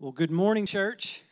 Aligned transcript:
Well, 0.00 0.12
good 0.12 0.30
morning, 0.30 0.64
church. 0.64 1.22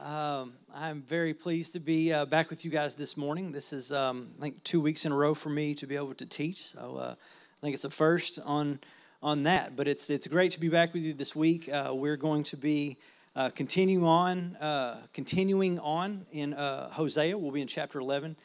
Um, 0.00 0.52
I'm 0.72 1.02
very 1.02 1.34
pleased 1.34 1.72
to 1.72 1.80
be 1.80 2.12
uh, 2.12 2.24
back 2.24 2.48
with 2.48 2.64
you 2.64 2.70
guys 2.70 2.94
this 2.94 3.16
morning. 3.16 3.50
This 3.50 3.72
is, 3.72 3.90
um, 3.90 4.28
I 4.38 4.42
think, 4.42 4.62
two 4.62 4.80
weeks 4.80 5.06
in 5.06 5.10
a 5.10 5.16
row 5.16 5.34
for 5.34 5.48
me 5.48 5.74
to 5.74 5.86
be 5.88 5.96
able 5.96 6.14
to 6.14 6.24
teach. 6.24 6.66
So 6.66 6.98
uh, 6.98 7.14
I 7.16 7.60
think 7.60 7.74
it's 7.74 7.84
a 7.84 7.90
first 7.90 8.38
on 8.46 8.78
on 9.24 9.42
that. 9.42 9.74
But 9.74 9.88
it's 9.88 10.08
it's 10.08 10.28
great 10.28 10.52
to 10.52 10.60
be 10.60 10.68
back 10.68 10.94
with 10.94 11.02
you 11.02 11.14
this 11.14 11.34
week. 11.34 11.68
Uh, 11.68 11.90
we're 11.92 12.16
going 12.16 12.44
to 12.44 12.56
be 12.56 12.96
uh, 13.34 13.50
continuing 13.50 14.04
on, 14.04 14.54
uh, 14.60 14.98
continuing 15.12 15.80
on 15.80 16.26
in 16.30 16.54
uh, 16.54 16.90
Hosea. 16.90 17.36
We'll 17.36 17.50
be 17.50 17.60
in 17.60 17.66
chapter 17.66 17.98
11 17.98 18.36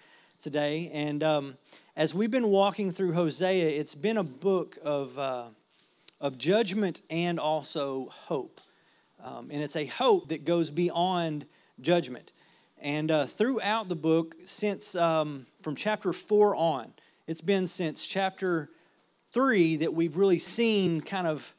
today, 0.41 0.89
and 0.91 1.21
um, 1.21 1.57
as 1.95 2.15
we've 2.15 2.31
been 2.31 2.49
walking 2.49 2.91
through 2.91 3.13
Hosea, 3.13 3.79
it's 3.79 3.93
been 3.93 4.17
a 4.17 4.23
book 4.23 4.79
of 4.83 5.19
of 6.19 6.39
judgment 6.39 7.03
and 7.11 7.39
also 7.39 8.07
hope. 8.09 8.59
Um, 9.23 9.49
and 9.51 9.61
it's 9.61 9.75
a 9.75 9.85
hope 9.85 10.29
that 10.29 10.45
goes 10.45 10.69
beyond 10.71 11.45
judgment. 11.81 12.33
And 12.81 13.11
uh, 13.11 13.25
throughout 13.25 13.89
the 13.89 13.95
book, 13.95 14.35
since 14.45 14.95
um, 14.95 15.45
from 15.61 15.75
chapter 15.75 16.13
four 16.13 16.55
on, 16.55 16.93
it's 17.27 17.41
been 17.41 17.67
since 17.67 18.07
chapter 18.07 18.69
three 19.31 19.75
that 19.77 19.93
we've 19.93 20.15
really 20.15 20.39
seen 20.39 21.01
kind 21.01 21.27
of 21.27 21.53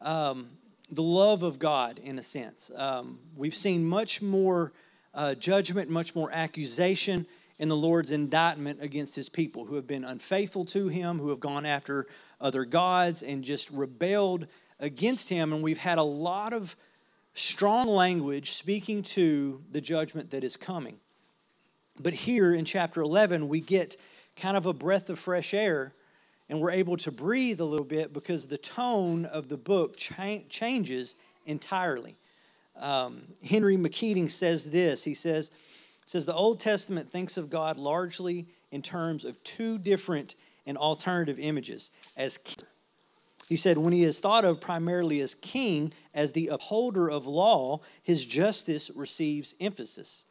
um, 0.00 0.50
the 0.90 1.02
love 1.02 1.42
of 1.42 1.58
God 1.58 1.98
in 1.98 2.18
a 2.18 2.22
sense. 2.22 2.70
Um, 2.76 3.18
we've 3.36 3.54
seen 3.54 3.84
much 3.84 4.22
more 4.22 4.72
uh, 5.12 5.34
judgment, 5.34 5.90
much 5.90 6.14
more 6.14 6.30
accusation 6.32 7.26
in 7.58 7.68
the 7.68 7.76
Lord's 7.76 8.10
indictment 8.10 8.82
against 8.82 9.16
his 9.16 9.28
people 9.28 9.64
who 9.64 9.76
have 9.76 9.86
been 9.86 10.04
unfaithful 10.04 10.64
to 10.66 10.88
him, 10.88 11.18
who 11.18 11.30
have 11.30 11.40
gone 11.40 11.66
after 11.66 12.06
other 12.40 12.64
gods 12.64 13.22
and 13.22 13.44
just 13.44 13.70
rebelled 13.70 14.46
against 14.80 15.28
him. 15.28 15.52
And 15.52 15.62
we've 15.62 15.78
had 15.78 15.98
a 15.98 16.02
lot 16.02 16.52
of 16.52 16.76
strong 17.34 17.88
language 17.88 18.52
speaking 18.52 19.02
to 19.02 19.62
the 19.72 19.80
judgment 19.80 20.30
that 20.30 20.44
is 20.44 20.56
coming. 20.56 20.98
But 22.00 22.12
here 22.12 22.54
in 22.54 22.64
chapter 22.64 23.00
11, 23.00 23.48
we 23.48 23.60
get 23.60 23.96
kind 24.36 24.56
of 24.56 24.66
a 24.66 24.72
breath 24.72 25.10
of 25.10 25.18
fresh 25.18 25.54
air 25.54 25.92
and 26.48 26.60
we're 26.60 26.72
able 26.72 26.96
to 26.98 27.10
breathe 27.10 27.60
a 27.60 27.64
little 27.64 27.86
bit 27.86 28.12
because 28.12 28.46
the 28.46 28.58
tone 28.58 29.24
of 29.24 29.48
the 29.48 29.56
book 29.56 29.96
cha- 29.96 30.42
changes 30.48 31.16
entirely. 31.46 32.16
Um, 32.78 33.22
Henry 33.44 33.76
McKeating 33.76 34.30
says 34.30 34.70
this 34.70 35.04
he 35.04 35.14
says, 35.14 35.52
says, 36.04 36.26
The 36.26 36.34
Old 36.34 36.60
Testament 36.60 37.08
thinks 37.08 37.36
of 37.36 37.50
God 37.50 37.78
largely 37.78 38.46
in 38.70 38.82
terms 38.82 39.24
of 39.24 39.42
two 39.44 39.78
different 39.78 40.34
and 40.66 40.76
alternative 40.76 41.38
images 41.38 41.90
as 42.16 42.38
he 43.48 43.56
said, 43.56 43.78
when 43.78 43.92
he 43.92 44.02
is 44.02 44.20
thought 44.20 44.44
of 44.44 44.60
primarily 44.60 45.20
as 45.20 45.34
king, 45.34 45.92
as 46.14 46.32
the 46.32 46.48
upholder 46.48 47.10
of 47.10 47.26
law, 47.26 47.80
his 48.02 48.24
justice 48.24 48.90
receives 48.94 49.54
emphasis. 49.60 50.26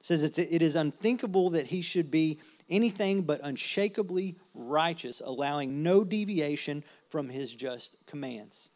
It 0.00 0.06
says 0.06 0.22
it 0.22 0.62
is 0.62 0.76
unthinkable 0.76 1.50
that 1.50 1.66
he 1.66 1.82
should 1.82 2.10
be 2.10 2.40
anything 2.70 3.22
but 3.22 3.40
unshakably 3.42 4.36
righteous, 4.54 5.22
allowing 5.24 5.82
no 5.82 6.04
deviation 6.04 6.84
from 7.08 7.28
his 7.28 7.52
just 7.52 8.06
commands. 8.06 8.70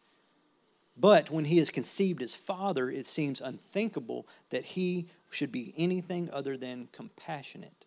But 0.95 1.31
when 1.31 1.45
he 1.45 1.59
is 1.59 1.69
conceived 1.69 2.21
as 2.21 2.35
father, 2.35 2.89
it 2.89 3.07
seems 3.07 3.41
unthinkable 3.41 4.27
that 4.49 4.63
he 4.63 5.07
should 5.31 5.51
be 5.51 5.73
anything 5.77 6.29
other 6.31 6.55
than 6.55 6.87
compassionate. 6.91 7.85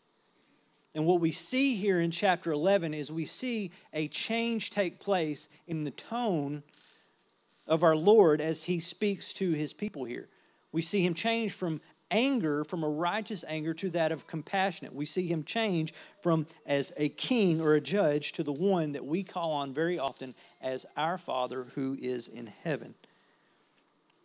And 0.96 1.04
what 1.04 1.20
we 1.20 1.30
see 1.30 1.76
here 1.76 2.00
in 2.00 2.10
chapter 2.10 2.50
11 2.50 2.94
is 2.94 3.12
we 3.12 3.26
see 3.26 3.70
a 3.92 4.08
change 4.08 4.70
take 4.70 4.98
place 4.98 5.50
in 5.66 5.84
the 5.84 5.90
tone 5.90 6.62
of 7.66 7.82
our 7.82 7.94
Lord 7.94 8.40
as 8.40 8.64
he 8.64 8.80
speaks 8.80 9.34
to 9.34 9.50
his 9.50 9.74
people 9.74 10.04
here. 10.04 10.26
We 10.72 10.80
see 10.80 11.04
him 11.04 11.12
change 11.12 11.52
from 11.52 11.82
anger, 12.10 12.64
from 12.64 12.82
a 12.82 12.88
righteous 12.88 13.44
anger, 13.46 13.74
to 13.74 13.90
that 13.90 14.10
of 14.10 14.26
compassionate. 14.26 14.94
We 14.94 15.04
see 15.04 15.26
him 15.26 15.44
change 15.44 15.92
from 16.22 16.46
as 16.64 16.94
a 16.96 17.10
king 17.10 17.60
or 17.60 17.74
a 17.74 17.80
judge 17.80 18.32
to 18.32 18.42
the 18.42 18.50
one 18.50 18.92
that 18.92 19.04
we 19.04 19.22
call 19.22 19.52
on 19.52 19.74
very 19.74 19.98
often 19.98 20.34
as 20.62 20.86
our 20.96 21.18
Father 21.18 21.64
who 21.74 21.98
is 22.00 22.26
in 22.26 22.46
heaven. 22.46 22.94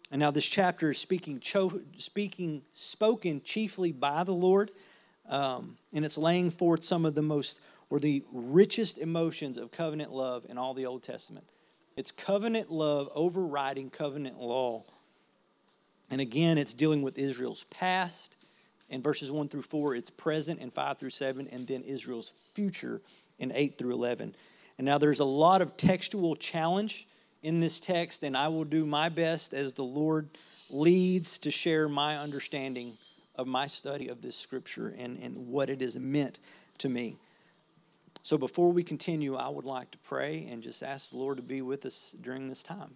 And 0.10 0.22
now 0.22 0.32
this 0.32 0.46
chapter 0.46 0.92
is 0.92 1.00
speaking, 1.00 1.42
cho- 1.42 1.82
speaking 1.98 2.62
spoken 2.72 3.42
chiefly 3.42 3.92
by 3.92 4.24
the 4.24 4.32
Lord 4.32 4.72
um, 5.32 5.78
and 5.94 6.06
it's 6.06 6.18
laying 6.18 6.52
forth 6.52 6.84
some 6.84 7.06
of 7.06 7.16
the 7.16 7.22
most 7.22 7.62
or 7.90 8.00
the 8.00 8.24
richest 8.32 9.00
emotions 9.00 9.58
of 9.58 9.72
covenant 9.72 10.12
love 10.12 10.46
in 10.50 10.58
all 10.58 10.74
the 10.74 10.86
Old 10.86 11.04
Testament. 11.04 11.46
It's 11.98 12.12
covenant 12.12 12.72
love 12.72 13.10
overriding 13.16 13.90
covenant 13.90 14.40
law. 14.40 14.84
And 16.10 16.22
again, 16.22 16.58
it's 16.58 16.74
dealing 16.74 17.02
with 17.02 17.18
Israel's 17.18 17.64
past. 17.66 18.38
In 18.90 19.02
verses 19.02 19.32
1 19.32 19.48
through 19.48 19.64
4, 19.64 19.96
it's 19.96 20.10
present 20.10 20.60
in 20.60 20.70
5 20.70 20.98
through 20.98 21.10
7, 21.10 21.48
and 21.52 21.68
then 21.68 21.84
Israel's 21.84 22.34
future 22.54 23.02
in 23.40 23.52
8 23.54 23.78
through 23.78 23.94
11. 23.94 24.36
And 24.78 24.86
now 24.86 24.98
there's 24.98 25.20
a 25.20 25.26
lot 25.26 25.62
of 25.62 25.78
textual 25.78 26.36
challenge 26.36 27.08
in 27.44 27.60
this 27.60 27.80
text, 27.80 28.24
and 28.24 28.36
I 28.36 28.50
will 28.50 28.66
do 28.66 28.86
my 28.86 29.10
best 29.10 29.54
as 29.54 29.74
the 29.74 29.84
Lord 29.84 30.30
leads 30.70 31.38
to 31.40 31.52
share 31.52 31.90
my 31.90 32.18
understanding 32.18 32.98
of 33.42 33.48
my 33.48 33.66
study 33.66 34.08
of 34.08 34.22
this 34.22 34.36
scripture 34.36 34.96
and, 34.98 35.18
and 35.18 35.48
what 35.48 35.70
it 35.70 35.82
is 35.82 35.98
meant 36.00 36.40
to 36.78 36.88
me. 36.88 37.18
So 38.22 38.38
before 38.38 38.72
we 38.72 38.84
continue, 38.84 39.36
I 39.36 39.50
would 39.50 39.66
like 39.66 39.90
to 39.92 39.98
pray 39.98 40.48
and 40.50 40.62
just 40.62 40.84
ask 40.84 41.10
the 41.10 41.18
Lord 41.18 41.38
to 41.38 41.44
be 41.44 41.64
with 41.64 41.86
us 41.88 42.16
during 42.22 42.48
this 42.48 42.62
time 42.62 42.96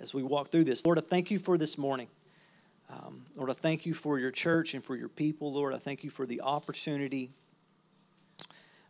as 0.00 0.14
we 0.14 0.22
walk 0.22 0.52
through 0.52 0.64
this. 0.64 0.86
Lord, 0.86 0.96
I 0.96 1.00
thank 1.00 1.32
you 1.32 1.40
for 1.40 1.58
this 1.58 1.76
morning. 1.76 2.06
Um, 2.88 3.24
Lord, 3.34 3.50
I 3.50 3.52
thank 3.54 3.84
you 3.84 3.92
for 3.92 4.20
your 4.20 4.30
church 4.30 4.74
and 4.74 4.82
for 4.82 4.94
your 4.94 5.08
people. 5.08 5.52
Lord, 5.52 5.74
I 5.74 5.78
thank 5.78 6.04
you 6.04 6.10
for 6.10 6.24
the 6.24 6.40
opportunity 6.40 7.30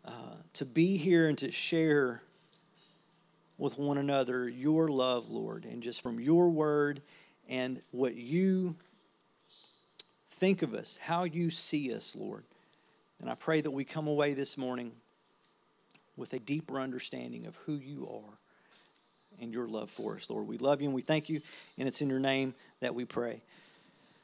uh, 0.04 0.36
to 0.52 0.66
be 0.66 0.98
here 0.98 1.30
and 1.30 1.38
to 1.38 1.50
share 1.50 2.22
with 3.56 3.78
one 3.78 3.96
another 3.96 4.50
your 4.50 4.88
love, 4.88 5.30
Lord, 5.30 5.64
and 5.64 5.82
just 5.82 6.02
from 6.02 6.20
your 6.20 6.50
word 6.50 7.00
and 7.48 7.80
what 7.90 8.16
you 8.16 8.76
think 10.40 10.62
of 10.62 10.72
us, 10.72 10.98
how 11.02 11.24
you 11.24 11.50
see 11.50 11.94
us, 11.94 12.16
Lord. 12.16 12.44
And 13.20 13.30
I 13.30 13.34
pray 13.34 13.60
that 13.60 13.70
we 13.70 13.84
come 13.84 14.08
away 14.08 14.32
this 14.32 14.56
morning 14.56 14.92
with 16.16 16.32
a 16.32 16.38
deeper 16.38 16.80
understanding 16.80 17.44
of 17.46 17.54
who 17.66 17.74
you 17.74 18.08
are 18.10 18.38
and 19.38 19.52
your 19.52 19.68
love 19.68 19.90
for 19.90 20.16
us, 20.16 20.30
Lord. 20.30 20.48
We 20.48 20.56
love 20.56 20.80
you 20.80 20.88
and 20.88 20.94
we 20.94 21.02
thank 21.02 21.28
you, 21.28 21.42
and 21.78 21.86
it's 21.86 22.00
in 22.00 22.08
your 22.08 22.20
name 22.20 22.54
that 22.80 22.94
we 22.94 23.04
pray. 23.04 23.42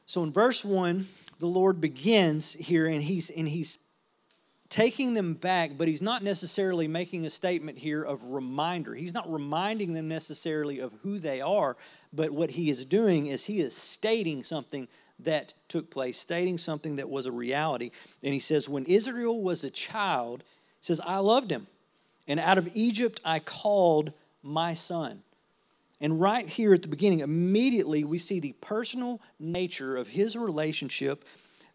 So 0.07 0.23
in 0.23 0.31
verse 0.31 0.65
1, 0.65 1.07
the 1.37 1.45
Lord 1.45 1.79
begins 1.79 2.53
here 2.53 2.87
and 2.87 3.01
he's 3.01 3.29
and 3.29 3.47
he's 3.47 3.77
taking 4.69 5.13
them 5.13 5.35
back, 5.35 5.71
but 5.77 5.87
he's 5.87 6.01
not 6.01 6.23
necessarily 6.23 6.87
making 6.87 7.27
a 7.27 7.29
statement 7.29 7.77
here 7.77 8.01
of 8.01 8.23
reminder. 8.23 8.95
He's 8.95 9.13
not 9.13 9.31
reminding 9.31 9.93
them 9.93 10.07
necessarily 10.07 10.79
of 10.79 10.93
who 11.03 11.19
they 11.19 11.41
are, 11.41 11.77
but 12.11 12.31
what 12.31 12.49
he 12.49 12.71
is 12.71 12.85
doing 12.85 13.27
is 13.27 13.45
he 13.45 13.59
is 13.59 13.77
stating 13.77 14.43
something 14.43 14.87
that 15.19 15.53
took 15.67 15.89
place, 15.89 16.17
stating 16.17 16.57
something 16.57 16.97
that 16.97 17.09
was 17.09 17.25
a 17.25 17.31
reality. 17.31 17.91
And 18.23 18.33
he 18.33 18.39
says, 18.39 18.69
When 18.69 18.85
Israel 18.85 19.41
was 19.41 19.63
a 19.63 19.69
child, 19.69 20.43
says, 20.81 21.01
I 21.03 21.17
loved 21.17 21.51
him. 21.51 21.67
And 22.27 22.39
out 22.39 22.57
of 22.57 22.69
Egypt 22.73 23.19
I 23.25 23.39
called 23.39 24.13
my 24.43 24.73
son. 24.73 25.21
And 25.99 26.19
right 26.21 26.47
here 26.47 26.73
at 26.73 26.83
the 26.83 26.87
beginning, 26.87 27.21
immediately 27.21 28.03
we 28.03 28.19
see 28.19 28.39
the 28.39 28.53
personal 28.61 29.19
nature 29.39 29.97
of 29.97 30.07
his 30.07 30.35
relationship 30.35 31.23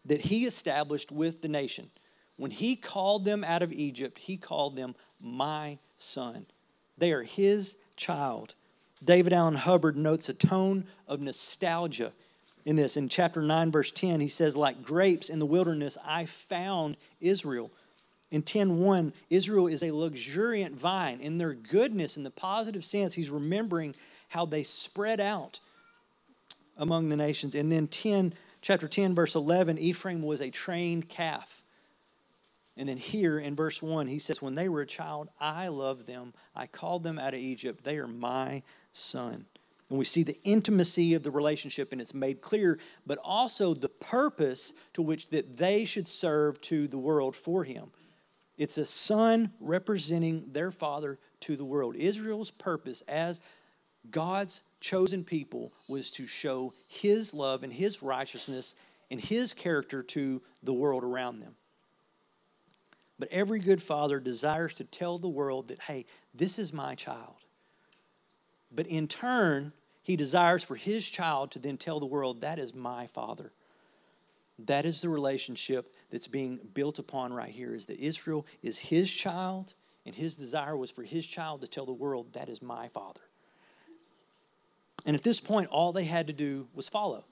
that 0.05 0.21
he 0.21 0.45
established 0.45 1.11
with 1.11 1.41
the 1.41 1.49
nation. 1.49 1.89
When 2.37 2.51
he 2.51 2.75
called 2.75 3.25
them 3.25 3.43
out 3.43 3.63
of 3.63 3.73
Egypt, 3.73 4.17
he 4.17 4.37
called 4.37 4.75
them 4.75 4.95
my 5.19 5.77
son. 5.97 6.45
They 6.97 7.11
are 7.11 7.23
his 7.23 7.75
child. 7.95 8.55
David 9.03 9.33
Allan 9.33 9.55
Hubbard 9.55 9.97
notes 9.97 10.29
a 10.29 10.33
tone 10.33 10.85
of 11.07 11.21
nostalgia 11.21 12.13
in 12.65 12.75
this. 12.75 12.97
In 12.97 13.09
chapter 13.09 13.41
9, 13.41 13.71
verse 13.71 13.91
10, 13.91 14.19
he 14.19 14.27
says, 14.27 14.55
Like 14.55 14.83
grapes 14.83 15.29
in 15.29 15.39
the 15.39 15.45
wilderness, 15.45 15.97
I 16.05 16.25
found 16.25 16.97
Israel. 17.19 17.71
In 18.31 18.41
10:1, 18.41 19.13
Israel 19.29 19.67
is 19.67 19.83
a 19.83 19.91
luxuriant 19.91 20.75
vine. 20.75 21.19
In 21.19 21.37
their 21.37 21.53
goodness, 21.53 22.17
in 22.17 22.23
the 22.23 22.31
positive 22.31 22.83
sense, 22.83 23.13
he's 23.13 23.29
remembering 23.29 23.93
how 24.29 24.47
they 24.47 24.63
spread 24.63 25.19
out 25.19 25.59
among 26.75 27.09
the 27.09 27.15
nations. 27.15 27.53
And 27.53 27.71
then 27.71 27.87
10, 27.87 28.33
chapter 28.61 28.87
10, 28.87 29.13
verse 29.13 29.35
11, 29.35 29.77
Ephraim 29.77 30.23
was 30.23 30.41
a 30.41 30.49
trained 30.49 31.09
calf. 31.09 31.61
And 32.75 32.89
then 32.89 32.97
here 32.97 33.37
in 33.37 33.55
verse 33.55 33.83
1, 33.83 34.07
he 34.07 34.17
says, 34.17 34.41
When 34.41 34.55
they 34.55 34.67
were 34.67 34.81
a 34.81 34.87
child, 34.87 35.29
I 35.39 35.67
loved 35.67 36.07
them. 36.07 36.33
I 36.55 36.65
called 36.65 37.03
them 37.03 37.19
out 37.19 37.35
of 37.35 37.39
Egypt. 37.39 37.83
They 37.83 37.97
are 37.97 38.07
my 38.07 38.63
son. 38.91 39.45
And 39.93 39.99
we 39.99 40.05
see 40.05 40.23
the 40.23 40.41
intimacy 40.43 41.13
of 41.13 41.21
the 41.21 41.29
relationship 41.29 41.91
and 41.91 42.01
it's 42.01 42.15
made 42.15 42.41
clear, 42.41 42.79
but 43.05 43.19
also 43.23 43.75
the 43.75 43.89
purpose 43.89 44.73
to 44.93 45.03
which 45.03 45.29
that 45.29 45.55
they 45.55 45.85
should 45.85 46.07
serve 46.07 46.59
to 46.61 46.87
the 46.87 46.97
world 46.97 47.35
for 47.35 47.63
him. 47.63 47.91
It's 48.57 48.79
a 48.79 48.87
son 48.87 49.51
representing 49.59 50.45
their 50.51 50.71
father 50.71 51.19
to 51.41 51.55
the 51.55 51.63
world. 51.63 51.95
Israel's 51.95 52.49
purpose 52.49 53.01
as 53.01 53.39
God's 54.09 54.63
chosen 54.79 55.23
people 55.23 55.71
was 55.87 56.09
to 56.13 56.25
show 56.25 56.73
his 56.87 57.31
love 57.31 57.61
and 57.61 57.71
his 57.71 58.01
righteousness 58.01 58.73
and 59.11 59.21
his 59.21 59.53
character 59.53 60.01
to 60.01 60.41
the 60.63 60.73
world 60.73 61.03
around 61.03 61.39
them. 61.39 61.53
But 63.19 63.29
every 63.29 63.59
good 63.59 63.83
father 63.83 64.19
desires 64.19 64.73
to 64.73 64.85
tell 64.85 65.19
the 65.19 65.29
world 65.29 65.67
that, 65.67 65.81
hey, 65.81 66.07
this 66.33 66.57
is 66.57 66.73
my 66.73 66.95
child. 66.95 67.35
But 68.71 68.87
in 68.87 69.07
turn, 69.07 69.71
he 70.03 70.15
desires 70.15 70.63
for 70.63 70.75
his 70.75 71.07
child 71.07 71.51
to 71.51 71.59
then 71.59 71.77
tell 71.77 71.99
the 71.99 72.05
world, 72.05 72.41
that 72.41 72.59
is 72.59 72.75
my 72.75 73.07
father. 73.07 73.51
That 74.59 74.85
is 74.85 75.01
the 75.01 75.09
relationship 75.09 75.93
that's 76.11 76.27
being 76.27 76.59
built 76.73 76.99
upon 76.99 77.33
right 77.33 77.49
here 77.49 77.73
is 77.73 77.87
that 77.87 77.99
Israel 77.99 78.45
is 78.61 78.77
his 78.77 79.11
child, 79.11 79.73
and 80.05 80.13
his 80.13 80.35
desire 80.35 80.77
was 80.77 80.91
for 80.91 81.03
his 81.03 81.25
child 81.25 81.61
to 81.61 81.67
tell 81.67 81.85
the 81.85 81.93
world, 81.93 82.33
that 82.33 82.49
is 82.49 82.61
my 82.61 82.89
father. 82.89 83.21
And 85.05 85.15
at 85.15 85.23
this 85.23 85.39
point, 85.39 85.69
all 85.69 85.91
they 85.91 86.05
had 86.05 86.27
to 86.27 86.33
do 86.33 86.67
was 86.73 86.87
follow. 86.87 87.23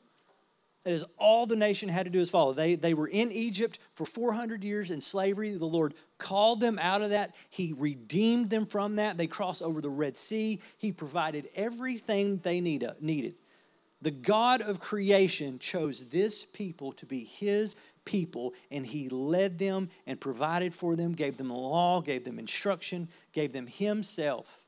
That 0.83 0.91
is 0.91 1.05
all 1.19 1.45
the 1.45 1.55
nation 1.55 1.89
had 1.89 2.05
to 2.05 2.09
do 2.11 2.19
is 2.19 2.29
follow. 2.29 2.53
They, 2.53 2.75
they 2.75 2.95
were 2.95 3.07
in 3.07 3.31
Egypt 3.31 3.77
for 3.93 4.05
400 4.05 4.63
years 4.63 4.89
in 4.89 4.99
slavery. 4.99 5.51
The 5.51 5.65
Lord 5.65 5.93
called 6.17 6.59
them 6.59 6.79
out 6.81 7.03
of 7.03 7.11
that. 7.11 7.35
He 7.49 7.73
redeemed 7.77 8.49
them 8.49 8.65
from 8.65 8.95
that. 8.95 9.17
They 9.17 9.27
crossed 9.27 9.61
over 9.61 9.79
the 9.79 9.89
Red 9.89 10.17
Sea. 10.17 10.59
He 10.77 10.91
provided 10.91 11.49
everything 11.55 12.37
they 12.37 12.61
need, 12.61 12.83
uh, 12.83 12.93
needed. 12.99 13.35
The 14.01 14.11
God 14.11 14.61
of 14.63 14.79
creation 14.79 15.59
chose 15.59 16.05
this 16.09 16.43
people 16.43 16.91
to 16.93 17.05
be 17.05 17.25
His 17.25 17.75
people, 18.03 18.55
and 18.71 18.83
He 18.83 19.07
led 19.09 19.59
them 19.59 19.91
and 20.07 20.19
provided 20.19 20.73
for 20.73 20.95
them, 20.95 21.13
gave 21.13 21.37
them 21.37 21.49
the 21.49 21.53
law, 21.53 22.01
gave 22.01 22.23
them 22.23 22.39
instruction, 22.39 23.07
gave 23.33 23.53
them 23.53 23.67
Himself 23.67 24.63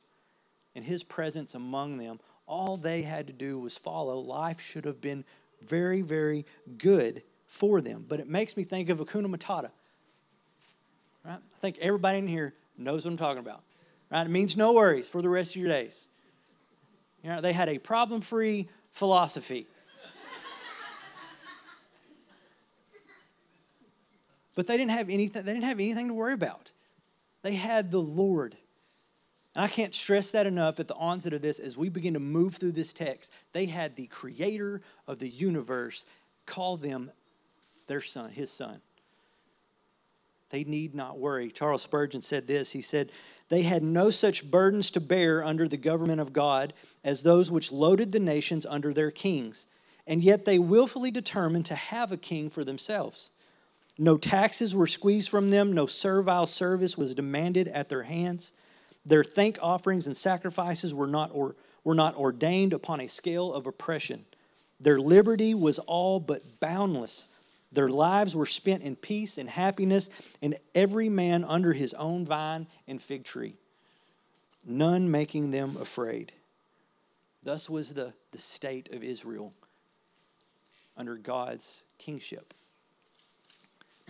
and 0.76 0.86
His 0.86 1.04
presence 1.04 1.56
among 1.56 1.98
them. 1.98 2.20
All 2.46 2.78
they 2.78 3.02
had 3.02 3.26
to 3.28 3.34
do 3.34 3.58
was 3.58 3.78
follow. 3.78 4.20
Life 4.20 4.62
should 4.62 4.86
have 4.86 5.02
been 5.02 5.26
very, 5.68 6.02
very 6.02 6.46
good 6.78 7.24
for 7.48 7.82
them. 7.82 8.06
But 8.08 8.20
it 8.20 8.28
makes 8.28 8.58
me 8.58 8.64
think 8.64 8.90
of 8.90 9.00
Hakuna 9.00 9.28
Matata. 9.28 9.72
Right? 11.24 11.38
I 11.38 11.60
think 11.60 11.78
everybody 11.80 12.18
in 12.18 12.28
here 12.28 12.54
knows 12.78 13.06
what 13.06 13.12
I'm 13.12 13.18
talking 13.18 13.40
about. 13.40 13.64
Right? 14.12 14.26
It 14.26 14.30
means 14.30 14.58
no 14.58 14.74
worries 14.74 15.08
for 15.08 15.22
the 15.22 15.30
rest 15.30 15.56
of 15.56 15.62
your 15.62 15.70
days. 15.70 16.08
You 17.24 17.30
know, 17.30 17.42
they 17.42 17.54
had 17.54 17.70
a 17.70 17.78
problem-free 17.78 18.68
philosophy. 18.90 19.68
but 24.56 24.68
they 24.68 24.78
didn't 24.78 24.92
have 24.92 25.10
anything, 25.10 25.44
they 25.44 25.54
didn't 25.54 25.66
have 25.66 25.80
anything 25.80 26.10
to 26.10 26.14
worry 26.14 26.34
about. 26.34 26.72
They 27.42 27.56
had 27.56 27.92
the 27.92 28.02
Lord. 28.02 28.56
And 29.56 29.64
I 29.64 29.68
can't 29.68 29.94
stress 29.94 30.32
that 30.32 30.48
enough 30.48 30.80
at 30.80 30.88
the 30.88 30.96
onset 30.96 31.34
of 31.34 31.42
this 31.42 31.60
as 31.60 31.78
we 31.78 31.90
begin 31.90 32.16
to 32.16 32.20
move 32.20 32.56
through 32.56 32.72
this 32.72 32.94
text. 32.94 33.32
They 33.52 33.68
had 33.68 33.96
the 33.96 34.08
creator 34.08 34.82
of 35.08 35.20
the 35.20 35.30
universe 35.30 36.06
call 36.46 36.78
them 36.78 37.12
their 37.88 38.02
son, 38.02 38.32
his 38.32 38.52
son. 38.52 38.82
They 40.50 40.64
need 40.64 40.94
not 40.94 41.18
worry. 41.18 41.50
Charles 41.50 41.82
Spurgeon 41.82 42.22
said 42.22 42.46
this 42.46 42.72
He 42.72 42.82
said, 42.82 43.10
They 43.50 43.64
had 43.64 43.82
no 43.84 44.12
such 44.12 44.50
burdens 44.50 44.92
to 44.92 45.02
bear 45.02 45.44
under 45.44 45.68
the 45.68 45.78
government 45.78 46.22
of 46.22 46.32
God 46.32 46.74
as 47.04 47.24
those 47.24 47.52
which 47.52 47.72
loaded 47.72 48.12
the 48.12 48.20
nations 48.20 48.66
under 48.66 48.94
their 48.94 49.10
kings, 49.10 49.66
and 50.06 50.24
yet 50.24 50.46
they 50.46 50.60
willfully 50.60 51.10
determined 51.10 51.66
to 51.66 51.76
have 51.76 52.12
a 52.12 52.18
king 52.18 52.52
for 52.52 52.64
themselves. 52.64 53.32
No 53.98 54.18
taxes 54.18 54.76
were 54.76 54.88
squeezed 54.88 55.30
from 55.30 55.50
them, 55.50 55.74
no 55.74 55.86
servile 55.88 56.46
service 56.46 56.98
was 56.98 57.16
demanded 57.16 57.68
at 57.68 57.90
their 57.90 58.04
hands. 58.04 58.54
Their 59.06 59.24
thank 59.24 59.58
offerings 59.62 60.08
and 60.08 60.16
sacrifices 60.16 60.94
were 60.94 61.08
not, 61.08 61.32
or, 61.34 61.56
were 61.84 61.96
not 61.96 62.16
ordained 62.16 62.74
upon 62.74 63.02
a 63.02 63.08
scale 63.08 63.54
of 63.54 63.68
oppression. 63.68 64.26
Their 64.80 65.00
liberty 65.00 65.54
was 65.54 65.80
all 65.80 66.20
but 66.20 66.60
boundless. 66.60 67.28
Their 67.72 67.90
lives 67.90 68.36
were 68.36 68.46
spent 68.46 68.84
in 68.84 68.96
peace 68.96 69.38
and 69.38 69.50
happiness, 69.50 70.10
and 70.42 70.56
every 70.76 71.10
man 71.10 71.44
under 71.44 71.74
his 71.74 71.94
own 71.96 72.26
vine 72.26 72.68
and 72.88 73.02
fig 73.02 73.24
tree, 73.24 73.56
none 74.66 75.10
making 75.10 75.52
them 75.52 75.76
afraid. 75.78 76.32
Thus 77.44 77.70
was 77.70 77.94
the, 77.94 78.14
the 78.32 78.38
state 78.38 78.92
of 78.94 79.04
Israel 79.04 79.54
under 80.96 81.18
God's 81.18 81.84
kingship. 81.98 82.54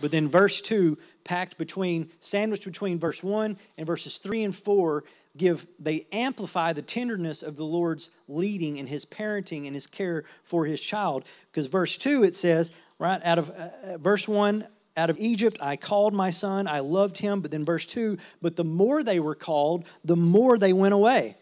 But 0.00 0.10
then 0.10 0.28
verse 0.28 0.60
2, 0.60 0.98
packed 1.24 1.56
between, 1.56 2.10
sandwiched 2.18 2.64
between 2.64 2.98
verse 2.98 3.22
1 3.22 3.56
and 3.78 3.86
verses 3.86 4.18
3 4.18 4.44
and 4.44 4.56
4, 4.56 5.04
give, 5.36 5.66
they 5.78 6.06
amplify 6.12 6.72
the 6.72 6.82
tenderness 6.82 7.42
of 7.42 7.56
the 7.56 7.64
Lord's 7.64 8.10
leading 8.28 8.78
and 8.78 8.88
his 8.88 9.04
parenting 9.04 9.66
and 9.66 9.74
his 9.74 9.86
care 9.86 10.24
for 10.44 10.66
his 10.66 10.80
child. 10.80 11.24
Because 11.50 11.66
verse 11.66 11.96
2, 11.96 12.24
it 12.24 12.36
says, 12.36 12.72
right, 12.98 13.20
out 13.24 13.38
of 13.38 13.50
uh, 13.50 13.68
uh 13.84 13.98
verse 13.98 14.28
1, 14.28 14.64
out 14.96 15.10
of 15.10 15.18
Egypt 15.18 15.58
I 15.60 15.76
called 15.76 16.14
my 16.14 16.30
son, 16.30 16.68
I 16.68 16.80
loved 16.80 17.18
him. 17.18 17.40
But 17.40 17.50
then 17.50 17.64
verse 17.64 17.86
2, 17.86 18.18
but 18.42 18.56
the 18.56 18.64
more 18.64 19.02
they 19.02 19.20
were 19.20 19.34
called, 19.34 19.86
the 20.04 20.16
more 20.16 20.58
they 20.58 20.72
went 20.72 20.94
away. 20.94 21.36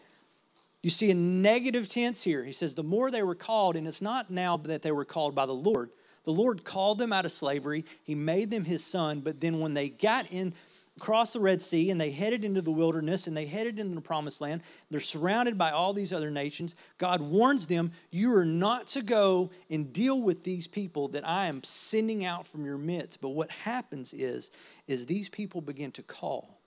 You 0.83 0.91
see 0.91 1.11
a 1.11 1.15
negative 1.15 1.89
tense 1.89 2.23
here. 2.23 2.45
He 2.45 2.53
says, 2.53 2.75
the 2.75 2.83
more 2.83 3.11
they 3.11 3.23
were 3.23 3.37
called, 3.37 3.77
and 3.77 3.87
it's 3.87 4.03
not 4.03 4.31
now 4.31 4.57
that 4.57 4.83
they 4.83 4.91
were 4.91 5.05
called 5.05 5.35
by 5.35 5.47
the 5.47 5.53
Lord, 5.53 5.91
the 6.25 6.33
Lord 6.33 6.65
called 6.65 6.99
them 6.99 7.13
out 7.13 7.25
of 7.25 7.33
slavery. 7.33 7.85
He 8.05 8.15
made 8.15 8.51
them 8.51 8.65
his 8.65 8.85
son. 8.85 9.21
But 9.21 9.41
then 9.41 9.61
when 9.61 9.75
they 9.75 9.89
got 9.89 10.31
in, 10.33 10.55
across 10.97 11.33
the 11.33 11.41
Red 11.41 11.63
Sea 11.63 11.91
and 11.91 12.01
they 12.01 12.11
headed 12.11 12.45
into 12.45 12.63
the 12.63 12.71
wilderness 12.71 13.27
and 13.27 13.37
they 13.37 13.47
headed 13.47 13.79
into 13.79 13.95
the 13.95 14.01
promised 14.01 14.41
land, 14.41 14.63
they're 14.91 15.01
surrounded 15.01 15.57
by 15.57 15.71
all 15.71 15.93
these 15.93 16.13
other 16.13 16.31
nations. 16.31 16.75
God 16.99 17.21
warns 17.21 17.67
them, 17.67 17.93
You 18.11 18.35
are 18.37 18.45
not 18.45 18.87
to 18.89 19.03
go 19.03 19.51
and 19.71 19.93
deal 19.93 20.23
with 20.23 20.45
these 20.45 20.67
people 20.67 21.09
that 21.09 21.27
I 21.27 21.47
am 21.47 21.65
sending 21.65 22.25
out 22.25 22.47
from 22.47 22.65
your 22.65 22.79
midst. 22.79 23.21
But 23.21 23.31
what 23.31 23.51
happens 23.51 24.13
is, 24.13 24.51
is 24.87 25.07
these 25.07 25.29
people 25.29 25.61
begin 25.61 25.93
to 25.93 26.03
call. 26.03 26.59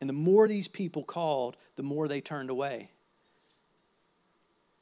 And 0.00 0.08
the 0.08 0.14
more 0.14 0.48
these 0.48 0.66
people 0.66 1.04
called, 1.04 1.56
the 1.76 1.84
more 1.84 2.08
they 2.08 2.20
turned 2.20 2.50
away. 2.50 2.90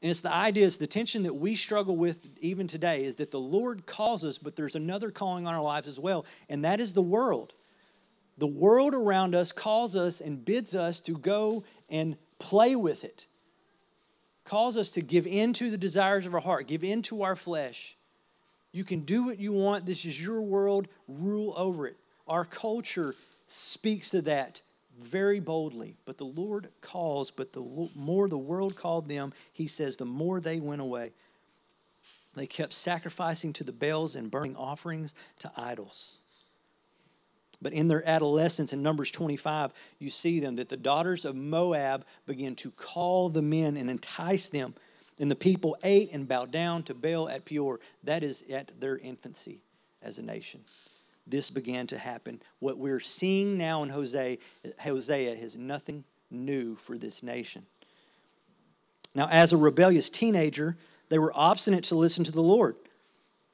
And 0.01 0.09
it's 0.09 0.21
the 0.21 0.33
idea, 0.33 0.65
it's 0.65 0.77
the 0.77 0.87
tension 0.87 1.23
that 1.23 1.35
we 1.35 1.55
struggle 1.55 1.95
with 1.95 2.27
even 2.39 2.65
today 2.65 3.05
is 3.05 3.15
that 3.15 3.29
the 3.29 3.39
Lord 3.39 3.85
calls 3.85 4.25
us, 4.25 4.39
but 4.39 4.55
there's 4.55 4.75
another 4.75 5.11
calling 5.11 5.45
on 5.45 5.53
our 5.53 5.61
lives 5.61 5.87
as 5.87 5.99
well, 5.99 6.25
and 6.49 6.65
that 6.65 6.79
is 6.79 6.93
the 6.93 7.01
world. 7.01 7.53
The 8.39 8.47
world 8.47 8.95
around 8.95 9.35
us 9.35 9.51
calls 9.51 9.95
us 9.95 10.19
and 10.19 10.43
bids 10.43 10.73
us 10.73 10.99
to 11.01 11.17
go 11.17 11.63
and 11.89 12.17
play 12.39 12.75
with 12.75 13.03
it, 13.03 13.27
calls 14.43 14.75
us 14.75 14.89
to 14.91 15.01
give 15.01 15.27
in 15.27 15.53
to 15.53 15.69
the 15.69 15.77
desires 15.77 16.25
of 16.25 16.33
our 16.33 16.41
heart, 16.41 16.67
give 16.67 16.83
in 16.83 17.03
to 17.03 17.21
our 17.21 17.35
flesh. 17.35 17.95
You 18.71 18.83
can 18.83 19.01
do 19.01 19.25
what 19.25 19.37
you 19.37 19.51
want. 19.51 19.85
This 19.85 20.05
is 20.05 20.23
your 20.23 20.41
world. 20.41 20.87
Rule 21.07 21.53
over 21.57 21.87
it. 21.87 21.97
Our 22.27 22.45
culture 22.45 23.13
speaks 23.45 24.09
to 24.11 24.21
that 24.23 24.61
very 24.99 25.39
boldly. 25.39 25.95
But 26.05 26.17
the 26.17 26.25
Lord 26.25 26.69
calls, 26.81 27.31
but 27.31 27.53
the 27.53 27.89
more 27.95 28.27
the 28.27 28.37
world 28.37 28.75
called 28.75 29.07
them, 29.07 29.33
he 29.53 29.67
says, 29.67 29.97
the 29.97 30.05
more 30.05 30.39
they 30.39 30.59
went 30.59 30.81
away. 30.81 31.13
They 32.33 32.47
kept 32.47 32.73
sacrificing 32.73 33.53
to 33.53 33.63
the 33.63 33.73
Baals 33.73 34.15
and 34.15 34.31
burning 34.31 34.55
offerings 34.55 35.15
to 35.39 35.51
idols. 35.57 36.17
But 37.61 37.73
in 37.73 37.87
their 37.87 38.07
adolescence, 38.07 38.73
in 38.73 38.81
Numbers 38.81 39.11
25, 39.11 39.71
you 39.99 40.09
see 40.09 40.39
them 40.39 40.55
that 40.55 40.69
the 40.69 40.77
daughters 40.77 41.25
of 41.25 41.35
Moab 41.35 42.05
begin 42.25 42.55
to 42.55 42.71
call 42.71 43.29
the 43.29 43.41
men 43.41 43.77
and 43.77 43.89
entice 43.89 44.49
them. 44.49 44.73
And 45.19 45.29
the 45.29 45.35
people 45.35 45.77
ate 45.83 46.11
and 46.13 46.27
bowed 46.27 46.51
down 46.51 46.83
to 46.83 46.95
Baal 46.95 47.29
at 47.29 47.45
Peor. 47.45 47.79
That 48.03 48.23
is 48.23 48.49
at 48.49 48.79
their 48.79 48.97
infancy 48.97 49.61
as 50.01 50.17
a 50.17 50.23
nation 50.23 50.61
this 51.31 51.49
began 51.49 51.87
to 51.87 51.97
happen. 51.97 52.41
What 52.59 52.77
we're 52.77 52.99
seeing 52.99 53.57
now 53.57 53.83
in 53.83 53.89
Hosea, 53.89 54.37
Hosea 54.79 55.31
is 55.31 55.55
nothing 55.55 56.03
new 56.29 56.75
for 56.75 56.97
this 56.97 57.23
nation. 57.23 57.65
Now, 59.15 59.27
as 59.29 59.53
a 59.53 59.57
rebellious 59.57 60.09
teenager, 60.09 60.77
they 61.09 61.19
were 61.19 61.31
obstinate 61.35 61.85
to 61.85 61.95
listen 61.95 62.23
to 62.25 62.31
the 62.31 62.41
Lord. 62.41 62.75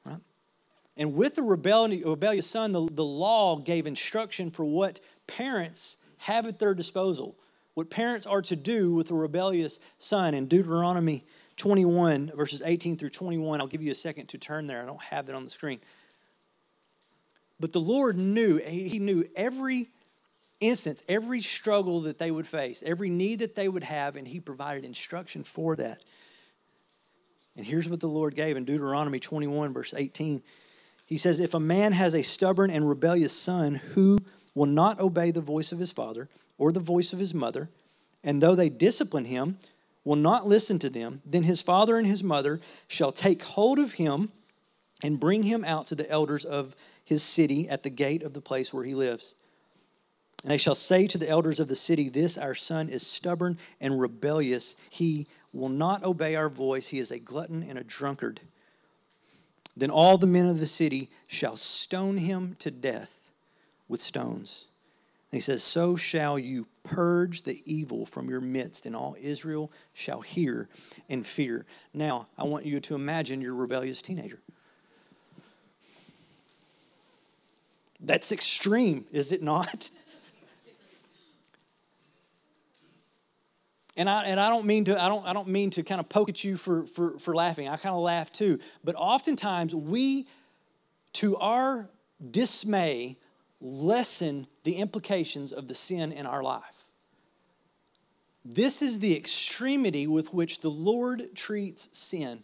Right? 0.06 0.20
And 0.96 1.16
with 1.16 1.36
the 1.36 1.44
rebellious 1.44 2.48
son, 2.48 2.72
the, 2.72 2.88
the 2.92 3.06
law 3.06 3.58
gave 3.58 3.88
instruction 3.88 4.52
for 4.52 4.66
what 4.66 5.00
parents 5.26 5.98
have 6.18 6.46
at 6.48 6.60
their 6.60 6.74
disposal, 6.74 7.36
what 7.74 7.90
parents 7.90 8.26
are 8.26 8.42
to 8.44 8.56
do 8.56 8.94
with 8.94 9.12
a 9.12 9.16
rebellious 9.16 9.80
son. 9.98 10.34
In 10.34 10.48
Deuteronomy 10.48 11.24
21, 11.58 12.32
verses 12.36 12.62
18 12.64 12.98
through 12.98 13.10
21, 13.10 13.60
I'll 13.60 13.68
give 13.68 13.82
you 13.82 13.92
a 13.92 13.96
second 13.96 14.28
to 14.28 14.38
turn 14.38 14.68
there. 14.68 14.82
I 14.82 14.86
don't 14.86 15.02
have 15.02 15.26
that 15.26 15.36
on 15.36 15.44
the 15.44 15.50
screen. 15.50 15.80
But 17.60 17.74
the 17.74 17.80
Lord 17.80 18.18
knew, 18.18 18.58
He 18.58 19.00
knew 19.00 19.26
every 19.36 19.88
instance, 20.60 21.04
every 21.08 21.42
struggle 21.42 22.02
that 22.02 22.18
they 22.18 22.32
would 22.32 22.48
face, 22.48 22.84
every 22.86 23.10
need 23.10 23.40
that 23.40 23.56
they 23.56 23.68
would 23.68 23.84
have, 23.84 24.16
and 24.16 24.28
He 24.28 24.40
provided 24.40 24.86
instruction 24.86 25.44
for 25.44 25.76
that. 25.76 26.02
And 27.56 27.66
here's 27.66 27.90
what 27.90 28.00
the 28.00 28.08
Lord 28.08 28.36
gave 28.36 28.56
in 28.56 28.66
Deuteronomy 28.66 29.20
21, 29.20 29.74
verse 29.74 29.94
18. 29.96 30.44
He 31.08 31.18
says, 31.18 31.40
If 31.40 31.54
a 31.54 31.60
man 31.60 31.94
has 31.94 32.14
a 32.14 32.22
stubborn 32.22 32.70
and 32.70 32.88
rebellious 32.88 33.34
son 33.34 33.76
who 33.76 34.20
will 34.54 34.68
not 34.68 35.00
obey 35.00 35.32
the 35.32 35.42
voice 35.42 35.72
of 35.72 35.80
his 35.80 35.92
father 35.92 36.30
or 36.58 36.72
the 36.72 36.80
voice 36.80 37.14
of 37.14 37.20
his 37.20 37.34
mother, 37.34 37.70
and 38.24 38.42
though 38.42 38.56
they 38.56 38.70
discipline 38.70 39.26
him, 39.26 39.58
will 40.04 40.16
not 40.16 40.48
listen 40.48 40.80
to 40.80 40.90
them, 40.90 41.22
then 41.26 41.44
his 41.44 41.62
father 41.62 41.98
and 41.98 42.08
his 42.08 42.24
mother 42.24 42.62
shall 42.88 43.12
take 43.12 43.44
hold 43.44 43.80
of 43.80 43.94
him 43.94 44.32
and 45.04 45.20
bring 45.20 45.44
him 45.44 45.66
out 45.66 45.86
to 45.88 45.96
the 45.96 46.10
elders 46.10 46.46
of 46.46 46.76
his 47.08 47.24
city 47.24 47.70
at 47.70 47.84
the 47.84 47.90
gate 47.90 48.22
of 48.22 48.34
the 48.34 48.42
place 48.42 48.74
where 48.74 48.84
he 48.84 48.94
lives. 48.94 49.38
And 50.44 50.52
they 50.52 50.58
shall 50.58 50.76
say 50.76 51.08
to 51.08 51.18
the 51.18 51.30
elders 51.30 51.62
of 51.62 51.70
the 51.70 51.76
city, 51.76 52.10
This 52.10 52.38
our 52.38 52.54
son 52.54 52.90
is 52.90 53.08
stubborn 53.08 53.58
and 53.80 53.98
rebellious. 53.98 54.76
He 54.90 55.26
will 55.54 55.70
not 55.70 56.04
obey 56.04 56.36
our 56.36 56.50
voice. 56.50 56.88
He 56.88 57.00
is 57.00 57.10
a 57.10 57.18
glutton 57.18 57.64
and 57.64 57.80
a 57.80 57.84
drunkard. 57.84 58.42
Then 59.78 59.90
all 59.90 60.18
the 60.18 60.28
men 60.28 60.48
of 60.48 60.60
the 60.60 60.68
city 60.68 61.10
shall 61.28 61.56
stone 61.56 62.18
him 62.18 62.58
to 62.60 62.70
death 62.70 63.32
with 63.88 64.02
stones. 64.02 64.66
And 65.32 65.38
he 65.38 65.42
says, 65.42 65.64
So 65.64 65.96
shall 65.96 66.38
you 66.38 66.68
purge 66.84 67.44
the 67.44 67.62
evil 67.66 68.06
from 68.06 68.30
your 68.30 68.42
midst, 68.42 68.86
and 68.86 68.98
all 68.98 69.16
Israel 69.18 69.72
shall 69.94 70.20
hear 70.20 70.68
and 71.08 71.26
fear. 71.26 71.66
Now, 71.94 72.28
I 72.38 72.44
want 72.44 72.66
you 72.66 72.82
to 72.82 72.96
imagine 72.96 73.40
your 73.40 73.56
rebellious 73.56 74.02
teenager. 74.02 74.42
That's 78.00 78.32
extreme, 78.32 79.06
is 79.12 79.32
it 79.32 79.42
not? 79.42 79.90
And 83.98 84.08
I, 84.08 84.26
and 84.26 84.40
I 84.40 84.50
don't 84.50 84.66
mean 84.66 84.86
to 84.86 85.04
I 85.04 85.10
don't 85.10 85.26
I 85.26 85.34
don't 85.34 85.48
mean 85.48 85.72
to 85.72 85.82
kind 85.82 86.00
of 86.00 86.08
poke 86.08 86.30
at 86.30 86.44
you 86.44 86.56
for, 86.56 86.86
for, 86.86 87.18
for 87.18 87.34
laughing. 87.34 87.68
I 87.68 87.78
kind 87.78 87.96
of 87.96 88.02
laugh 88.02 88.32
too. 88.32 88.60
But 88.84 88.94
oftentimes 88.96 89.74
we, 89.74 90.28
to 91.14 91.36
our 91.38 91.90
dismay, 92.30 93.18
lessen 93.60 94.46
the 94.64 94.76
implications 94.76 95.52
of 95.52 95.68
the 95.68 95.74
sin 95.74 96.12
in 96.12 96.28
our 96.28 96.44
life. 96.44 96.86
This 98.46 98.82
is 98.82 99.00
the 99.00 99.18
extremity 99.18 100.06
with 100.06 100.32
which 100.34 100.62
the 100.62 100.70
Lord 100.70 101.36
treats 101.36 101.90
sin. 101.98 102.44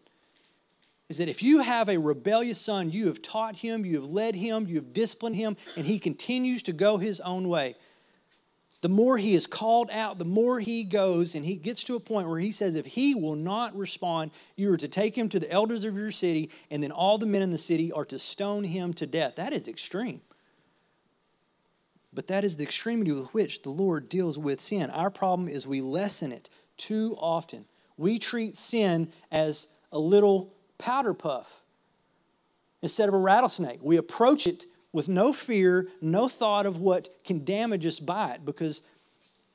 Is 1.13 1.19
that 1.19 1.29
if 1.29 1.43
you 1.43 1.61
have 1.61 1.89
a 1.89 1.99
rebellious 1.99 2.59
son, 2.59 2.89
you 2.89 3.05
have 3.05 3.21
taught 3.21 3.57
him, 3.57 3.85
you 3.85 4.01
have 4.01 4.09
led 4.09 4.33
him, 4.33 4.65
you 4.67 4.75
have 4.75 4.93
disciplined 4.93 5.35
him, 5.35 5.57
and 5.77 5.85
he 5.85 5.99
continues 5.99 6.63
to 6.63 6.73
go 6.73 6.97
his 6.97 7.19
own 7.19 7.47
way 7.47 7.75
the 8.83 8.89
more 8.89 9.17
he 9.17 9.33
is 9.33 9.47
called 9.47 9.89
out, 9.91 10.19
the 10.19 10.25
more 10.25 10.59
he 10.59 10.83
goes, 10.83 11.35
and 11.35 11.45
he 11.45 11.55
gets 11.55 11.85
to 11.85 11.95
a 11.95 12.01
point 12.01 12.27
where 12.27 12.39
he 12.39 12.51
says, 12.51 12.75
if 12.75 12.85
he 12.85 13.15
will 13.15 13.37
not 13.37 13.73
respond, 13.77 14.31
you 14.57 14.73
are 14.73 14.77
to 14.77 14.89
take 14.89 15.17
him 15.17 15.29
to 15.29 15.39
the 15.39 15.49
elders 15.49 15.85
of 15.85 15.95
your 15.95 16.11
city, 16.11 16.49
and 16.69 16.83
then 16.83 16.91
all 16.91 17.17
the 17.17 17.25
men 17.25 17.41
in 17.41 17.49
the 17.49 17.57
city 17.57 17.93
are 17.93 18.03
to 18.03 18.19
stone 18.19 18.65
him 18.65 18.93
to 18.95 19.07
death. 19.07 19.37
That 19.37 19.53
is 19.53 19.69
extreme. 19.69 20.19
But 22.11 22.27
that 22.27 22.43
is 22.43 22.57
the 22.57 22.65
extremity 22.65 23.13
with 23.13 23.33
which 23.33 23.61
the 23.61 23.69
Lord 23.69 24.09
deals 24.09 24.37
with 24.37 24.59
sin. 24.59 24.89
Our 24.89 25.09
problem 25.09 25.47
is 25.47 25.65
we 25.65 25.79
lessen 25.79 26.33
it 26.33 26.49
too 26.75 27.15
often. 27.21 27.63
We 27.95 28.19
treat 28.19 28.57
sin 28.57 29.13
as 29.31 29.67
a 29.93 29.97
little 29.97 30.53
powder 30.83 31.13
puff 31.13 31.61
instead 32.81 33.07
of 33.07 33.15
a 33.15 33.17
rattlesnake. 33.17 33.79
We 33.81 33.95
approach 33.95 34.45
it 34.47 34.65
with 34.91 35.07
no 35.07 35.31
fear, 35.31 35.87
no 36.01 36.27
thought 36.27 36.65
of 36.65 36.81
what 36.81 37.07
can 37.23 37.45
damage 37.45 37.85
us 37.85 37.99
by 38.01 38.33
it 38.33 38.43
because 38.43 38.81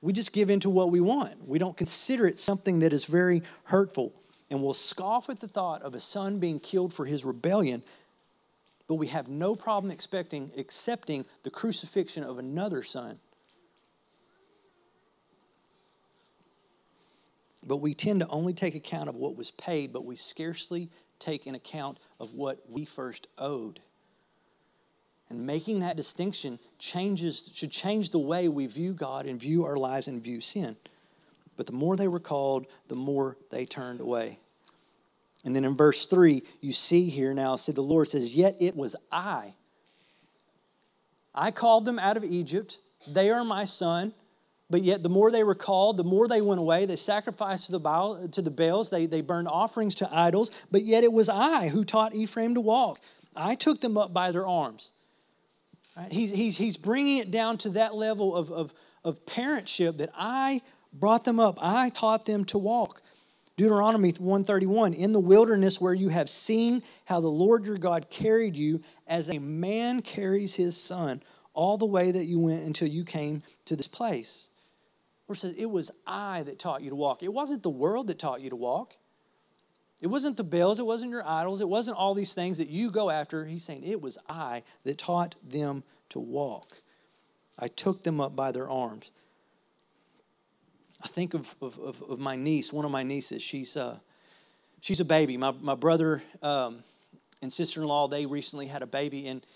we 0.00 0.14
just 0.14 0.32
give 0.32 0.48
in 0.48 0.60
to 0.60 0.70
what 0.70 0.90
we 0.90 1.00
want. 1.00 1.46
We 1.46 1.58
don't 1.58 1.76
consider 1.76 2.26
it 2.26 2.40
something 2.40 2.78
that 2.78 2.94
is 2.94 3.04
very 3.04 3.42
hurtful. 3.64 4.14
And 4.50 4.62
we'll 4.62 4.72
scoff 4.72 5.28
at 5.28 5.40
the 5.40 5.48
thought 5.48 5.82
of 5.82 5.94
a 5.94 6.00
son 6.00 6.38
being 6.38 6.58
killed 6.58 6.94
for 6.94 7.04
his 7.04 7.26
rebellion, 7.26 7.82
but 8.86 8.94
we 8.94 9.08
have 9.08 9.28
no 9.28 9.54
problem 9.54 9.92
expecting, 9.92 10.50
accepting 10.56 11.26
the 11.42 11.50
crucifixion 11.50 12.24
of 12.24 12.38
another 12.38 12.82
son. 12.82 13.18
But 17.66 17.78
we 17.78 17.92
tend 17.92 18.20
to 18.20 18.28
only 18.28 18.54
take 18.54 18.74
account 18.74 19.10
of 19.10 19.16
what 19.16 19.36
was 19.36 19.50
paid, 19.50 19.92
but 19.92 20.06
we 20.06 20.16
scarcely 20.16 20.88
take 21.18 21.46
an 21.46 21.54
account 21.54 21.98
of 22.20 22.34
what 22.34 22.58
we 22.68 22.84
first 22.84 23.26
owed. 23.38 23.80
And 25.30 25.46
making 25.46 25.80
that 25.80 25.96
distinction 25.96 26.58
changes, 26.78 27.50
should 27.54 27.70
change 27.70 28.10
the 28.10 28.18
way 28.18 28.48
we 28.48 28.66
view 28.66 28.92
God 28.94 29.26
and 29.26 29.38
view 29.38 29.64
our 29.64 29.76
lives 29.76 30.08
and 30.08 30.22
view 30.22 30.40
sin. 30.40 30.76
But 31.56 31.66
the 31.66 31.72
more 31.72 31.96
they 31.96 32.08
were 32.08 32.20
called, 32.20 32.66
the 32.88 32.94
more 32.94 33.36
they 33.50 33.66
turned 33.66 34.00
away. 34.00 34.38
And 35.44 35.54
then 35.54 35.64
in 35.64 35.76
verse 35.76 36.06
3, 36.06 36.42
you 36.60 36.72
see 36.72 37.10
here 37.10 37.34
now, 37.34 37.56
see 37.56 37.72
the 37.72 37.82
Lord 37.82 38.08
says, 38.08 38.34
Yet 38.34 38.56
it 38.58 38.76
was 38.76 38.96
I. 39.12 39.54
I 41.34 41.50
called 41.50 41.84
them 41.84 41.98
out 41.98 42.16
of 42.16 42.24
Egypt. 42.24 42.78
They 43.06 43.30
are 43.30 43.44
my 43.44 43.64
son. 43.64 44.12
But 44.70 44.82
yet, 44.82 45.02
the 45.02 45.08
more 45.08 45.30
they 45.30 45.44
were 45.44 45.54
called, 45.54 45.96
the 45.96 46.04
more 46.04 46.28
they 46.28 46.42
went 46.42 46.60
away. 46.60 46.84
They 46.84 46.96
sacrificed 46.96 47.66
to 47.66 47.72
the, 47.72 47.80
Baal, 47.80 48.28
to 48.28 48.42
the 48.42 48.50
Baals. 48.50 48.90
They, 48.90 49.06
they 49.06 49.22
burned 49.22 49.48
offerings 49.48 49.94
to 49.96 50.08
idols. 50.14 50.50
But 50.70 50.84
yet, 50.84 51.04
it 51.04 51.12
was 51.12 51.30
I 51.30 51.68
who 51.68 51.84
taught 51.84 52.14
Ephraim 52.14 52.54
to 52.54 52.60
walk. 52.60 53.00
I 53.34 53.54
took 53.54 53.80
them 53.80 53.96
up 53.96 54.12
by 54.12 54.30
their 54.30 54.46
arms. 54.46 54.92
Right? 55.96 56.12
He's, 56.12 56.30
he's, 56.30 56.58
he's 56.58 56.76
bringing 56.76 57.18
it 57.18 57.30
down 57.30 57.56
to 57.58 57.70
that 57.70 57.94
level 57.94 58.36
of, 58.36 58.50
of, 58.52 58.74
of 59.04 59.24
parentship 59.24 59.98
that 59.98 60.10
I 60.14 60.60
brought 60.92 61.24
them 61.24 61.40
up. 61.40 61.58
I 61.60 61.88
taught 61.90 62.26
them 62.26 62.44
to 62.46 62.58
walk. 62.58 63.02
Deuteronomy 63.56 64.10
131 64.10 64.94
In 64.94 65.12
the 65.12 65.18
wilderness 65.18 65.80
where 65.80 65.94
you 65.94 66.10
have 66.10 66.28
seen 66.28 66.82
how 67.06 67.20
the 67.20 67.28
Lord 67.28 67.64
your 67.64 67.78
God 67.78 68.10
carried 68.10 68.54
you 68.54 68.82
as 69.06 69.30
a 69.30 69.38
man 69.38 70.02
carries 70.02 70.54
his 70.54 70.76
son 70.76 71.22
all 71.54 71.76
the 71.76 71.86
way 71.86 72.12
that 72.12 72.26
you 72.26 72.38
went 72.38 72.64
until 72.64 72.86
you 72.86 73.04
came 73.04 73.42
to 73.64 73.74
this 73.74 73.88
place. 73.88 74.50
Or 75.28 75.34
says, 75.34 75.54
It 75.56 75.66
was 75.66 75.90
I 76.06 76.42
that 76.44 76.58
taught 76.58 76.82
you 76.82 76.90
to 76.90 76.96
walk. 76.96 77.22
It 77.22 77.32
wasn't 77.32 77.62
the 77.62 77.70
world 77.70 78.08
that 78.08 78.18
taught 78.18 78.40
you 78.40 78.50
to 78.50 78.56
walk. 78.56 78.94
It 80.00 80.06
wasn't 80.06 80.36
the 80.36 80.44
Baals, 80.44 80.78
it 80.78 80.86
wasn't 80.86 81.10
your 81.10 81.26
idols, 81.26 81.60
it 81.60 81.68
wasn't 81.68 81.96
all 81.96 82.14
these 82.14 82.32
things 82.32 82.58
that 82.58 82.68
you 82.68 82.90
go 82.90 83.10
after. 83.10 83.44
He's 83.44 83.64
saying, 83.64 83.84
It 83.84 84.00
was 84.00 84.18
I 84.28 84.62
that 84.84 84.98
taught 84.98 85.34
them 85.46 85.82
to 86.10 86.18
walk. 86.18 86.82
I 87.58 87.68
took 87.68 88.04
them 88.04 88.20
up 88.20 88.36
by 88.36 88.52
their 88.52 88.68
arms. 88.68 89.10
I 91.02 91.08
think 91.08 91.34
of, 91.34 91.54
of, 91.60 91.78
of, 91.78 92.18
my 92.18 92.34
niece, 92.34 92.72
one 92.72 92.84
of 92.84 92.90
my 92.90 93.02
nieces. 93.02 93.42
She's, 93.42 93.76
uh, 93.76 93.98
she's 94.80 95.00
a 95.00 95.04
baby. 95.04 95.36
My, 95.36 95.52
my 95.60 95.74
brother 95.74 96.22
um, 96.42 96.82
and 97.40 97.52
sister 97.52 97.82
in 97.82 97.86
law, 97.86 98.08
they 98.08 98.26
recently 98.26 98.66
had 98.66 98.82
a 98.82 98.86
baby. 98.86 99.28
And, 99.28 99.46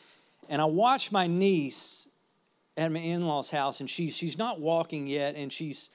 and 0.49 0.62
I 0.62 0.67
watched 0.67 1.11
my 1.11 1.26
niece 1.26 2.09
at 2.76 2.91
my 2.91 3.00
in 3.00 3.26
law's 3.26 3.50
house, 3.50 3.81
and 3.81 3.88
she's, 3.88 4.17
she's 4.17 4.38
not 4.38 4.61
walking 4.61 5.07
yet, 5.07 5.37
and 5.37 5.52
she's 5.52 5.91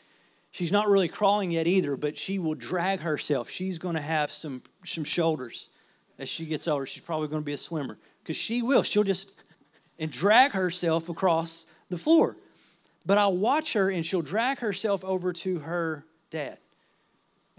She's 0.52 0.72
not 0.72 0.88
really 0.88 1.08
crawling 1.08 1.52
yet 1.52 1.68
either, 1.68 1.96
but 1.96 2.18
she 2.18 2.40
will 2.40 2.56
drag 2.56 3.02
herself. 3.02 3.50
She's 3.50 3.78
going 3.78 3.94
to 3.94 4.02
have 4.02 4.32
some, 4.32 4.64
some 4.84 5.04
shoulders 5.04 5.70
as 6.18 6.30
she 6.30 6.46
gets 6.46 6.68
older. 6.68 6.86
She's 6.86 7.04
probably 7.04 7.28
going 7.28 7.44
to 7.44 7.46
be 7.46 7.54
a 7.54 7.58
swimmer 7.58 7.98
because 8.24 8.38
she 8.38 8.62
will. 8.62 8.82
She'll 8.82 9.04
just 9.04 9.40
and 10.00 10.12
drag 10.12 10.54
herself 10.54 11.10
across 11.10 11.68
the 11.90 11.98
floor. 11.98 12.38
But 13.06 13.18
I'll 13.18 13.38
watch 13.38 13.74
her 13.74 13.92
and 13.92 14.06
she'll 14.06 14.22
drag 14.22 14.60
herself 14.60 15.04
over 15.04 15.34
to 15.34 15.60
her 15.60 16.06
dad. 16.30 16.58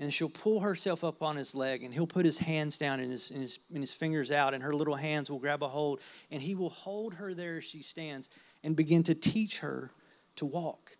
And 0.01 0.15
she'll 0.15 0.29
pull 0.29 0.61
herself 0.61 1.03
up 1.05 1.23
on 1.23 1.37
his 1.37 1.55
leg 1.55 1.83
and 1.85 1.93
he'll 1.93 2.07
put 2.07 2.25
his 2.25 2.39
hands 2.39 2.79
down 2.79 3.01
and 3.01 3.11
his, 3.11 3.31
and 3.31 3.43
his, 3.43 3.59
and 3.71 3.79
his 3.79 3.93
fingers 3.93 4.31
out, 4.31 4.55
and 4.55 4.63
her 4.63 4.73
little 4.73 4.95
hands 4.95 5.31
will 5.31 5.39
grab 5.39 5.63
a 5.63 5.69
hold. 5.69 6.01
And 6.31 6.43
he 6.43 6.55
will 6.55 6.71
hold 6.71 7.15
her 7.15 7.35
there 7.35 7.59
as 7.59 7.65
she 7.65 7.83
stands 7.83 8.29
and 8.63 8.77
begin 8.77 9.03
to 9.05 9.15
teach 9.15 9.59
her 9.59 9.91
to 10.37 10.47
walk. 10.47 10.97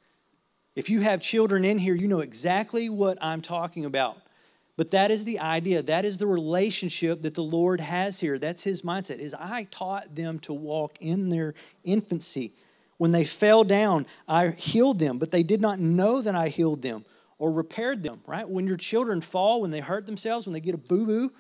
If 0.77 0.89
you 0.91 1.01
have 1.01 1.21
children 1.21 1.65
in 1.65 1.79
here, 1.79 1.95
you 1.95 2.09
know 2.09 2.21
exactly 2.21 2.89
what 2.89 3.19
I'm 3.21 3.41
talking 3.41 3.85
about. 3.85 4.17
But 4.77 4.93
that 4.93 5.11
is 5.11 5.25
the 5.25 5.41
idea. 5.41 5.83
That 5.83 6.05
is 6.05 6.19
the 6.19 6.27
relationship 6.27 7.23
that 7.23 7.35
the 7.35 7.43
Lord 7.43 7.81
has 7.81 8.21
here. 8.21 8.39
That's 8.39 8.63
his 8.63 8.83
mindset. 8.83 9.19
Is 9.19 9.35
I 9.35 9.67
taught 9.73 10.15
them 10.15 10.39
to 10.41 10.53
walk 10.53 10.99
in 11.01 11.31
their 11.31 11.55
infancy. 11.83 12.53
When 12.97 13.11
they 13.11 13.25
fell 13.25 13.65
down, 13.65 14.07
I 14.29 14.51
healed 14.51 15.01
them, 15.01 15.19
but 15.19 15.33
they 15.33 15.43
did 15.43 15.61
not 15.61 15.81
know 15.81 16.23
that 16.23 16.37
I 16.37 16.49
healed 16.49 16.83
them 16.83 17.05
or 17.39 17.51
repaired 17.51 18.05
them, 18.05 18.21
right? 18.27 18.49
When 18.49 18.69
your 18.69 18.77
children 18.77 19.21
fall, 19.21 19.63
when 19.63 19.73
they 19.73 19.81
hurt 19.81 20.07
themselves, 20.07 20.47
when 20.47 20.53
they 20.53 20.61
get 20.61 20.75
a 20.75 20.79
boo-boo, 20.79 21.33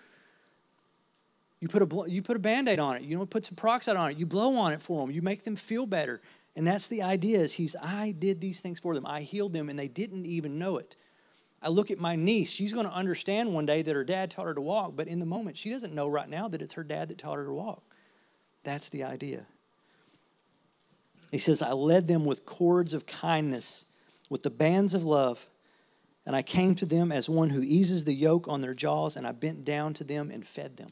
you 1.61 1.69
put 1.69 1.83
a 1.83 2.11
you 2.11 2.23
put 2.23 2.37
a 2.37 2.41
band-aid 2.41 2.79
on 2.79 2.97
it. 2.97 3.03
You 3.03 3.19
know, 3.19 3.27
put 3.27 3.47
some 3.47 3.57
peroxide 3.57 3.97
on 3.97 4.11
it. 4.11 4.19
You 4.19 4.27
blow 4.27 4.57
on 4.57 4.73
it 4.73 4.83
for 4.83 5.01
them. 5.01 5.11
You 5.11 5.23
make 5.23 5.43
them 5.43 5.57
feel 5.57 5.87
better. 5.87 6.21
And 6.55 6.67
that's 6.67 6.89
the 6.89 7.03
idea 7.03 7.39
is 7.39 7.53
he's 7.53 7.77
I 7.77 8.13
did 8.13 8.41
these 8.41 8.61
things 8.61 8.81
for 8.81 8.95
them. 8.95 9.07
I 9.07 9.23
healed 9.23 9.53
them 9.53 9.69
and 9.69 9.79
they 9.79 9.89
didn't 9.89 10.27
even 10.27 10.59
know 10.59 10.77
it. 10.79 10.97
I 11.61 11.69
look 11.69 11.91
at 11.91 11.99
my 11.99 12.15
niece, 12.15 12.51
she's 12.51 12.73
going 12.73 12.87
to 12.87 12.93
understand 12.93 13.53
one 13.53 13.67
day 13.67 13.83
that 13.83 13.95
her 13.95 14.05
dad 14.05 14.31
taught 14.31 14.47
her 14.47 14.55
to 14.55 14.61
walk, 14.61 14.95
but 14.95 15.09
in 15.09 15.19
the 15.19 15.27
moment 15.27 15.57
she 15.57 15.71
doesn't 15.71 15.95
know 15.95 16.07
right 16.07 16.29
now 16.29 16.47
that 16.49 16.63
it's 16.63 16.75
her 16.75 16.85
dad 16.85 17.09
that 17.09 17.19
taught 17.19 17.37
her 17.37 17.47
to 17.47 17.53
walk. 17.53 17.83
That's 18.63 18.89
the 18.89 19.05
idea. 19.05 19.45
He 21.33 21.39
says, 21.39 21.61
I 21.61 21.73
led 21.73 22.07
them 22.07 22.25
with 22.25 22.47
cords 22.47 22.95
of 22.95 23.07
kindness, 23.07 23.87
with 24.31 24.43
the 24.43 24.51
bands 24.51 24.95
of 24.95 25.05
love, 25.05 25.47
and 26.25 26.37
I 26.37 26.43
came 26.43 26.75
to 26.77 26.87
them 26.87 27.11
as 27.11 27.29
one 27.29 27.51
who 27.51 27.63
eases 27.63 28.05
the 28.05 28.15
yoke 28.15 28.47
on 28.49 28.61
their 28.61 28.75
jaws, 28.75 29.17
and 29.17 29.27
I 29.27 29.33
bent 29.33 29.65
down 29.65 29.95
to 29.95 30.05
them 30.05 30.31
and 30.31 30.47
fed 30.47 30.77
them. 30.77 30.91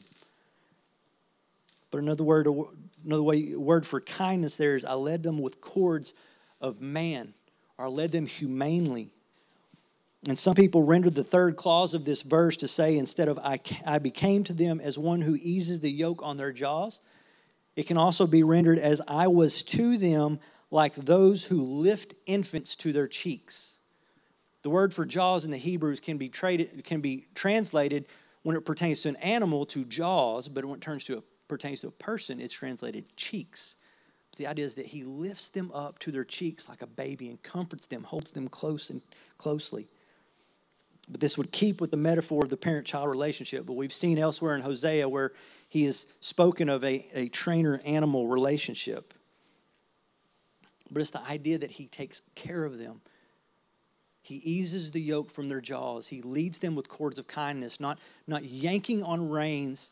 But 1.91 1.99
another 1.99 2.23
word, 2.23 2.47
another 3.05 3.23
way, 3.23 3.55
word 3.55 3.85
for 3.87 4.01
kindness 4.01 4.57
there 4.57 4.75
is 4.75 4.83
I 4.83 4.93
led 4.93 5.23
them 5.23 5.39
with 5.39 5.61
cords 5.61 6.13
of 6.59 6.81
man, 6.81 7.33
or 7.77 7.85
I 7.85 7.87
led 7.87 8.11
them 8.11 8.25
humanely. 8.25 9.11
And 10.27 10.37
some 10.37 10.55
people 10.55 10.83
rendered 10.83 11.15
the 11.15 11.23
third 11.23 11.55
clause 11.55 11.93
of 11.93 12.03
this 12.03 12.21
verse 12.21 12.57
to 12.57 12.67
say, 12.67 12.97
instead 12.97 13.27
of 13.27 13.39
I, 13.39 13.59
I 13.85 13.99
became 13.99 14.43
to 14.45 14.53
them 14.53 14.81
as 14.81 14.97
one 14.97 15.21
who 15.21 15.37
eases 15.39 15.79
the 15.79 15.91
yoke 15.91 16.21
on 16.23 16.37
their 16.37 16.51
jaws, 16.51 17.01
it 17.75 17.87
can 17.87 17.97
also 17.97 18.27
be 18.27 18.43
rendered 18.43 18.79
as 18.79 18.99
I 19.07 19.27
was 19.27 19.61
to 19.63 19.97
them 19.97 20.39
like 20.71 20.95
those 20.95 21.45
who 21.45 21.61
lift 21.61 22.15
infants 22.25 22.75
to 22.77 22.91
their 22.91 23.07
cheeks. 23.07 23.77
The 24.63 24.69
word 24.69 24.93
for 24.93 25.05
jaws 25.05 25.45
in 25.45 25.51
the 25.51 25.57
Hebrews 25.57 25.99
can 25.99 26.17
be, 26.17 26.27
traded, 26.27 26.83
can 26.83 26.99
be 26.99 27.27
translated 27.35 28.05
when 28.41 28.57
it 28.57 28.65
pertains 28.65 29.01
to 29.03 29.09
an 29.09 29.15
animal 29.17 29.65
to 29.67 29.85
jaws, 29.85 30.49
but 30.49 30.65
when 30.65 30.79
it 30.79 30.81
turns 30.81 31.05
to 31.05 31.19
a, 31.19 31.23
pertains 31.47 31.81
to 31.81 31.87
a 31.87 31.91
person, 31.91 32.39
it's 32.39 32.53
translated 32.53 33.05
cheeks. 33.15 33.77
The 34.37 34.47
idea 34.47 34.65
is 34.65 34.75
that 34.75 34.85
he 34.85 35.03
lifts 35.03 35.49
them 35.49 35.71
up 35.73 35.97
to 35.99 36.11
their 36.11 36.23
cheeks 36.23 36.69
like 36.69 36.81
a 36.81 36.87
baby 36.87 37.29
and 37.29 37.41
comforts 37.41 37.87
them, 37.87 38.03
holds 38.03 38.31
them 38.31 38.47
close 38.47 38.89
and 38.89 39.01
closely. 39.37 39.87
But 41.09 41.21
this 41.21 41.37
would 41.37 41.51
keep 41.51 41.81
with 41.81 41.91
the 41.91 41.97
metaphor 41.97 42.43
of 42.43 42.49
the 42.49 42.57
parent 42.57 42.85
child 42.85 43.09
relationship. 43.09 43.65
But 43.65 43.73
we've 43.73 43.93
seen 43.93 44.19
elsewhere 44.19 44.55
in 44.55 44.61
Hosea 44.61 45.07
where 45.07 45.31
he 45.69 45.85
has 45.85 46.13
spoken 46.19 46.69
of 46.69 46.83
a, 46.83 47.05
a 47.13 47.29
trainer 47.29 47.81
animal 47.85 48.27
relationship. 48.27 49.13
But 50.91 51.01
it's 51.01 51.11
the 51.11 51.23
idea 51.23 51.57
that 51.57 51.71
he 51.71 51.87
takes 51.87 52.21
care 52.35 52.63
of 52.63 52.77
them. 52.77 53.01
He 54.21 54.35
eases 54.35 54.91
the 54.91 55.01
yoke 55.01 55.31
from 55.31 55.47
their 55.47 55.61
jaws. 55.61 56.07
He 56.07 56.21
leads 56.21 56.59
them 56.59 56.75
with 56.75 56.89
cords 56.89 57.17
of 57.17 57.27
kindness, 57.27 57.79
not, 57.79 57.97
not 58.27 58.43
yanking 58.43 59.01
on 59.01 59.29
reins 59.29 59.91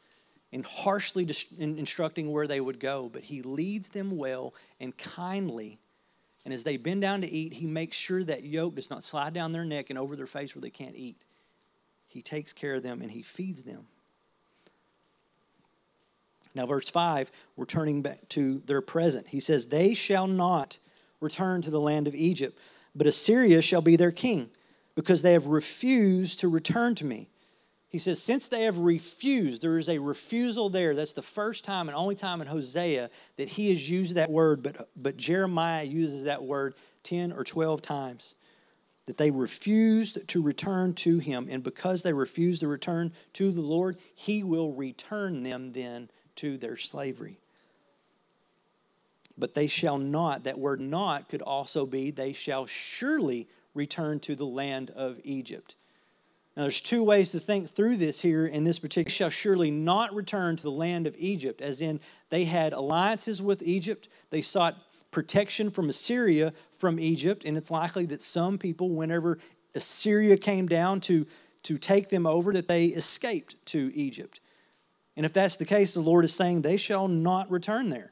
and 0.55 0.65
harshly 0.65 1.27
instructing 1.59 2.31
where 2.31 2.47
they 2.47 2.61
would 2.61 2.79
go, 2.79 3.09
but 3.11 3.23
he 3.23 3.41
leads 3.41 3.89
them 3.89 4.15
well 4.15 4.53
and 4.79 4.97
kindly. 4.97 5.79
And 6.45 6.53
as 6.53 6.63
they 6.63 6.77
bend 6.77 7.01
down 7.01 7.19
to 7.21 7.29
eat, 7.29 7.51
he 7.51 7.65
makes 7.65 7.97
sure 7.97 8.23
that 8.23 8.45
yoke 8.45 8.75
does 8.75 8.89
not 8.89 9.03
slide 9.03 9.33
down 9.33 9.51
their 9.51 9.65
neck 9.65 9.89
and 9.89 9.99
over 9.99 10.15
their 10.15 10.25
face 10.25 10.55
where 10.55 10.61
they 10.61 10.69
can't 10.69 10.95
eat. 10.95 11.25
He 12.07 12.21
takes 12.21 12.53
care 12.53 12.75
of 12.75 12.83
them 12.83 13.01
and 13.01 13.11
he 13.11 13.21
feeds 13.21 13.63
them. 13.63 13.85
Now, 16.55 16.65
verse 16.65 16.89
5, 16.89 17.33
we're 17.57 17.65
turning 17.65 18.01
back 18.01 18.29
to 18.29 18.59
their 18.59 18.79
present. 18.79 19.27
He 19.27 19.41
says, 19.41 19.65
They 19.65 19.93
shall 19.93 20.25
not 20.25 20.79
return 21.19 21.63
to 21.63 21.69
the 21.69 21.81
land 21.81 22.07
of 22.07 22.15
Egypt, 22.15 22.57
but 22.95 23.07
Assyria 23.07 23.61
shall 23.61 23.81
be 23.81 23.97
their 23.97 24.13
king, 24.13 24.49
because 24.95 25.21
they 25.21 25.33
have 25.33 25.47
refused 25.47 26.39
to 26.39 26.47
return 26.47 26.95
to 26.95 27.03
me. 27.03 27.27
He 27.95 27.99
says, 27.99 28.21
Since 28.21 28.49
they 28.49 28.63
have 28.63 28.77
refused, 28.77 29.61
there 29.61 29.77
is 29.77 29.87
a 29.87 29.99
refusal 29.99 30.67
there. 30.67 30.93
That's 30.93 31.13
the 31.13 31.21
first 31.21 31.63
time 31.63 31.87
and 31.87 31.95
only 31.95 32.15
time 32.15 32.41
in 32.41 32.47
Hosea 32.47 33.09
that 33.37 33.47
he 33.47 33.69
has 33.69 33.89
used 33.89 34.15
that 34.15 34.29
word, 34.29 34.61
but, 34.61 34.89
but 34.97 35.15
Jeremiah 35.15 35.85
uses 35.85 36.25
that 36.25 36.43
word 36.43 36.75
10 37.03 37.31
or 37.31 37.45
12 37.45 37.81
times. 37.81 38.35
That 39.05 39.15
they 39.15 39.31
refused 39.31 40.27
to 40.27 40.41
return 40.41 40.93
to 40.95 41.19
him. 41.19 41.47
And 41.49 41.63
because 41.63 42.03
they 42.03 42.11
refused 42.11 42.59
to 42.59 42.67
return 42.67 43.13
to 43.31 43.49
the 43.49 43.61
Lord, 43.61 43.97
he 44.13 44.43
will 44.43 44.73
return 44.73 45.43
them 45.43 45.71
then 45.71 46.09
to 46.35 46.57
their 46.57 46.75
slavery. 46.75 47.39
But 49.37 49.53
they 49.53 49.67
shall 49.67 49.99
not, 49.99 50.43
that 50.43 50.59
word 50.59 50.81
not 50.81 51.29
could 51.29 51.41
also 51.41 51.85
be, 51.85 52.11
they 52.11 52.33
shall 52.33 52.65
surely 52.65 53.47
return 53.73 54.19
to 54.19 54.35
the 54.35 54.45
land 54.45 54.89
of 54.89 55.17
Egypt. 55.23 55.77
Now, 56.55 56.63
there's 56.63 56.79
two 56.79 57.03
ways 57.03 57.31
to 57.31 57.39
think 57.39 57.69
through 57.69 57.97
this 57.97 58.21
here 58.21 58.45
in 58.45 58.63
this 58.63 58.79
particular. 58.79 59.11
Shall 59.11 59.29
surely 59.29 59.71
not 59.71 60.15
return 60.15 60.55
to 60.55 60.63
the 60.63 60.71
land 60.71 61.05
of 61.05 61.15
Egypt, 61.17 61.61
as 61.61 61.81
in 61.81 61.99
they 62.29 62.45
had 62.45 62.71
alliances 62.71 63.41
with 63.41 63.61
Egypt. 63.61 64.07
They 64.29 64.41
sought 64.41 64.75
protection 65.11 65.69
from 65.69 65.89
Assyria 65.89 66.53
from 66.77 66.99
Egypt, 66.99 67.43
and 67.43 67.57
it's 67.57 67.71
likely 67.71 68.05
that 68.05 68.21
some 68.21 68.57
people, 68.57 68.89
whenever 68.89 69.37
Assyria 69.73 70.37
came 70.37 70.67
down 70.67 71.01
to, 71.01 71.25
to 71.63 71.77
take 71.77 72.07
them 72.07 72.25
over, 72.25 72.53
that 72.53 72.69
they 72.69 72.85
escaped 72.87 73.55
to 73.67 73.91
Egypt. 73.93 74.39
And 75.17 75.25
if 75.25 75.33
that's 75.33 75.57
the 75.57 75.65
case, 75.65 75.93
the 75.93 75.99
Lord 76.01 76.23
is 76.23 76.33
saying 76.33 76.61
they 76.61 76.77
shall 76.77 77.09
not 77.09 77.51
return 77.51 77.89
there. 77.89 78.11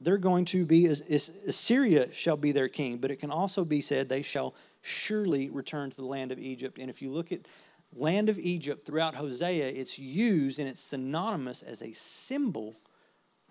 They're 0.00 0.18
going 0.18 0.46
to 0.46 0.64
be, 0.64 0.86
Assyria 0.86 2.12
shall 2.12 2.36
be 2.36 2.52
their 2.52 2.68
king, 2.68 2.98
but 2.98 3.10
it 3.10 3.16
can 3.16 3.30
also 3.30 3.64
be 3.64 3.80
said 3.80 4.08
they 4.08 4.22
shall 4.22 4.54
surely 4.82 5.50
return 5.50 5.90
to 5.90 5.96
the 5.96 6.04
land 6.04 6.32
of 6.32 6.38
Egypt. 6.38 6.78
And 6.78 6.90
if 6.90 7.02
you 7.02 7.10
look 7.10 7.32
at 7.32 7.46
land 7.92 8.28
of 8.28 8.38
Egypt 8.38 8.84
throughout 8.84 9.14
Hosea, 9.14 9.68
it's 9.68 9.98
used 9.98 10.58
and 10.58 10.68
it's 10.68 10.80
synonymous 10.80 11.62
as 11.62 11.82
a 11.82 11.92
symbol 11.92 12.76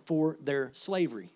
for 0.06 0.38
their 0.42 0.70
slavery 0.72 1.30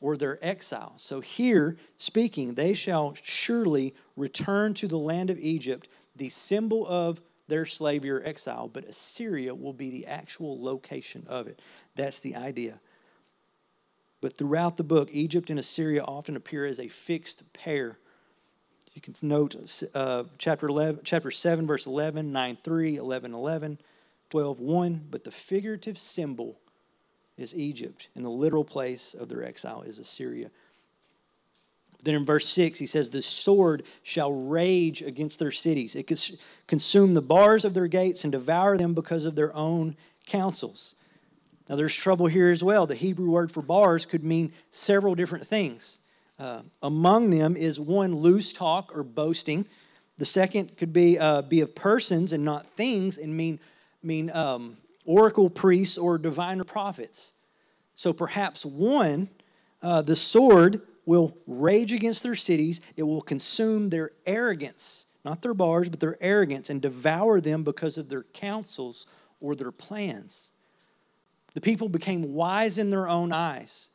or 0.00 0.16
their 0.16 0.38
exile. 0.44 0.94
So 0.96 1.20
here, 1.20 1.76
speaking, 1.96 2.54
they 2.54 2.74
shall 2.74 3.14
surely 3.14 3.94
return 4.16 4.74
to 4.74 4.86
the 4.86 4.98
land 4.98 5.30
of 5.30 5.38
Egypt, 5.38 5.88
the 6.14 6.28
symbol 6.28 6.86
of 6.86 7.20
their 7.48 7.66
slavery 7.66 8.10
or 8.10 8.22
exile, 8.24 8.68
but 8.68 8.84
Assyria 8.84 9.54
will 9.54 9.72
be 9.72 9.90
the 9.90 10.06
actual 10.06 10.62
location 10.62 11.26
of 11.28 11.46
it. 11.46 11.60
That's 11.94 12.20
the 12.20 12.36
idea. 12.36 12.80
But 14.20 14.38
throughout 14.38 14.76
the 14.76 14.84
book, 14.84 15.10
Egypt 15.12 15.50
and 15.50 15.58
Assyria 15.58 16.02
often 16.02 16.36
appear 16.36 16.64
as 16.64 16.80
a 16.80 16.88
fixed 16.88 17.52
pair. 17.52 17.98
You 18.94 19.00
can 19.00 19.14
note 19.22 19.56
uh, 19.94 20.24
chapter, 20.38 20.68
11, 20.68 21.00
chapter 21.04 21.30
7, 21.30 21.66
verse 21.66 21.86
11, 21.86 22.32
9 22.32 22.58
3, 22.62 22.96
11 22.96 23.34
11, 23.34 23.78
12 24.30 24.60
1. 24.60 25.06
But 25.10 25.24
the 25.24 25.32
figurative 25.32 25.98
symbol 25.98 26.56
is 27.36 27.54
Egypt, 27.56 28.08
and 28.14 28.24
the 28.24 28.30
literal 28.30 28.64
place 28.64 29.14
of 29.14 29.28
their 29.28 29.44
exile 29.44 29.82
is 29.82 29.98
Assyria. 29.98 30.50
Then 32.04 32.14
in 32.14 32.24
verse 32.24 32.46
6, 32.48 32.78
he 32.78 32.86
says, 32.86 33.10
The 33.10 33.22
sword 33.22 33.82
shall 34.02 34.32
rage 34.32 35.02
against 35.02 35.38
their 35.38 35.50
cities. 35.50 35.96
It 35.96 36.06
could 36.06 36.20
consume 36.66 37.14
the 37.14 37.22
bars 37.22 37.64
of 37.64 37.74
their 37.74 37.86
gates 37.88 38.24
and 38.24 38.32
devour 38.32 38.76
them 38.76 38.94
because 38.94 39.24
of 39.24 39.34
their 39.34 39.54
own 39.56 39.96
counsels. 40.26 40.94
Now, 41.68 41.76
there's 41.76 41.94
trouble 41.94 42.26
here 42.26 42.50
as 42.50 42.62
well. 42.62 42.86
The 42.86 42.94
Hebrew 42.94 43.30
word 43.30 43.50
for 43.50 43.62
bars 43.62 44.04
could 44.04 44.22
mean 44.22 44.52
several 44.70 45.14
different 45.14 45.46
things. 45.46 46.00
Uh, 46.38 46.62
among 46.82 47.30
them 47.30 47.56
is 47.56 47.78
one, 47.78 48.14
loose 48.14 48.52
talk 48.52 48.94
or 48.94 49.02
boasting. 49.02 49.66
The 50.18 50.24
second 50.24 50.76
could 50.76 50.92
be, 50.92 51.18
uh, 51.18 51.42
be 51.42 51.60
of 51.60 51.74
persons 51.74 52.32
and 52.32 52.44
not 52.44 52.66
things 52.66 53.18
and 53.18 53.36
mean, 53.36 53.60
mean 54.02 54.30
um, 54.30 54.76
oracle 55.04 55.50
priests 55.50 55.98
or 55.98 56.18
diviner 56.18 56.64
prophets. 56.64 57.32
So 57.94 58.12
perhaps 58.12 58.64
one, 58.64 59.28
uh, 59.82 60.02
the 60.02 60.16
sword 60.16 60.80
will 61.06 61.36
rage 61.46 61.92
against 61.92 62.22
their 62.22 62.34
cities. 62.34 62.80
It 62.96 63.02
will 63.02 63.20
consume 63.20 63.90
their 63.90 64.10
arrogance, 64.26 65.06
not 65.24 65.42
their 65.42 65.54
bars, 65.54 65.88
but 65.88 66.00
their 66.00 66.16
arrogance, 66.20 66.70
and 66.70 66.80
devour 66.80 67.40
them 67.40 67.62
because 67.62 67.98
of 67.98 68.08
their 68.08 68.22
counsels 68.22 69.06
or 69.40 69.54
their 69.54 69.72
plans. 69.72 70.50
The 71.54 71.60
people 71.60 71.88
became 71.88 72.34
wise 72.34 72.78
in 72.78 72.90
their 72.90 73.08
own 73.08 73.32
eyes. 73.32 73.90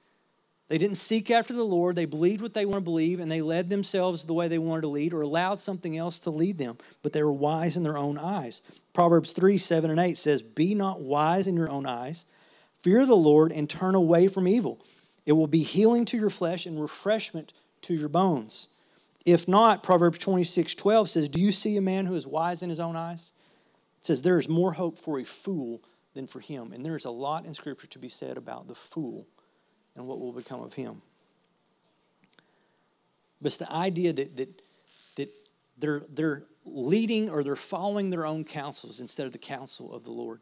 They 0.70 0.78
didn't 0.78 0.98
seek 0.98 1.32
after 1.32 1.52
the 1.52 1.64
Lord. 1.64 1.96
They 1.96 2.06
believed 2.06 2.42
what 2.42 2.54
they 2.54 2.66
want 2.66 2.78
to 2.78 2.82
believe, 2.86 3.20
and 3.20 3.32
they 3.32 3.42
led 3.42 3.70
themselves 3.70 4.24
the 4.24 4.36
way 4.36 4.48
they 4.48 4.60
wanted 4.60 4.84
to 4.84 4.88
lead 4.88 5.14
or 5.14 5.22
allowed 5.22 5.60
something 5.60 5.98
else 5.98 6.20
to 6.20 6.30
lead 6.30 6.60
them. 6.60 6.78
But 7.02 7.12
they 7.12 7.24
were 7.24 7.34
wise 7.34 7.76
in 7.76 7.82
their 7.82 7.98
own 7.98 8.20
eyes. 8.20 8.62
Proverbs 8.94 9.34
3 9.34 9.58
7 9.58 9.90
and 9.90 10.00
8 10.00 10.16
says, 10.16 10.44
Be 10.44 10.76
not 10.76 11.02
wise 11.02 11.48
in 11.48 11.56
your 11.56 11.70
own 11.70 11.88
eyes. 11.88 12.28
Fear 12.82 13.08
the 13.08 13.16
Lord 13.16 13.52
and 13.52 13.68
turn 13.68 13.96
away 13.96 14.28
from 14.28 14.48
evil. 14.48 14.86
It 15.26 15.34
will 15.34 15.48
be 15.48 15.64
healing 15.64 16.06
to 16.06 16.18
your 16.18 16.30
flesh 16.30 16.68
and 16.68 16.80
refreshment 16.80 17.52
to 17.82 17.96
your 17.96 18.10
bones. 18.10 18.70
If 19.26 19.48
not, 19.48 19.82
Proverbs 19.82 20.20
26 20.20 20.76
12 20.76 21.10
says, 21.10 21.30
Do 21.30 21.42
you 21.42 21.52
see 21.52 21.78
a 21.78 21.82
man 21.82 22.06
who 22.06 22.16
is 22.16 22.28
wise 22.28 22.62
in 22.62 22.70
his 22.70 22.80
own 22.80 22.96
eyes? 22.96 23.32
It 24.02 24.06
says, 24.06 24.22
There 24.22 24.38
is 24.38 24.48
more 24.48 24.74
hope 24.74 25.00
for 25.00 25.20
a 25.20 25.26
fool 25.26 25.82
than 26.14 26.28
for 26.28 26.40
him. 26.40 26.74
And 26.74 26.86
there's 26.86 27.06
a 27.06 27.12
lot 27.12 27.46
in 27.46 27.56
Scripture 27.56 27.88
to 27.88 28.00
be 28.00 28.08
said 28.08 28.38
about 28.38 28.68
the 28.68 28.76
fool 28.76 29.26
and 29.96 30.08
what 30.08 30.20
will 30.20 30.32
become 30.32 30.62
of 30.62 30.74
him. 30.74 31.02
But 33.42 33.48
it's 33.48 33.58
the 33.58 33.72
idea 33.72 34.14
that, 34.14 34.38
that, 34.38 34.62
that 35.16 35.30
they're, 35.78 36.04
they're 36.10 36.44
leading 36.66 37.30
or 37.30 37.44
they're 37.44 37.56
following 37.56 38.10
their 38.10 38.26
own 38.26 38.44
counsels 38.44 39.00
instead 39.00 39.26
of 39.26 39.32
the 39.32 39.38
counsel 39.38 39.94
of 39.94 40.04
the 40.04 40.12
Lord. 40.12 40.42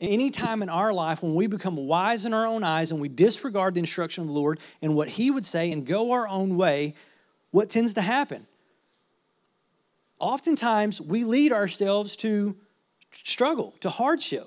Any 0.00 0.30
time 0.30 0.62
in 0.62 0.68
our 0.68 0.92
life 0.92 1.22
when 1.22 1.34
we 1.34 1.48
become 1.48 1.76
wise 1.76 2.24
in 2.24 2.32
our 2.32 2.46
own 2.46 2.62
eyes 2.62 2.92
and 2.92 3.00
we 3.00 3.08
disregard 3.08 3.74
the 3.74 3.80
instruction 3.80 4.22
of 4.22 4.28
the 4.28 4.34
Lord 4.34 4.60
and 4.80 4.94
what 4.94 5.08
He 5.08 5.30
would 5.30 5.44
say 5.44 5.72
and 5.72 5.84
go 5.84 6.12
our 6.12 6.28
own 6.28 6.56
way, 6.56 6.94
what 7.50 7.68
tends 7.68 7.94
to 7.94 8.00
happen? 8.00 8.46
Oftentimes, 10.20 11.00
we 11.00 11.24
lead 11.24 11.52
ourselves 11.52 12.16
to 12.16 12.56
struggle, 13.12 13.74
to 13.80 13.90
hardship. 13.90 14.46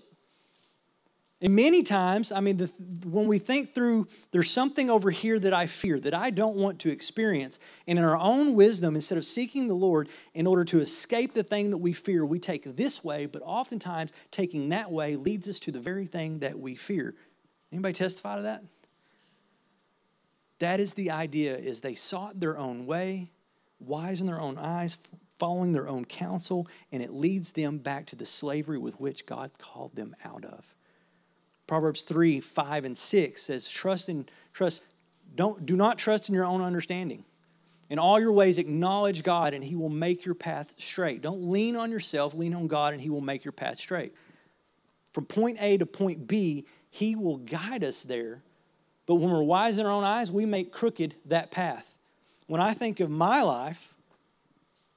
And 1.43 1.55
many 1.55 1.81
times, 1.81 2.31
I 2.31 2.39
mean, 2.39 2.57
the, 2.57 2.67
when 3.03 3.25
we 3.25 3.39
think 3.39 3.69
through, 3.69 4.07
there's 4.29 4.51
something 4.51 4.91
over 4.91 5.09
here 5.09 5.39
that 5.39 5.53
I 5.53 5.65
fear, 5.65 5.99
that 5.99 6.13
I 6.13 6.29
don't 6.29 6.55
want 6.55 6.79
to 6.81 6.91
experience. 6.91 7.57
And 7.87 7.97
in 7.97 8.05
our 8.05 8.15
own 8.15 8.53
wisdom, 8.53 8.93
instead 8.93 9.17
of 9.17 9.25
seeking 9.25 9.67
the 9.67 9.73
Lord 9.73 10.07
in 10.35 10.45
order 10.45 10.63
to 10.65 10.79
escape 10.81 11.33
the 11.33 11.41
thing 11.41 11.71
that 11.71 11.79
we 11.79 11.93
fear, 11.93 12.23
we 12.23 12.37
take 12.37 12.63
this 12.63 13.03
way, 13.03 13.25
but 13.25 13.41
oftentimes 13.43 14.13
taking 14.29 14.69
that 14.69 14.91
way 14.91 15.15
leads 15.15 15.49
us 15.49 15.59
to 15.61 15.71
the 15.71 15.79
very 15.79 16.05
thing 16.05 16.39
that 16.39 16.59
we 16.59 16.75
fear. 16.75 17.15
Anybody 17.71 17.93
testify 17.93 18.35
to 18.35 18.43
that? 18.43 18.63
That 20.59 20.79
is 20.79 20.93
the 20.93 21.09
idea, 21.09 21.57
is 21.57 21.81
they 21.81 21.95
sought 21.95 22.39
their 22.39 22.55
own 22.55 22.85
way, 22.85 23.29
wise 23.79 24.21
in 24.21 24.27
their 24.27 24.39
own 24.39 24.59
eyes, 24.59 24.97
following 25.39 25.73
their 25.73 25.89
own 25.89 26.05
counsel, 26.05 26.67
and 26.91 27.01
it 27.01 27.11
leads 27.11 27.53
them 27.53 27.79
back 27.79 28.05
to 28.05 28.15
the 28.15 28.27
slavery 28.27 28.77
with 28.77 28.99
which 28.99 29.25
God 29.25 29.49
called 29.57 29.95
them 29.95 30.15
out 30.23 30.45
of. 30.45 30.71
Proverbs 31.71 32.01
3, 32.01 32.41
5, 32.41 32.83
and 32.83 32.97
6 32.97 33.41
says, 33.41 33.69
Trust 33.69 34.09
in 34.09 34.25
trust, 34.51 34.83
don't 35.35 35.65
do 35.65 35.77
not 35.77 35.97
trust 35.97 36.27
in 36.27 36.35
your 36.35 36.43
own 36.43 36.61
understanding. 36.61 37.23
In 37.89 37.97
all 37.97 38.19
your 38.19 38.33
ways, 38.33 38.57
acknowledge 38.57 39.23
God, 39.23 39.53
and 39.53 39.63
He 39.63 39.77
will 39.77 39.87
make 39.87 40.25
your 40.25 40.35
path 40.35 40.75
straight. 40.77 41.21
Don't 41.21 41.49
lean 41.49 41.77
on 41.77 41.89
yourself, 41.89 42.33
lean 42.33 42.53
on 42.55 42.67
God, 42.67 42.91
and 42.91 43.01
He 43.01 43.09
will 43.09 43.21
make 43.21 43.45
your 43.45 43.53
path 43.53 43.79
straight. 43.79 44.13
From 45.13 45.23
point 45.23 45.59
A 45.61 45.77
to 45.77 45.85
point 45.85 46.27
B, 46.27 46.65
He 46.89 47.15
will 47.15 47.37
guide 47.37 47.85
us 47.85 48.03
there. 48.03 48.43
But 49.05 49.15
when 49.15 49.31
we're 49.31 49.41
wise 49.41 49.77
in 49.77 49.85
our 49.85 49.93
own 49.93 50.03
eyes, 50.03 50.29
we 50.29 50.45
make 50.45 50.73
crooked 50.73 51.15
that 51.27 51.51
path. 51.51 51.95
When 52.47 52.59
I 52.59 52.73
think 52.73 52.99
of 52.99 53.09
my 53.09 53.43
life 53.43 53.93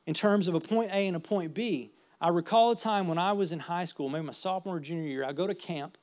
in 0.09 0.15
terms 0.15 0.49
of 0.49 0.57
a 0.57 0.61
point 0.61 0.91
A 0.91 1.07
and 1.07 1.15
a 1.15 1.21
point 1.21 1.55
B, 1.55 1.93
I 2.21 2.31
recall 2.31 2.73
a 2.73 2.77
time 2.77 3.07
when 3.07 3.19
I 3.19 3.31
was 3.31 3.53
in 3.53 3.61
high 3.61 3.85
school, 3.85 4.09
maybe 4.09 4.27
my 4.27 4.33
sophomore 4.33 4.79
or 4.79 4.81
junior 4.81 5.09
year, 5.09 5.25
I 5.25 5.33
go 5.33 5.47
to 5.47 5.55
camp. 5.55 5.99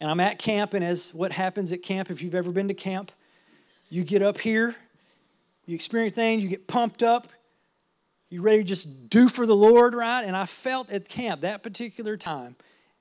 And 0.00 0.10
I'm 0.10 0.20
at 0.20 0.38
camp, 0.38 0.74
and 0.74 0.84
as 0.84 1.14
what 1.14 1.32
happens 1.32 1.72
at 1.72 1.82
camp, 1.82 2.10
if 2.10 2.22
you've 2.22 2.34
ever 2.34 2.50
been 2.50 2.68
to 2.68 2.74
camp, 2.74 3.12
you 3.88 4.04
get 4.04 4.22
up 4.22 4.38
here 4.38 4.76
you 5.66 5.74
experience 5.74 6.14
things, 6.14 6.42
you 6.42 6.48
get 6.48 6.66
pumped 6.68 7.02
up, 7.02 7.26
you 8.30 8.40
ready 8.40 8.58
to 8.58 8.64
just 8.64 9.10
do 9.10 9.28
for 9.28 9.46
the 9.46 9.54
Lord, 9.54 9.94
right? 9.94 10.22
And 10.24 10.36
I 10.36 10.46
felt 10.46 10.90
at 10.90 11.08
camp 11.08 11.42
that 11.42 11.62
particular 11.62 12.16
time 12.16 12.56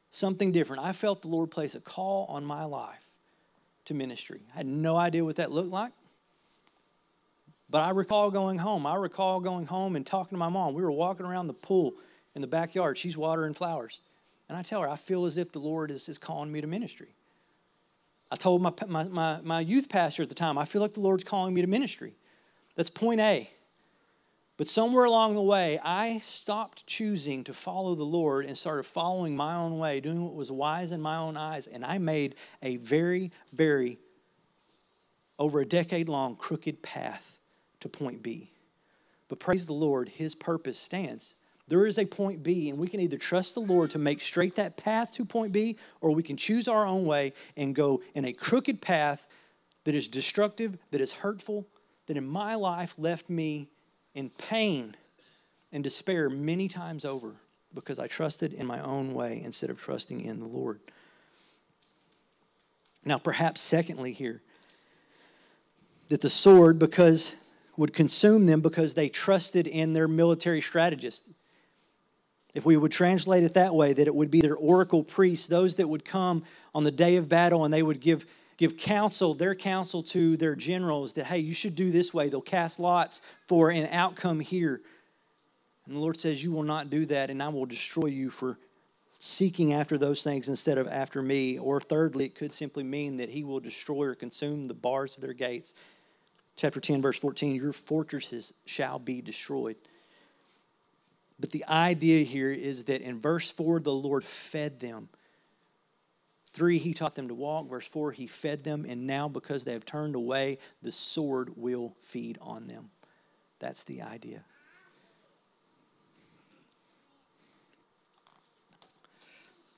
something 0.10 0.52
different. 0.52 0.84
I 0.84 0.92
felt 0.92 1.22
the 1.22 1.28
Lord 1.28 1.52
place 1.52 1.76
a 1.76 1.80
call 1.80 2.26
on 2.28 2.44
my 2.44 2.64
life 2.64 3.08
to 3.86 3.94
ministry. 3.94 4.42
I 4.54 4.58
had 4.58 4.66
no 4.66 4.98
idea 4.98 5.24
what 5.24 5.36
that 5.38 5.52
looked 5.52 5.72
like. 5.72 5.92
But 7.70 7.82
I 7.82 7.92
recall 7.92 8.32
going 8.32 8.60
home. 8.60 8.86
I 8.86 8.96
recall 8.96 9.40
going 9.40 9.66
home 9.66 9.96
and 9.96 10.06
talking 10.06 10.32
to 10.32 10.38
my 10.38 10.50
mom. 10.50 10.74
We 10.74 10.82
were 10.82 10.92
walking 10.92 11.26
around 11.26 11.48
the 11.48 11.54
pool 11.54 11.94
in 12.36 12.42
the 12.42 12.48
backyard. 12.48 12.98
She's 12.98 13.18
watering 13.18 13.54
flowers. 13.54 14.02
And 14.48 14.58
I 14.58 14.62
tell 14.62 14.82
her, 14.82 14.90
I 14.90 14.96
feel 14.96 15.26
as 15.26 15.38
if 15.38 15.52
the 15.52 15.60
Lord 15.60 15.92
is, 15.92 16.08
is 16.08 16.18
calling 16.18 16.52
me 16.52 16.62
to 16.62 16.68
ministry. 16.68 17.16
I 18.32 18.36
told 18.36 18.62
my, 18.62 18.72
my, 18.88 19.04
my, 19.04 19.40
my 19.44 19.60
youth 19.60 19.90
pastor 19.90 20.24
at 20.24 20.30
the 20.30 20.36
time, 20.36 20.58
I 20.58 20.66
feel 20.66 20.82
like 20.82 20.94
the 20.94 21.00
Lord's 21.02 21.24
calling 21.24 21.54
me 21.54 21.62
to 21.62 21.68
ministry. 21.68 22.16
That's 22.76 22.90
point 22.90 23.22
A. 23.22 23.50
But 24.58 24.68
somewhere 24.68 25.06
along 25.06 25.36
the 25.36 25.42
way, 25.42 25.80
I 25.84 26.20
stopped 26.20 26.88
choosing 26.88 27.44
to 27.44 27.54
follow 27.54 27.94
the 27.94 28.06
Lord 28.06 28.46
and 28.46 28.58
started 28.58 28.84
following 28.84 29.36
my 29.36 29.56
own 29.56 29.78
way, 29.80 30.00
doing 30.00 30.24
what 30.24 30.34
was 30.34 30.52
wise 30.52 30.92
in 30.92 31.02
my 31.02 31.18
own 31.18 31.36
eyes. 31.36 31.68
And 31.68 31.84
I 31.84 31.98
made 31.98 32.36
a 32.62 32.78
very, 32.78 33.32
very, 33.52 34.00
over 35.38 35.60
a 35.60 35.66
decade 35.66 36.08
long, 36.08 36.38
crooked 36.38 36.82
path 36.82 37.40
to 37.82 37.90
point 37.90 38.24
B. 38.24 38.52
But 39.28 39.40
praise 39.40 39.66
the 39.66 39.74
Lord, 39.74 40.08
His 40.08 40.36
purpose 40.36 40.78
stands. 40.78 41.36
There 41.68 41.88
is 41.88 41.98
a 41.98 42.06
point 42.06 42.44
B, 42.44 42.70
and 42.70 42.78
we 42.78 42.88
can 42.88 43.00
either 43.00 43.18
trust 43.18 43.56
the 43.56 43.62
Lord 43.62 43.90
to 43.92 44.00
make 44.00 44.22
straight 44.22 44.56
that 44.56 44.78
path 44.78 45.14
to 45.14 45.26
point 45.26 45.52
B, 45.52 45.78
or 46.00 46.12
we 46.12 46.22
can 46.22 46.38
choose 46.38 46.68
our 46.68 46.86
own 46.86 47.06
way 47.06 47.34
and 47.58 47.74
go 47.74 48.04
in 48.14 48.26
a 48.26 48.34
crooked 48.34 48.82
path 48.82 49.26
that 49.84 49.96
is 49.96 50.08
destructive, 50.08 50.78
that 50.92 51.02
is 51.02 51.12
hurtful, 51.12 51.68
that 52.06 52.18
in 52.18 52.28
my 52.28 52.56
life 52.56 52.94
left 52.98 53.30
me 53.30 53.70
in 54.14 54.30
pain 54.30 54.96
and 55.72 55.84
despair 55.84 56.30
many 56.30 56.68
times 56.68 57.04
over 57.04 57.34
because 57.74 58.00
I 58.00 58.08
trusted 58.08 58.54
in 58.54 58.66
my 58.66 58.80
own 58.82 59.14
way 59.14 59.42
instead 59.44 59.70
of 59.70 59.80
trusting 59.80 60.22
in 60.22 60.40
the 60.40 60.46
Lord. 60.46 60.80
Now, 63.04 63.18
perhaps, 63.18 63.62
secondly, 63.62 64.14
here, 64.14 64.42
that 66.08 66.22
the 66.22 66.30
sword 66.30 66.80
because 66.80 67.36
would 67.78 67.94
consume 67.94 68.46
them 68.46 68.62
because 68.62 68.94
they 68.94 69.10
trusted 69.10 69.68
in 69.68 69.94
their 69.94 70.08
military 70.08 70.62
strategist. 70.62 71.34
If 72.56 72.66
we 72.66 72.78
would 72.78 72.92
translate 72.92 73.44
it 73.44 73.54
that 73.54 73.76
way, 73.76 73.94
that 73.94 74.08
it 74.08 74.16
would 74.16 74.32
be 74.32 74.42
their 74.42 74.56
oracle 74.56 75.04
priests, 75.04 75.48
those 75.48 75.76
that 75.76 75.88
would 75.88 76.06
come 76.06 76.44
on 76.74 76.84
the 76.84 76.92
day 76.92 77.18
of 77.18 77.30
battle 77.30 77.66
and 77.66 77.74
they 77.74 77.84
would 77.84 78.00
give 78.00 78.26
give 78.58 78.78
counsel, 78.78 79.34
their 79.34 79.54
counsel 79.54 80.02
to 80.02 80.38
their 80.38 80.56
generals 80.56 81.14
that, 81.14 81.26
hey, 81.26 81.40
you 81.40 81.54
should 81.54 81.76
do 81.76 81.92
this 81.92 82.14
way. 82.14 82.30
They'll 82.30 82.42
cast 82.42 82.80
lots 82.80 83.22
for 83.48 83.70
an 83.70 83.88
outcome 83.92 84.40
here. 84.40 84.82
And 85.86 85.96
the 85.96 86.00
Lord 86.00 86.20
says, 86.20 86.44
You 86.44 86.52
will 86.52 86.64
not 86.64 86.90
do 86.90 87.06
that, 87.06 87.30
and 87.30 87.42
I 87.44 87.50
will 87.50 87.66
destroy 87.66 88.08
you 88.08 88.30
for 88.30 88.58
seeking 89.20 89.74
after 89.74 89.98
those 89.98 90.24
things 90.24 90.48
instead 90.48 90.78
of 90.78 90.88
after 90.88 91.22
me. 91.22 91.60
Or 91.60 91.82
thirdly, 91.82 92.26
it 92.26 92.36
could 92.36 92.54
simply 92.54 92.84
mean 92.84 93.18
that 93.18 93.30
He 93.30 93.44
will 93.44 93.60
destroy 93.60 94.06
or 94.06 94.16
consume 94.16 94.64
the 94.64 94.74
bars 94.74 95.16
of 95.16 95.22
their 95.22 95.34
gates. 95.34 95.74
Chapter 96.56 96.80
10, 96.80 97.02
verse 97.02 97.20
14 97.20 97.56
Your 97.56 97.74
fortresses 97.74 98.54
shall 98.66 99.00
be 99.00 99.22
destroyed. 99.22 99.76
But 101.40 101.52
the 101.52 101.66
idea 101.66 102.24
here 102.24 102.52
is 102.52 102.86
that 102.86 103.02
in 103.02 103.20
verse 103.20 103.52
4, 103.52 103.82
the 103.82 103.92
Lord 103.92 104.24
fed 104.24 104.80
them. 104.80 105.10
Three, 106.56 106.78
he 106.78 106.94
taught 106.94 107.16
them 107.16 107.28
to 107.28 107.34
walk. 107.34 107.70
Verse 107.70 107.86
four, 107.86 108.14
he 108.14 108.28
fed 108.28 108.64
them. 108.64 108.86
And 108.88 109.06
now, 109.06 109.28
because 109.28 109.66
they 109.66 109.74
have 109.74 109.84
turned 109.84 110.16
away, 110.16 110.60
the 110.82 110.92
sword 110.94 111.50
will 111.58 111.98
feed 112.00 112.38
on 112.40 112.68
them. 112.68 112.92
That's 113.60 113.84
the 113.84 114.04
idea. 114.04 114.46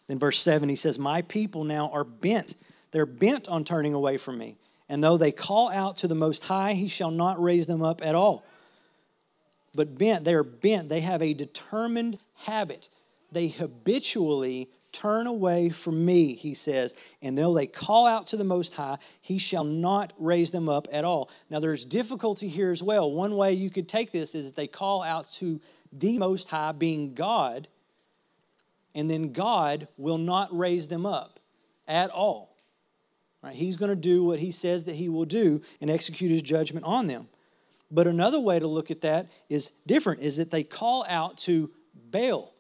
In 0.08 0.20
verse 0.20 0.40
7, 0.40 0.70
he 0.70 0.76
says, 0.76 1.00
My 1.00 1.24
people 1.24 1.64
now 1.64 1.90
are 1.90 2.04
bent. 2.04 2.54
They're 2.92 3.08
bent 3.08 3.48
on 3.48 3.64
turning 3.64 3.96
away 3.96 4.18
from 4.18 4.38
me. 4.38 4.58
And 4.88 5.04
though 5.04 5.18
they 5.18 5.32
call 5.32 5.72
out 5.72 5.98
to 5.98 6.08
the 6.08 6.14
Most 6.14 6.44
High, 6.44 6.74
he 6.74 6.88
shall 6.88 7.10
not 7.10 7.42
raise 7.42 7.66
them 7.66 7.82
up 7.82 8.06
at 8.06 8.14
all. 8.14 8.46
But 9.78 9.98
bent, 9.98 10.26
they 10.26 10.34
are 10.34 10.44
bent. 10.44 10.90
They 10.90 11.00
have 11.00 11.22
a 11.22 11.34
determined 11.34 12.18
habit. 12.34 12.90
They 13.32 13.48
habitually 13.48 14.70
Turn 14.98 15.28
away 15.28 15.70
from 15.70 16.06
me, 16.06 16.34
he 16.34 16.56
says, 16.56 16.96
and 17.22 17.38
though 17.38 17.54
they 17.54 17.68
call 17.68 18.08
out 18.08 18.26
to 18.28 18.38
the 18.38 18.44
Most 18.44 18.74
High, 18.74 18.98
he 19.22 19.38
shall 19.38 19.64
not 19.64 20.12
raise 20.18 20.50
them 20.50 20.70
up 20.70 20.88
at 20.92 21.06
all. 21.06 21.30
Now, 21.52 21.60
there's 21.60 21.86
difficulty 21.86 22.48
here 22.48 22.72
as 22.72 22.82
well. 22.82 23.12
One 23.12 23.36
way 23.36 23.54
you 23.54 23.70
could 23.70 23.88
take 23.88 24.12
this 24.12 24.34
is 24.34 24.48
that 24.48 24.56
they 24.56 24.66
call 24.66 25.04
out 25.04 25.30
to 25.34 25.62
the 25.92 26.18
Most 26.18 26.50
High, 26.50 26.72
being 26.72 27.14
God, 27.14 27.68
and 28.96 29.08
then 29.08 29.34
God 29.34 29.88
will 29.98 30.18
not 30.18 30.50
raise 30.58 30.88
them 30.88 31.06
up 31.06 31.40
at 31.88 32.10
all. 32.10 32.56
Right? 33.44 33.56
He's 33.56 33.78
going 33.78 33.92
to 33.92 33.96
do 33.96 34.24
what 34.24 34.40
he 34.40 34.52
says 34.52 34.86
that 34.86 34.96
he 34.96 35.10
will 35.10 35.26
do 35.26 35.62
and 35.80 35.92
execute 35.92 36.32
his 36.32 36.42
judgment 36.42 36.86
on 36.86 37.06
them. 37.06 37.28
But 37.90 38.08
another 38.08 38.40
way 38.40 38.60
to 38.60 38.68
look 38.68 38.92
at 38.92 39.02
that 39.02 39.28
is 39.50 39.70
different, 39.86 40.22
is 40.22 40.38
that 40.38 40.52
they 40.52 40.64
call 40.64 41.06
out 41.08 41.38
to 41.40 41.72
Baal, 42.12 42.54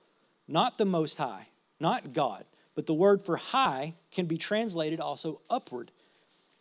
not 0.48 0.78
the 0.78 0.86
Most 0.86 1.18
High 1.18 1.48
not 1.80 2.14
God. 2.14 2.46
But 2.76 2.86
the 2.86 2.94
word 2.94 3.24
for 3.24 3.38
high 3.38 3.96
can 4.12 4.26
be 4.26 4.38
translated 4.38 5.00
also 5.00 5.42
upward. 5.50 5.92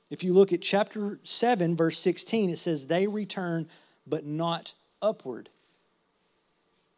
If 0.08 0.24
you 0.24 0.32
look 0.32 0.52
at 0.52 0.62
chapter 0.62 1.18
7, 1.24 1.76
verse 1.76 1.98
16, 1.98 2.50
it 2.50 2.58
says, 2.58 2.86
They 2.86 3.06
return, 3.06 3.68
but 4.06 4.24
not 4.24 4.74
upward. 5.02 5.50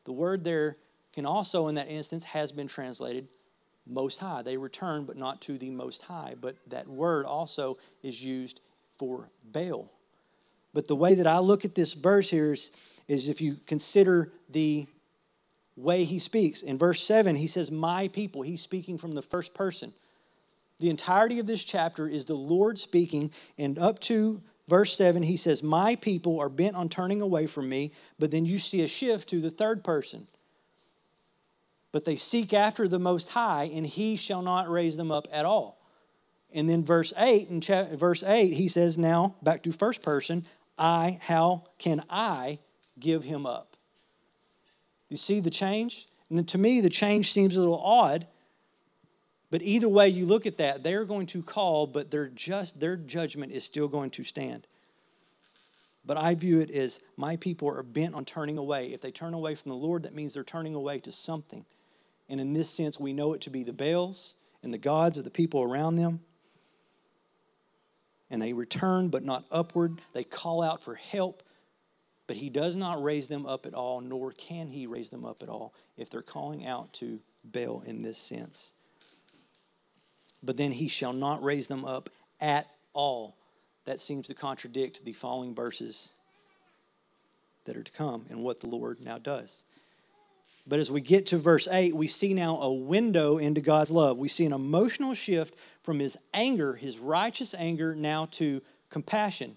The 0.05 0.13
word 0.13 0.45
there 0.45 0.77
can 1.13 1.27
also, 1.27 1.69
in 1.69 1.75
that 1.75 1.89
instance, 1.89 2.25
has 2.25 2.53
been 2.53 2.69
translated 2.69 3.29
most 3.87 4.19
high. 4.19 4.43
They 4.43 4.57
return, 4.57 5.05
but 5.05 5.17
not 5.17 5.41
to 5.43 5.59
the 5.59 5.71
most 5.71 6.03
high. 6.03 6.35
But 6.41 6.57
that 6.69 6.87
word 6.87 7.27
also 7.27 7.79
is 8.03 8.23
used 8.23 8.61
for 8.99 9.31
Baal. 9.53 9.91
But 10.79 10.87
the 10.87 10.95
way 10.95 11.17
that 11.17 11.27
I 11.27 11.41
look 11.41 11.65
at 11.65 11.75
this 11.75 11.93
verse 11.93 12.31
here 12.31 12.53
is, 12.53 12.71
is 13.09 13.29
if 13.29 13.41
you 13.41 13.57
consider 13.67 14.31
the 14.49 14.87
way 15.75 16.05
he 16.05 16.21
speaks. 16.21 16.63
In 16.63 16.79
verse 16.79 17.03
7, 17.03 17.35
he 17.35 17.49
says, 17.49 17.73
My 17.73 18.07
people. 18.07 18.43
He's 18.43 18.61
speaking 18.61 18.97
from 18.97 19.11
the 19.11 19.21
first 19.21 19.55
person. 19.55 19.93
The 20.79 20.89
entirety 20.89 21.41
of 21.41 21.49
this 21.49 21.65
chapter 21.65 22.07
is 22.07 22.27
the 22.27 22.37
Lord 22.37 22.79
speaking, 22.79 23.33
and 23.59 23.77
up 23.77 23.99
to 24.03 24.41
verse 24.69 24.97
7, 24.97 25.25
he 25.25 25.37
says, 25.37 25.65
My 25.65 25.97
people 25.97 26.39
are 26.39 26.49
bent 26.49 26.77
on 26.77 26.89
turning 26.89 27.23
away 27.23 27.49
from 27.49 27.69
me. 27.69 27.91
But 28.21 28.31
then 28.31 28.45
you 28.45 28.61
see 28.61 28.83
a 28.83 28.87
shift 28.87 29.29
to 29.31 29.41
the 29.41 29.51
third 29.51 29.83
person. 29.83 30.29
But 31.91 32.05
they 32.05 32.15
seek 32.15 32.55
after 32.55 32.87
the 32.87 33.01
Most 33.01 33.31
High, 33.31 33.69
and 33.75 33.85
he 33.85 34.15
shall 34.15 34.43
not 34.43 34.71
raise 34.71 34.97
them 34.97 35.11
up 35.11 35.27
at 35.33 35.45
all. 35.45 35.79
And 36.53 36.69
then 36.69 36.85
verse 36.85 37.13
8, 37.17 37.49
in 37.49 37.61
cha- 37.61 37.97
verse 37.97 38.23
8, 38.23 38.55
he 38.55 38.69
says, 38.69 38.97
Now, 38.97 39.35
back 39.43 39.65
to 39.65 39.73
first 39.73 40.03
person, 40.03 40.47
I, 40.79 41.19
how 41.23 41.65
can 41.79 42.03
I 42.09 42.59
give 42.99 43.25
him 43.25 43.47
up? 43.47 43.77
You 45.09 45.17
see 45.17 45.41
the 45.41 45.51
change? 45.51 46.07
And 46.31 46.47
to 46.49 46.59
me, 46.59 46.81
the 46.81 46.91
change 46.91 47.33
seems 47.33 47.57
a 47.57 47.61
little 47.61 47.81
odd. 47.81 48.27
But 49.51 49.63
either 49.63 49.89
way 49.89 50.09
you 50.09 50.27
look 50.27 50.47
at 50.47 50.59
that, 50.59 50.83
they're 50.83 51.07
going 51.07 51.27
to 51.27 51.43
call, 51.43 51.87
but 51.87 52.11
their 52.11 52.29
just 52.29 52.79
their 52.81 52.97
judgment 52.97 53.53
is 53.53 53.65
still 53.65 53.89
going 53.89 54.11
to 54.11 54.25
stand. 54.25 54.67
But 56.05 56.19
I 56.19 56.35
view 56.35 56.61
it 56.61 56.71
as 56.71 57.01
my 57.17 57.37
people 57.37 57.69
are 57.69 57.83
bent 57.83 58.15
on 58.15 58.25
turning 58.25 58.59
away. 58.59 58.93
If 58.93 59.01
they 59.01 59.11
turn 59.11 59.35
away 59.35 59.55
from 59.55 59.71
the 59.71 59.77
Lord, 59.77 60.03
that 60.03 60.15
means 60.15 60.35
they're 60.35 60.45
turning 60.45 60.75
away 60.75 60.99
to 61.01 61.13
something. 61.13 61.65
And 62.29 62.41
in 62.41 62.53
this 62.53 62.69
sense, 62.69 63.01
we 63.01 63.13
know 63.13 63.33
it 63.33 63.41
to 63.43 63.51
be 63.51 63.63
the 63.63 63.73
Baals 63.73 64.35
and 64.63 64.73
the 64.73 64.79
gods 64.79 65.17
of 65.17 65.25
the 65.25 65.31
people 65.31 65.63
around 65.63 65.97
them. 65.97 66.21
And 68.31 68.43
they 68.43 68.53
return, 68.53 69.09
but 69.09 69.25
not 69.25 69.45
upward. 69.51 70.01
They 70.13 70.25
call 70.25 70.63
out 70.63 70.83
for 70.83 70.95
help, 70.95 71.43
But 72.29 72.37
he 72.37 72.51
does 72.51 72.77
not 72.77 73.03
raise 73.03 73.27
them 73.27 73.47
up 73.47 73.67
at 73.67 73.75
all, 73.75 74.01
nor 74.03 74.33
can 74.33 74.69
he 74.69 74.87
raise 74.87 75.09
them 75.09 75.25
up 75.25 75.43
at 75.43 75.49
all 75.49 75.75
if 75.97 76.11
they're 76.11 76.23
calling 76.23 76.67
out 76.67 76.93
to 76.95 77.19
Baal 77.43 77.83
in 77.87 78.03
this 78.03 78.19
sense. 78.19 78.75
But 80.43 80.59
then 80.59 80.71
he 80.71 80.89
shall 80.89 81.15
not 81.15 81.43
raise 81.43 81.67
them 81.67 81.87
up 81.87 82.11
at 82.39 82.69
all. 82.93 83.37
That 83.87 83.99
seems 83.99 84.27
to 84.27 84.35
contradict 84.35 85.05
the 85.07 85.15
following 85.15 85.55
verses 85.55 86.13
that 87.65 87.77
are 87.79 87.83
to 87.83 87.93
come 87.93 88.27
and 88.29 88.43
what 88.45 88.61
the 88.61 88.69
Lord 88.69 89.01
now 89.01 89.17
does. 89.17 89.65
But 90.69 90.81
as 90.81 90.91
we 90.91 91.01
get 91.01 91.27
to 91.27 91.39
verse 91.39 91.67
8, 91.67 91.97
we 91.97 92.07
see 92.07 92.35
now 92.35 92.59
a 92.59 92.73
window 92.73 93.39
into 93.39 93.63
God's 93.63 93.91
love. 93.91 94.19
We 94.19 94.29
see 94.29 94.45
an 94.45 94.53
emotional 94.53 95.15
shift 95.15 95.55
from 95.83 95.99
his 95.99 96.19
anger, 96.35 96.75
his 96.75 96.99
righteous 96.99 97.55
anger, 97.55 97.95
now 97.95 98.27
to 98.33 98.61
compassion. 98.91 99.57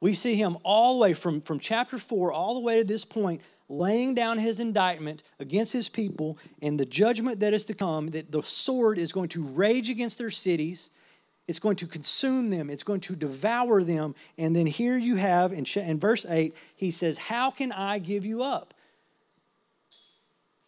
We 0.00 0.12
see 0.12 0.36
him 0.36 0.56
all 0.62 0.94
the 0.94 1.00
way 1.00 1.14
from, 1.14 1.40
from 1.40 1.58
chapter 1.58 1.98
4 1.98 2.32
all 2.32 2.54
the 2.54 2.60
way 2.60 2.78
to 2.78 2.84
this 2.84 3.04
point, 3.04 3.40
laying 3.68 4.14
down 4.14 4.38
his 4.38 4.60
indictment 4.60 5.24
against 5.40 5.72
his 5.72 5.88
people 5.88 6.38
and 6.60 6.78
the 6.78 6.84
judgment 6.84 7.40
that 7.40 7.54
is 7.54 7.64
to 7.66 7.74
come, 7.74 8.08
that 8.08 8.30
the 8.30 8.42
sword 8.42 8.98
is 8.98 9.12
going 9.12 9.30
to 9.30 9.44
rage 9.44 9.90
against 9.90 10.18
their 10.18 10.30
cities. 10.30 10.90
It's 11.48 11.58
going 11.58 11.76
to 11.76 11.86
consume 11.88 12.50
them. 12.50 12.70
It's 12.70 12.84
going 12.84 13.00
to 13.00 13.16
devour 13.16 13.82
them. 13.82 14.14
And 14.38 14.54
then 14.54 14.66
here 14.66 14.96
you 14.96 15.16
have 15.16 15.52
in, 15.52 15.64
in 15.76 15.98
verse 15.98 16.24
8, 16.24 16.54
he 16.76 16.92
says, 16.92 17.18
How 17.18 17.50
can 17.50 17.72
I 17.72 17.98
give 17.98 18.24
you 18.24 18.42
up? 18.42 18.71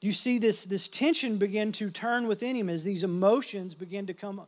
You 0.04 0.12
see 0.12 0.38
this, 0.38 0.64
this 0.64 0.86
tension 0.86 1.38
begin 1.38 1.72
to 1.72 1.90
turn 1.90 2.26
within 2.26 2.54
him 2.54 2.68
as 2.68 2.84
these 2.84 3.04
emotions 3.04 3.74
begin 3.74 4.06
to 4.06 4.14
come 4.14 4.42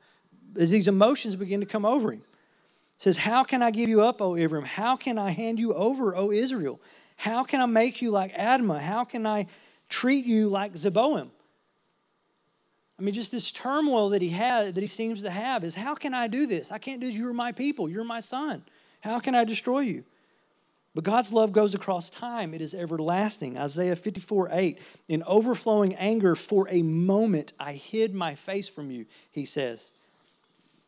as 0.59 0.71
these 0.71 0.89
emotions 0.89 1.37
begin 1.37 1.61
to 1.61 1.67
come 1.67 1.85
over 1.85 2.13
him. 2.13 2.21
It 2.21 3.03
says 3.03 3.17
how 3.17 3.43
can 3.43 3.63
i 3.63 3.71
give 3.71 3.89
you 3.89 4.03
up 4.03 4.21
o 4.21 4.37
Ephraim? 4.37 4.65
how 4.65 4.97
can 4.97 5.19
i 5.19 5.31
hand 5.31 5.59
you 5.59 5.75
over 5.75 6.17
o 6.17 6.31
israel? 6.31 6.81
How 7.17 7.43
can 7.43 7.61
i 7.61 7.67
make 7.67 8.03
you 8.03 8.11
like 8.11 8.35
admah? 8.35 8.81
How 8.81 9.05
can 9.05 9.27
i 9.27 9.47
treat 9.89 10.25
you 10.25 10.49
like 10.49 10.73
zeboim? 10.75 11.31
I 12.99 13.03
mean 13.03 13.15
just 13.15 13.33
this 13.33 13.51
turmoil 13.51 14.11
that 14.11 14.23
he 14.23 14.31
had 14.31 14.75
that 14.75 14.81
he 14.81 14.87
seems 14.87 15.23
to 15.23 15.31
have 15.31 15.65
is 15.65 15.75
how 15.75 15.95
can 15.95 16.13
i 16.13 16.27
do 16.27 16.47
this? 16.47 16.71
I 16.71 16.79
can't 16.79 17.01
do 17.01 17.07
this. 17.07 17.17
You're 17.17 17.33
my 17.33 17.53
people. 17.53 17.89
You're 17.89 18.05
my 18.05 18.21
son. 18.21 18.63
How 19.01 19.21
can 19.21 19.35
i 19.35 19.45
destroy 19.45 19.81
you 19.81 20.05
but 20.97 21.05
God's 21.05 21.31
love 21.31 21.53
goes 21.53 21.75
across 21.75 22.09
time, 22.09 22.55
it 22.55 22.63
is 22.63 22.73
everlasting. 22.73 23.59
Isaiah 23.59 23.97
54 23.97 24.49
8. 24.51 24.79
In 25.09 25.23
overflowing 25.25 25.95
anger, 25.97 26.35
for 26.35 26.67
a 26.71 26.81
moment 26.81 27.53
I 27.61 27.75
hid 27.75 28.15
my 28.15 28.35
face 28.35 28.67
from 28.67 28.91
you, 28.91 29.05
he 29.31 29.45
says. 29.45 29.93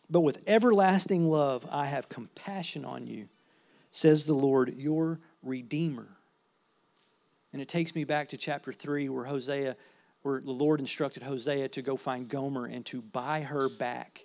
But 0.08 0.20
with 0.20 0.42
everlasting 0.48 1.28
love, 1.28 1.68
I 1.70 1.84
have 1.84 2.08
compassion 2.08 2.86
on 2.86 3.06
you, 3.06 3.28
says 3.90 4.24
the 4.24 4.32
Lord, 4.32 4.74
your 4.78 5.20
Redeemer. 5.42 6.08
And 7.52 7.60
it 7.60 7.68
takes 7.68 7.94
me 7.94 8.04
back 8.04 8.30
to 8.30 8.38
chapter 8.38 8.72
3 8.72 9.10
where 9.10 9.24
Hosea, 9.24 9.76
where 10.22 10.40
the 10.40 10.52
Lord 10.52 10.80
instructed 10.80 11.22
Hosea 11.22 11.68
to 11.68 11.82
go 11.82 11.98
find 11.98 12.30
Gomer 12.30 12.64
and 12.64 12.86
to 12.86 13.02
buy 13.02 13.42
her 13.42 13.68
back 13.68 14.24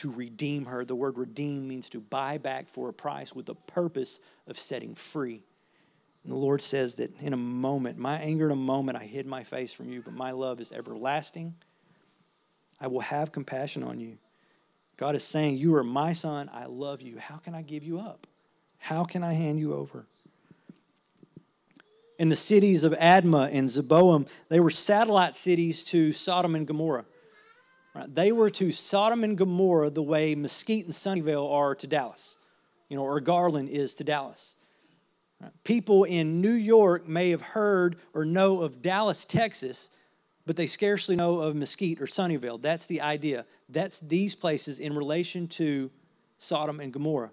to 0.00 0.10
redeem 0.10 0.64
her. 0.64 0.84
The 0.84 0.94
word 0.94 1.18
redeem 1.18 1.68
means 1.68 1.90
to 1.90 2.00
buy 2.00 2.38
back 2.38 2.68
for 2.70 2.88
a 2.88 2.92
price 2.92 3.34
with 3.34 3.46
the 3.46 3.54
purpose 3.54 4.20
of 4.46 4.58
setting 4.58 4.94
free. 4.94 5.42
And 6.24 6.32
the 6.32 6.36
Lord 6.36 6.62
says 6.62 6.94
that 6.96 7.18
in 7.20 7.34
a 7.34 7.38
moment, 7.38 7.98
my 7.98 8.16
anger 8.16 8.46
in 8.46 8.52
a 8.52 8.56
moment, 8.56 8.96
I 8.96 9.04
hid 9.04 9.26
my 9.26 9.44
face 9.44 9.74
from 9.74 9.90
you, 9.90 10.00
but 10.02 10.14
my 10.14 10.30
love 10.30 10.58
is 10.58 10.72
everlasting. 10.72 11.54
I 12.80 12.86
will 12.86 13.00
have 13.00 13.30
compassion 13.30 13.82
on 13.82 14.00
you. 14.00 14.16
God 14.96 15.14
is 15.14 15.24
saying, 15.24 15.58
You 15.58 15.74
are 15.76 15.84
my 15.84 16.14
son. 16.14 16.50
I 16.52 16.64
love 16.64 17.02
you. 17.02 17.18
How 17.18 17.36
can 17.36 17.54
I 17.54 17.60
give 17.60 17.84
you 17.84 17.98
up? 18.00 18.26
How 18.78 19.04
can 19.04 19.22
I 19.22 19.34
hand 19.34 19.60
you 19.60 19.74
over? 19.74 20.06
In 22.18 22.30
the 22.30 22.36
cities 22.36 22.84
of 22.84 22.92
Admah 22.94 23.50
and 23.52 23.68
Zeboim, 23.68 24.28
they 24.48 24.60
were 24.60 24.70
satellite 24.70 25.36
cities 25.36 25.84
to 25.86 26.12
Sodom 26.12 26.54
and 26.54 26.66
Gomorrah. 26.66 27.04
Right? 28.00 28.14
They 28.14 28.32
were 28.32 28.50
to 28.50 28.72
Sodom 28.72 29.24
and 29.24 29.36
Gomorrah 29.36 29.90
the 29.90 30.02
way 30.02 30.34
Mesquite 30.34 30.84
and 30.86 30.94
Sunnyvale 30.94 31.52
are 31.52 31.74
to 31.74 31.86
Dallas, 31.86 32.38
you 32.88 32.96
know, 32.96 33.02
or 33.02 33.20
Garland 33.20 33.68
is 33.68 33.94
to 33.96 34.04
Dallas. 34.04 34.56
Right? 35.40 35.52
People 35.64 36.04
in 36.04 36.40
New 36.40 36.52
York 36.52 37.06
may 37.06 37.30
have 37.30 37.42
heard 37.42 37.96
or 38.14 38.24
know 38.24 38.62
of 38.62 38.80
Dallas, 38.80 39.24
Texas, 39.24 39.90
but 40.46 40.56
they 40.56 40.66
scarcely 40.66 41.14
know 41.14 41.40
of 41.40 41.54
Mesquite 41.54 42.00
or 42.00 42.06
Sunnyvale. 42.06 42.60
That's 42.60 42.86
the 42.86 43.02
idea. 43.02 43.44
That's 43.68 44.00
these 44.00 44.34
places 44.34 44.78
in 44.78 44.96
relation 44.96 45.46
to 45.48 45.90
Sodom 46.38 46.80
and 46.80 46.92
Gomorrah. 46.92 47.32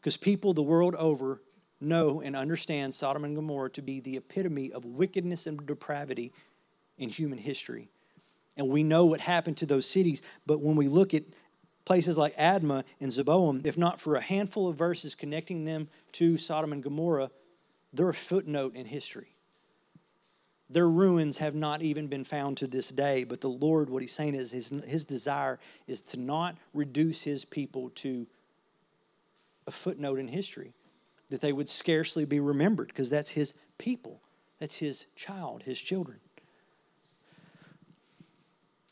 Because 0.00 0.16
people 0.16 0.54
the 0.54 0.62
world 0.62 0.94
over 0.94 1.42
know 1.80 2.20
and 2.20 2.36
understand 2.36 2.94
Sodom 2.94 3.24
and 3.24 3.34
Gomorrah 3.34 3.70
to 3.70 3.82
be 3.82 3.98
the 3.98 4.16
epitome 4.16 4.72
of 4.72 4.84
wickedness 4.84 5.48
and 5.48 5.66
depravity 5.66 6.32
in 6.98 7.08
human 7.08 7.38
history 7.38 7.88
and 8.58 8.68
we 8.68 8.82
know 8.82 9.06
what 9.06 9.20
happened 9.20 9.56
to 9.58 9.66
those 9.66 9.86
cities. 9.86 10.20
But 10.44 10.60
when 10.60 10.76
we 10.76 10.88
look 10.88 11.14
at 11.14 11.22
places 11.84 12.18
like 12.18 12.36
Admah 12.36 12.84
and 13.00 13.10
Zeboim, 13.10 13.64
if 13.64 13.78
not 13.78 14.00
for 14.00 14.16
a 14.16 14.20
handful 14.20 14.68
of 14.68 14.76
verses 14.76 15.14
connecting 15.14 15.64
them 15.64 15.88
to 16.12 16.36
Sodom 16.36 16.72
and 16.72 16.82
Gomorrah, 16.82 17.30
they're 17.92 18.10
a 18.10 18.14
footnote 18.14 18.74
in 18.74 18.84
history. 18.84 19.28
Their 20.68 20.90
ruins 20.90 21.38
have 21.38 21.54
not 21.54 21.80
even 21.80 22.08
been 22.08 22.24
found 22.24 22.58
to 22.58 22.66
this 22.66 22.90
day, 22.90 23.24
but 23.24 23.40
the 23.40 23.48
Lord, 23.48 23.88
what 23.88 24.02
He's 24.02 24.12
saying 24.12 24.34
is 24.34 24.50
His, 24.50 24.68
his 24.86 25.06
desire 25.06 25.58
is 25.86 26.02
to 26.02 26.18
not 26.18 26.58
reduce 26.74 27.22
His 27.22 27.46
people 27.46 27.88
to 27.90 28.26
a 29.66 29.70
footnote 29.70 30.18
in 30.18 30.28
history, 30.28 30.74
that 31.30 31.40
they 31.40 31.52
would 31.52 31.68
scarcely 31.68 32.26
be 32.26 32.40
remembered, 32.40 32.88
because 32.88 33.08
that's 33.08 33.30
His 33.30 33.54
people, 33.78 34.20
that's 34.58 34.74
His 34.74 35.06
child, 35.14 35.62
His 35.62 35.80
children. 35.80 36.18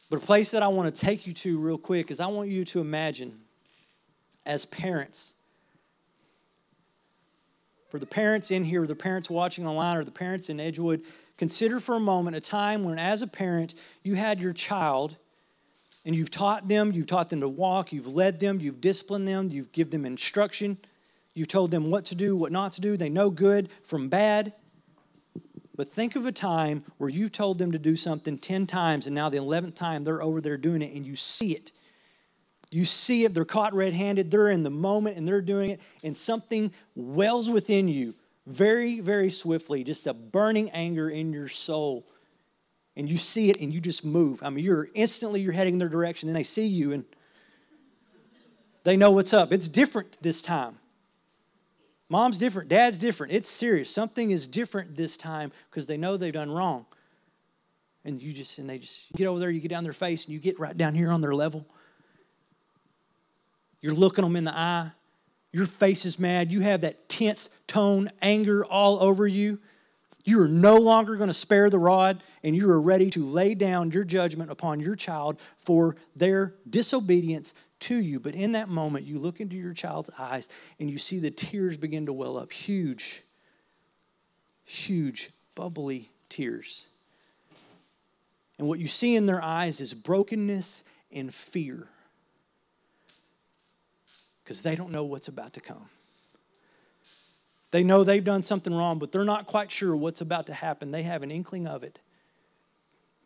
But 0.09 0.17
a 0.17 0.21
place 0.21 0.53
that 0.53 0.63
I 0.63 0.69
want 0.69 0.95
to 0.95 1.01
take 1.01 1.27
you 1.27 1.33
to 1.33 1.59
real 1.59 1.79
quick 1.79 2.11
is 2.11 2.21
I 2.21 2.27
want 2.27 2.49
you 2.49 2.65
to 2.65 2.81
imagine 2.81 3.41
as 4.45 4.65
parents, 4.65 5.35
for 7.91 7.99
the 7.99 8.07
parents 8.07 8.51
in 8.51 8.65
here, 8.65 8.87
the 8.87 8.95
parents 8.95 9.29
watching 9.29 9.67
online, 9.67 9.97
or 9.97 10.05
the 10.05 10.11
parents 10.13 10.49
in 10.49 10.61
Edgewood, 10.61 11.03
consider 11.37 11.81
for 11.81 11.97
a 11.97 12.01
moment 12.01 12.37
a 12.37 12.41
time 12.41 12.85
when, 12.85 12.99
as 12.99 13.23
a 13.23 13.27
parent, 13.27 13.75
you 14.03 14.15
had 14.15 14.41
your 14.41 14.53
child 14.53 15.17
and 16.05 16.15
you've 16.15 16.31
taught 16.31 16.69
them, 16.69 16.93
you've 16.93 17.09
taught 17.09 17.29
them 17.29 17.41
to 17.41 17.49
walk, 17.49 17.93
you've 17.93 18.07
led 18.07 18.39
them, 18.39 18.61
you've 18.61 18.81
disciplined 18.81 19.27
them, 19.27 19.49
you've 19.49 19.73
given 19.73 19.91
them 19.91 20.07
instruction, 20.07 20.79
you've 21.35 21.49
told 21.49 21.73
them 21.73 21.91
what 21.91 22.05
to 22.07 22.15
do, 22.15 22.37
what 22.37 22.53
not 22.53 22.73
to 22.75 22.81
do. 22.81 22.97
They 22.97 23.09
know 23.09 23.29
good 23.29 23.71
from 23.83 24.09
bad. 24.09 24.53
But 25.77 25.89
think 25.89 26.17
of 26.17 26.25
a 26.25 26.33
time 26.33 26.85
where 26.97 27.11
you've 27.11 27.33
told 27.33 27.59
them 27.59 27.73
to 27.73 27.79
do 27.79 27.97
something 27.97 28.39
10 28.39 28.67
times 28.67 29.07
and 29.07 29.15
now 29.15 29.29
the 29.29 29.39
11th 29.39 29.75
time 29.75 30.05
they're 30.05 30.23
over 30.23 30.41
there 30.41 30.57
doing 30.57 30.83
it 30.83 30.95
and 30.95 31.07
you 31.07 31.17
see 31.17 31.53
it. 31.53 31.73
You 32.71 32.85
see 32.85 33.25
it, 33.25 33.35
they're 33.35 33.45
caught 33.45 33.75
red 33.75 33.93
handed, 33.93 34.31
they're 34.31 34.51
in 34.51 34.63
the 34.63 34.71
moment 34.71 35.17
and 35.17 35.29
they're 35.29 35.41
doing 35.41 35.71
it, 35.71 35.81
and 36.03 36.17
something 36.17 36.73
wells 36.95 37.49
within 37.49 37.89
you 37.89 38.15
very, 38.47 39.01
very 39.01 39.31
swiftly, 39.31 39.85
just 39.85 40.07
a 40.07 40.15
burning 40.15 40.71
anger 40.71 41.09
in 41.09 41.33
your 41.33 41.49
soul. 41.49 42.07
And 42.97 43.09
you 43.11 43.19
see 43.19 43.51
it 43.51 43.61
and 43.61 43.73
you 43.73 43.81
just 43.81 44.05
move. 44.05 44.43
I 44.43 44.51
mean, 44.51 44.65
you're 44.65 44.89
instantly 44.95 45.43
you're 45.43 45.53
heading 45.53 45.75
in 45.75 45.79
their 45.79 45.89
direction, 45.89 46.29
and 46.29 46.35
they 46.35 46.43
see 46.43 46.67
you 46.67 46.93
and 46.93 47.05
they 48.85 48.97
know 48.97 49.11
what's 49.11 49.35
up. 49.35 49.53
It's 49.53 49.69
different 49.69 50.17
this 50.23 50.41
time. 50.41 50.79
Mom's 52.09 52.39
different, 52.39 52.69
dad's 52.69 52.99
different. 52.99 53.33
It's 53.33 53.49
serious. 53.49 53.91
Something 53.91 54.31
is 54.31 54.47
different 54.47 54.97
this 54.97 55.17
time 55.17 55.51
because 55.71 55.87
they 55.87 55.97
know 55.97 56.17
they've 56.17 56.33
done 56.33 56.51
wrong. 56.51 56.87
And 58.05 58.23
you 58.23 58.33
just, 58.33 58.59
and 58.59 58.71
they 58.71 58.79
just 58.79 59.13
get 59.15 59.27
over 59.27 59.41
there, 59.41 59.51
you 59.51 59.61
get 59.61 59.71
down 59.71 59.83
their 59.83 59.93
face, 59.93 60.27
and 60.27 60.33
you 60.33 60.39
get 60.39 60.61
right 60.61 60.77
down 60.77 60.95
here 60.95 61.11
on 61.11 61.21
their 61.21 61.35
level. 61.35 61.67
You're 63.81 63.95
looking 63.95 64.23
them 64.23 64.37
in 64.37 64.45
the 64.45 64.57
eye. 64.57 64.91
Your 65.53 65.67
face 65.67 66.05
is 66.05 66.19
mad. 66.19 66.53
You 66.53 66.61
have 66.61 66.83
that 66.83 67.09
tense 67.09 67.51
tone, 67.67 68.11
anger 68.23 68.65
all 68.65 69.03
over 69.03 69.27
you. 69.27 69.59
You 70.25 70.41
are 70.43 70.49
no 70.49 70.77
longer 70.77 71.17
going 71.17 71.29
to 71.29 71.35
spare 71.35 71.71
the 71.71 71.79
rod, 71.79 72.23
and 72.43 72.55
you 72.55 72.69
are 72.71 72.81
ready 72.81 73.11
to 73.11 73.25
lay 73.25 73.55
down 73.55 73.91
your 73.91 74.05
judgment 74.05 74.51
upon 74.51 74.81
your 74.81 74.97
child 74.97 75.41
for 75.59 75.97
their 76.15 76.55
disobedience 76.69 77.55
to 77.87 77.97
you. 77.97 78.19
But 78.21 78.35
in 78.35 78.53
that 78.53 78.69
moment, 78.69 79.07
you 79.07 79.19
look 79.19 79.41
into 79.41 79.57
your 79.57 79.73
child's 79.73 80.11
eyes 80.19 80.49
and 80.79 80.91
you 80.91 80.99
see 80.99 81.19
the 81.19 81.31
tears 81.31 81.77
begin 81.77 82.07
to 82.07 82.13
well 82.13 82.37
up 82.37 82.53
huge, 82.53 83.23
huge, 84.65 85.31
bubbly 85.55 86.11
tears. 86.29 86.89
And 88.59 88.67
what 88.67 88.79
you 88.79 88.89
see 88.89 89.15
in 89.15 89.27
their 89.27 89.43
eyes 89.43 89.81
is 89.81 89.95
brokenness 89.95 90.85
and 91.13 91.33
fear 91.33 91.87
because 94.43 94.63
they 94.63 94.75
don't 94.75 94.91
know 94.91 95.05
what's 95.05 95.29
about 95.29 95.53
to 95.55 95.61
come. 95.61 95.89
They 97.71 97.85
know 97.85 98.05
they've 98.05 98.25
done 98.25 98.43
something 98.43 98.75
wrong, 98.75 98.99
but 98.99 99.13
they're 99.13 99.25
not 99.25 99.47
quite 99.47 99.71
sure 99.71 99.95
what's 99.95 100.21
about 100.21 100.47
to 100.47 100.55
happen. 100.55 100.91
They 100.91 101.03
have 101.03 101.23
an 101.23 101.31
inkling 101.31 101.67
of 101.67 101.83
it. 101.85 101.99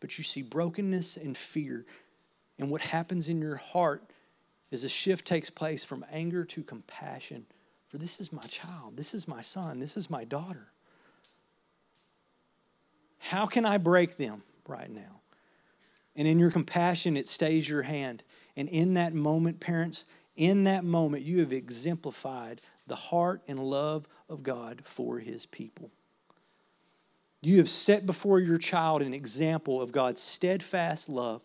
But 0.00 0.18
you 0.18 0.24
see 0.24 0.42
brokenness 0.42 1.16
and 1.16 1.36
fear. 1.36 1.84
And 2.58 2.70
what 2.70 2.80
happens 2.80 3.28
in 3.28 3.40
your 3.40 3.56
heart 3.56 4.09
is 4.70 4.84
a 4.84 4.88
shift 4.88 5.26
takes 5.26 5.50
place 5.50 5.84
from 5.84 6.04
anger 6.12 6.44
to 6.44 6.62
compassion 6.62 7.46
For 7.90 7.98
this 7.98 8.20
is 8.20 8.32
my 8.32 8.42
child, 8.42 8.96
this 8.96 9.14
is 9.14 9.26
my 9.26 9.42
son, 9.42 9.80
this 9.80 9.96
is 9.96 10.08
my 10.08 10.24
daughter. 10.24 10.68
How 13.18 13.46
can 13.46 13.66
I 13.66 13.78
break 13.78 14.16
them 14.16 14.42
right 14.66 14.90
now? 14.90 15.20
And 16.14 16.26
in 16.28 16.38
your 16.38 16.52
compassion, 16.52 17.16
it 17.16 17.28
stays 17.28 17.68
your 17.68 17.82
hand. 17.82 18.22
And 18.56 18.68
in 18.68 18.94
that 18.94 19.12
moment, 19.12 19.58
parents, 19.58 20.06
in 20.36 20.64
that 20.64 20.84
moment, 20.84 21.24
you 21.24 21.40
have 21.40 21.52
exemplified 21.52 22.60
the 22.86 22.94
heart 22.94 23.42
and 23.48 23.58
love 23.58 24.06
of 24.28 24.42
God 24.42 24.82
for 24.84 25.18
his 25.18 25.44
people. 25.46 25.90
You 27.42 27.58
have 27.58 27.68
set 27.68 28.06
before 28.06 28.38
your 28.38 28.58
child 28.58 29.02
an 29.02 29.14
example 29.14 29.80
of 29.82 29.92
God's 29.92 30.22
steadfast 30.22 31.08
love. 31.08 31.42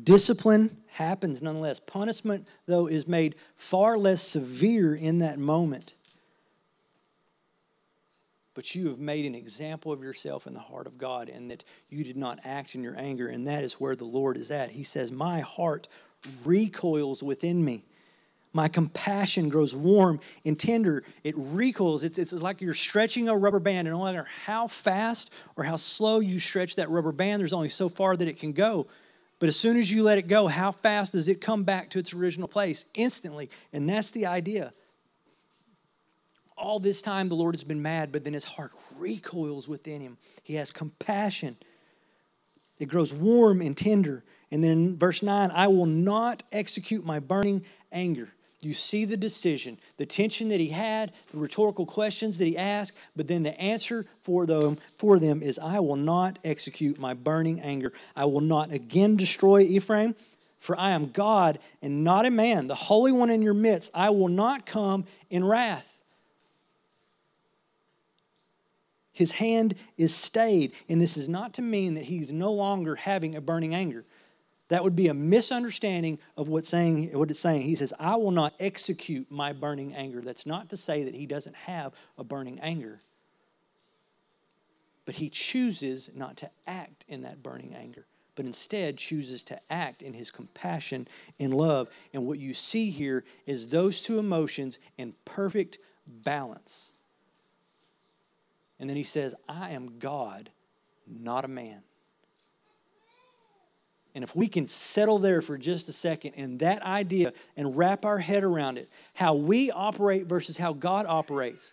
Discipline 0.00 0.76
happens 0.88 1.42
nonetheless. 1.42 1.80
Punishment, 1.80 2.46
though, 2.66 2.86
is 2.86 3.06
made 3.06 3.34
far 3.54 3.98
less 3.98 4.22
severe 4.22 4.94
in 4.94 5.18
that 5.18 5.38
moment 5.38 5.94
but 8.54 8.74
you 8.74 8.88
have 8.88 8.98
made 8.98 9.24
an 9.24 9.34
example 9.34 9.92
of 9.92 10.02
yourself 10.02 10.46
in 10.46 10.52
the 10.52 10.60
heart 10.60 10.86
of 10.86 10.98
God 10.98 11.28
and 11.28 11.50
that 11.50 11.64
you 11.88 12.04
did 12.04 12.16
not 12.16 12.38
act 12.44 12.74
in 12.74 12.82
your 12.82 12.98
anger. 12.98 13.28
And 13.28 13.46
that 13.46 13.64
is 13.64 13.80
where 13.80 13.96
the 13.96 14.04
Lord 14.04 14.36
is 14.36 14.50
at. 14.50 14.70
He 14.70 14.82
says, 14.82 15.10
My 15.10 15.40
heart 15.40 15.88
recoils 16.44 17.22
within 17.22 17.64
me. 17.64 17.84
My 18.54 18.68
compassion 18.68 19.48
grows 19.48 19.74
warm 19.74 20.20
and 20.44 20.58
tender. 20.58 21.04
It 21.24 21.34
recoils. 21.38 22.04
It's, 22.04 22.18
it's 22.18 22.34
like 22.34 22.60
you're 22.60 22.74
stretching 22.74 23.30
a 23.30 23.36
rubber 23.36 23.60
band, 23.60 23.88
and 23.88 23.96
no 23.96 24.04
matter 24.04 24.26
how 24.44 24.66
fast 24.66 25.32
or 25.56 25.64
how 25.64 25.76
slow 25.76 26.20
you 26.20 26.38
stretch 26.38 26.76
that 26.76 26.90
rubber 26.90 27.12
band, 27.12 27.40
there's 27.40 27.54
only 27.54 27.70
so 27.70 27.88
far 27.88 28.14
that 28.14 28.28
it 28.28 28.38
can 28.38 28.52
go. 28.52 28.86
But 29.42 29.48
as 29.48 29.56
soon 29.56 29.76
as 29.76 29.90
you 29.90 30.04
let 30.04 30.18
it 30.18 30.28
go, 30.28 30.46
how 30.46 30.70
fast 30.70 31.14
does 31.14 31.26
it 31.26 31.40
come 31.40 31.64
back 31.64 31.90
to 31.90 31.98
its 31.98 32.14
original 32.14 32.46
place? 32.46 32.84
Instantly. 32.94 33.50
And 33.72 33.90
that's 33.90 34.12
the 34.12 34.26
idea 34.26 34.72
all 36.56 36.78
this 36.78 37.02
time 37.02 37.28
the 37.28 37.34
Lord 37.34 37.56
has 37.56 37.64
been 37.64 37.82
mad, 37.82 38.12
but 38.12 38.22
then 38.22 38.34
his 38.34 38.44
heart 38.44 38.70
recoils 38.96 39.66
within 39.66 40.00
him. 40.00 40.16
He 40.44 40.54
has 40.54 40.70
compassion. 40.70 41.56
It 42.78 42.86
grows 42.86 43.12
warm 43.12 43.60
and 43.60 43.76
tender. 43.76 44.22
And 44.52 44.62
then 44.62 44.70
in 44.70 44.96
verse 44.96 45.24
9, 45.24 45.50
I 45.52 45.66
will 45.66 45.86
not 45.86 46.44
execute 46.52 47.04
my 47.04 47.18
burning 47.18 47.64
anger. 47.90 48.28
You 48.62 48.74
see 48.74 49.04
the 49.04 49.16
decision, 49.16 49.78
the 49.96 50.06
tension 50.06 50.48
that 50.50 50.60
he 50.60 50.68
had, 50.68 51.12
the 51.32 51.38
rhetorical 51.38 51.84
questions 51.84 52.38
that 52.38 52.46
he 52.46 52.56
asked, 52.56 52.96
but 53.16 53.26
then 53.26 53.42
the 53.42 53.60
answer 53.60 54.06
for 54.20 54.46
them, 54.46 54.78
for 54.96 55.18
them 55.18 55.42
is 55.42 55.58
I 55.58 55.80
will 55.80 55.96
not 55.96 56.38
execute 56.44 56.98
my 56.98 57.12
burning 57.12 57.60
anger. 57.60 57.92
I 58.14 58.26
will 58.26 58.40
not 58.40 58.70
again 58.70 59.16
destroy 59.16 59.62
Ephraim, 59.62 60.14
for 60.60 60.78
I 60.78 60.90
am 60.90 61.10
God 61.10 61.58
and 61.82 62.04
not 62.04 62.24
a 62.24 62.30
man, 62.30 62.68
the 62.68 62.76
Holy 62.76 63.10
One 63.10 63.30
in 63.30 63.42
your 63.42 63.52
midst. 63.52 63.90
I 63.96 64.10
will 64.10 64.28
not 64.28 64.64
come 64.64 65.06
in 65.28 65.44
wrath. 65.44 65.92
His 69.12 69.32
hand 69.32 69.74
is 69.98 70.14
stayed. 70.14 70.72
And 70.88 71.00
this 71.00 71.16
is 71.16 71.28
not 71.28 71.54
to 71.54 71.62
mean 71.62 71.94
that 71.94 72.04
he's 72.04 72.32
no 72.32 72.52
longer 72.52 72.94
having 72.94 73.36
a 73.36 73.40
burning 73.40 73.74
anger. 73.74 74.04
That 74.72 74.84
would 74.84 74.96
be 74.96 75.08
a 75.08 75.14
misunderstanding 75.14 76.18
of 76.34 76.48
what, 76.48 76.64
saying, 76.64 77.10
what 77.12 77.30
it's 77.30 77.40
saying. 77.40 77.60
He 77.60 77.74
says, 77.74 77.92
I 78.00 78.16
will 78.16 78.30
not 78.30 78.54
execute 78.58 79.30
my 79.30 79.52
burning 79.52 79.94
anger. 79.94 80.22
That's 80.22 80.46
not 80.46 80.70
to 80.70 80.78
say 80.78 81.04
that 81.04 81.14
he 81.14 81.26
doesn't 81.26 81.54
have 81.54 81.92
a 82.16 82.24
burning 82.24 82.58
anger. 82.58 83.02
But 85.04 85.16
he 85.16 85.28
chooses 85.28 86.16
not 86.16 86.38
to 86.38 86.50
act 86.66 87.04
in 87.06 87.20
that 87.20 87.42
burning 87.42 87.74
anger, 87.74 88.06
but 88.34 88.46
instead 88.46 88.96
chooses 88.96 89.44
to 89.44 89.60
act 89.68 90.00
in 90.00 90.14
his 90.14 90.30
compassion 90.30 91.06
and 91.38 91.52
love. 91.52 91.90
And 92.14 92.26
what 92.26 92.38
you 92.38 92.54
see 92.54 92.88
here 92.88 93.24
is 93.44 93.68
those 93.68 94.00
two 94.00 94.18
emotions 94.18 94.78
in 94.96 95.12
perfect 95.26 95.76
balance. 96.06 96.92
And 98.80 98.88
then 98.88 98.96
he 98.96 99.04
says, 99.04 99.34
I 99.46 99.72
am 99.72 99.98
God, 99.98 100.48
not 101.06 101.44
a 101.44 101.48
man. 101.48 101.82
And 104.14 104.22
if 104.22 104.36
we 104.36 104.46
can 104.46 104.66
settle 104.66 105.18
there 105.18 105.40
for 105.40 105.56
just 105.56 105.88
a 105.88 105.92
second 105.92 106.32
in 106.34 106.58
that 106.58 106.82
idea 106.82 107.32
and 107.56 107.76
wrap 107.76 108.04
our 108.04 108.18
head 108.18 108.44
around 108.44 108.76
it, 108.76 108.90
how 109.14 109.34
we 109.34 109.70
operate 109.70 110.26
versus 110.26 110.56
how 110.56 110.74
God 110.74 111.06
operates. 111.06 111.72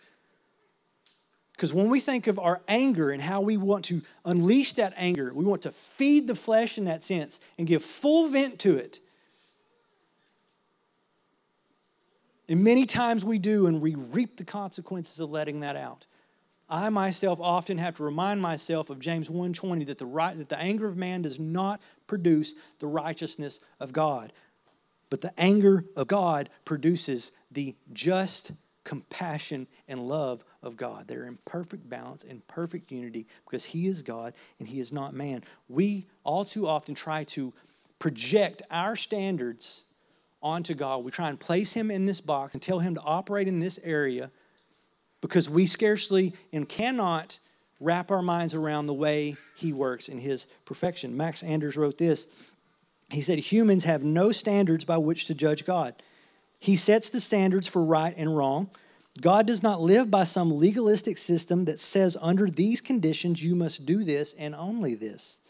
Because 1.52 1.74
when 1.74 1.90
we 1.90 2.00
think 2.00 2.26
of 2.26 2.38
our 2.38 2.62
anger 2.68 3.10
and 3.10 3.20
how 3.20 3.42
we 3.42 3.58
want 3.58 3.84
to 3.86 4.00
unleash 4.24 4.72
that 4.74 4.94
anger, 4.96 5.30
we 5.34 5.44
want 5.44 5.62
to 5.62 5.70
feed 5.70 6.26
the 6.26 6.34
flesh 6.34 6.78
in 6.78 6.86
that 6.86 7.04
sense 7.04 7.38
and 7.58 7.66
give 7.66 7.84
full 7.84 8.28
vent 8.28 8.58
to 8.60 8.76
it. 8.76 9.00
And 12.48 12.64
many 12.64 12.86
times 12.86 13.24
we 13.24 13.38
do, 13.38 13.66
and 13.66 13.82
we 13.82 13.94
reap 13.94 14.38
the 14.38 14.44
consequences 14.44 15.20
of 15.20 15.30
letting 15.30 15.60
that 15.60 15.76
out. 15.76 16.06
I 16.70 16.88
myself 16.88 17.40
often 17.40 17.78
have 17.78 17.96
to 17.96 18.04
remind 18.04 18.40
myself 18.40 18.90
of 18.90 19.00
James 19.00 19.28
1:20 19.28 19.84
that 19.86 19.98
the 19.98 20.06
right 20.06 20.36
that 20.38 20.48
the 20.48 20.58
anger 20.58 20.86
of 20.86 20.96
man 20.96 21.22
does 21.22 21.40
not 21.40 21.80
produce 22.06 22.54
the 22.78 22.86
righteousness 22.86 23.60
of 23.80 23.92
God. 23.92 24.32
But 25.10 25.20
the 25.20 25.38
anger 25.38 25.84
of 25.96 26.06
God 26.06 26.48
produces 26.64 27.32
the 27.50 27.74
just 27.92 28.52
compassion 28.84 29.66
and 29.88 30.08
love 30.08 30.44
of 30.62 30.76
God. 30.76 31.08
They're 31.08 31.26
in 31.26 31.38
perfect 31.44 31.88
balance 31.88 32.24
and 32.24 32.46
perfect 32.46 32.92
unity 32.92 33.26
because 33.44 33.64
He 33.64 33.88
is 33.88 34.02
God 34.02 34.32
and 34.60 34.68
He 34.68 34.78
is 34.78 34.92
not 34.92 35.12
man. 35.12 35.42
We 35.68 36.06
all 36.22 36.44
too 36.44 36.68
often 36.68 36.94
try 36.94 37.24
to 37.24 37.52
project 37.98 38.62
our 38.70 38.94
standards 38.94 39.82
onto 40.40 40.74
God. 40.74 41.04
We 41.04 41.10
try 41.10 41.28
and 41.28 41.38
place 41.38 41.72
Him 41.72 41.90
in 41.90 42.06
this 42.06 42.20
box 42.20 42.54
and 42.54 42.62
tell 42.62 42.78
Him 42.78 42.94
to 42.94 43.00
operate 43.02 43.48
in 43.48 43.58
this 43.58 43.80
area 43.82 44.30
because 45.20 45.50
we 45.50 45.66
scarcely 45.66 46.32
and 46.52 46.68
cannot 46.68 47.38
wrap 47.80 48.10
our 48.10 48.22
minds 48.22 48.54
around 48.54 48.86
the 48.86 48.94
way 48.94 49.36
he 49.56 49.72
works 49.72 50.08
in 50.08 50.18
his 50.18 50.46
perfection. 50.64 51.16
Max 51.16 51.42
Anders 51.42 51.76
wrote 51.76 51.98
this. 51.98 52.26
He 53.10 53.22
said, 53.22 53.38
Humans 53.38 53.84
have 53.84 54.04
no 54.04 54.32
standards 54.32 54.84
by 54.84 54.98
which 54.98 55.24
to 55.26 55.34
judge 55.34 55.64
God. 55.64 55.94
He 56.58 56.76
sets 56.76 57.08
the 57.08 57.20
standards 57.20 57.66
for 57.66 57.82
right 57.82 58.14
and 58.16 58.36
wrong. 58.36 58.70
God 59.20 59.46
does 59.46 59.62
not 59.62 59.80
live 59.80 60.10
by 60.10 60.24
some 60.24 60.56
legalistic 60.56 61.18
system 61.18 61.64
that 61.64 61.80
says, 61.80 62.16
under 62.20 62.48
these 62.48 62.80
conditions, 62.80 63.42
you 63.42 63.56
must 63.56 63.86
do 63.86 64.04
this 64.04 64.34
and 64.34 64.54
only 64.54 64.94
this. 64.94 65.40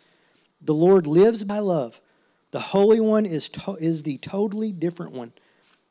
The 0.62 0.74
Lord 0.74 1.06
lives 1.06 1.44
by 1.44 1.58
love. 1.58 2.00
The 2.52 2.60
Holy 2.60 3.00
One 3.00 3.26
is, 3.26 3.48
to- 3.50 3.76
is 3.76 4.02
the 4.02 4.18
totally 4.18 4.72
different 4.72 5.12
one. 5.12 5.32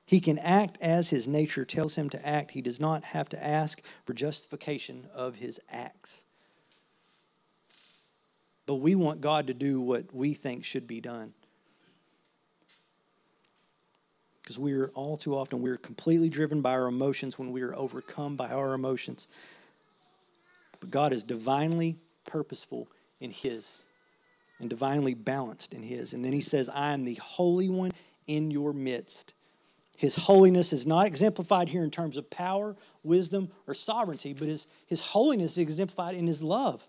He 0.09 0.21
can 0.21 0.39
act 0.39 0.79
as 0.81 1.11
his 1.11 1.27
nature 1.27 1.63
tells 1.63 1.95
him 1.95 2.09
to 2.09 2.27
act. 2.27 2.49
He 2.49 2.63
does 2.63 2.79
not 2.79 3.03
have 3.03 3.29
to 3.29 3.45
ask 3.45 3.79
for 4.05 4.15
justification 4.15 5.05
of 5.13 5.35
his 5.35 5.59
acts. 5.69 6.23
But 8.65 8.77
we 8.77 8.95
want 8.95 9.21
God 9.21 9.45
to 9.45 9.53
do 9.53 9.79
what 9.79 10.11
we 10.11 10.33
think 10.33 10.65
should 10.65 10.87
be 10.87 10.99
done. 10.99 11.35
Because 14.41 14.57
we're 14.57 14.89
all 14.95 15.15
too 15.15 15.37
often 15.37 15.61
we're 15.61 15.77
completely 15.77 16.29
driven 16.29 16.61
by 16.61 16.71
our 16.71 16.87
emotions 16.87 17.37
when 17.37 17.51
we 17.51 17.61
are 17.61 17.75
overcome 17.75 18.35
by 18.35 18.49
our 18.49 18.73
emotions. 18.73 19.27
But 20.79 20.89
God 20.89 21.13
is 21.13 21.21
divinely 21.21 21.97
purposeful 22.25 22.87
in 23.19 23.29
his 23.29 23.83
and 24.57 24.71
divinely 24.71 25.13
balanced 25.13 25.71
in 25.71 25.83
his. 25.83 26.13
And 26.13 26.25
then 26.25 26.33
he 26.33 26.41
says, 26.41 26.67
I 26.67 26.93
am 26.93 27.05
the 27.05 27.13
holy 27.13 27.69
one 27.69 27.91
in 28.25 28.49
your 28.49 28.73
midst. 28.73 29.35
His 29.99 30.15
holiness 30.15 30.71
is 30.71 30.87
not 30.87 31.07
exemplified 31.07 31.67
here 31.67 31.83
in 31.83 31.91
terms 31.91 32.15
of 32.15 32.29
power, 32.29 32.77
wisdom, 33.03 33.51
or 33.67 33.73
sovereignty, 33.73 34.31
but 34.31 34.47
his, 34.47 34.67
his 34.87 35.01
holiness 35.01 35.51
is 35.51 35.57
exemplified 35.57 36.15
in 36.15 36.25
his 36.25 36.41
love. 36.41 36.87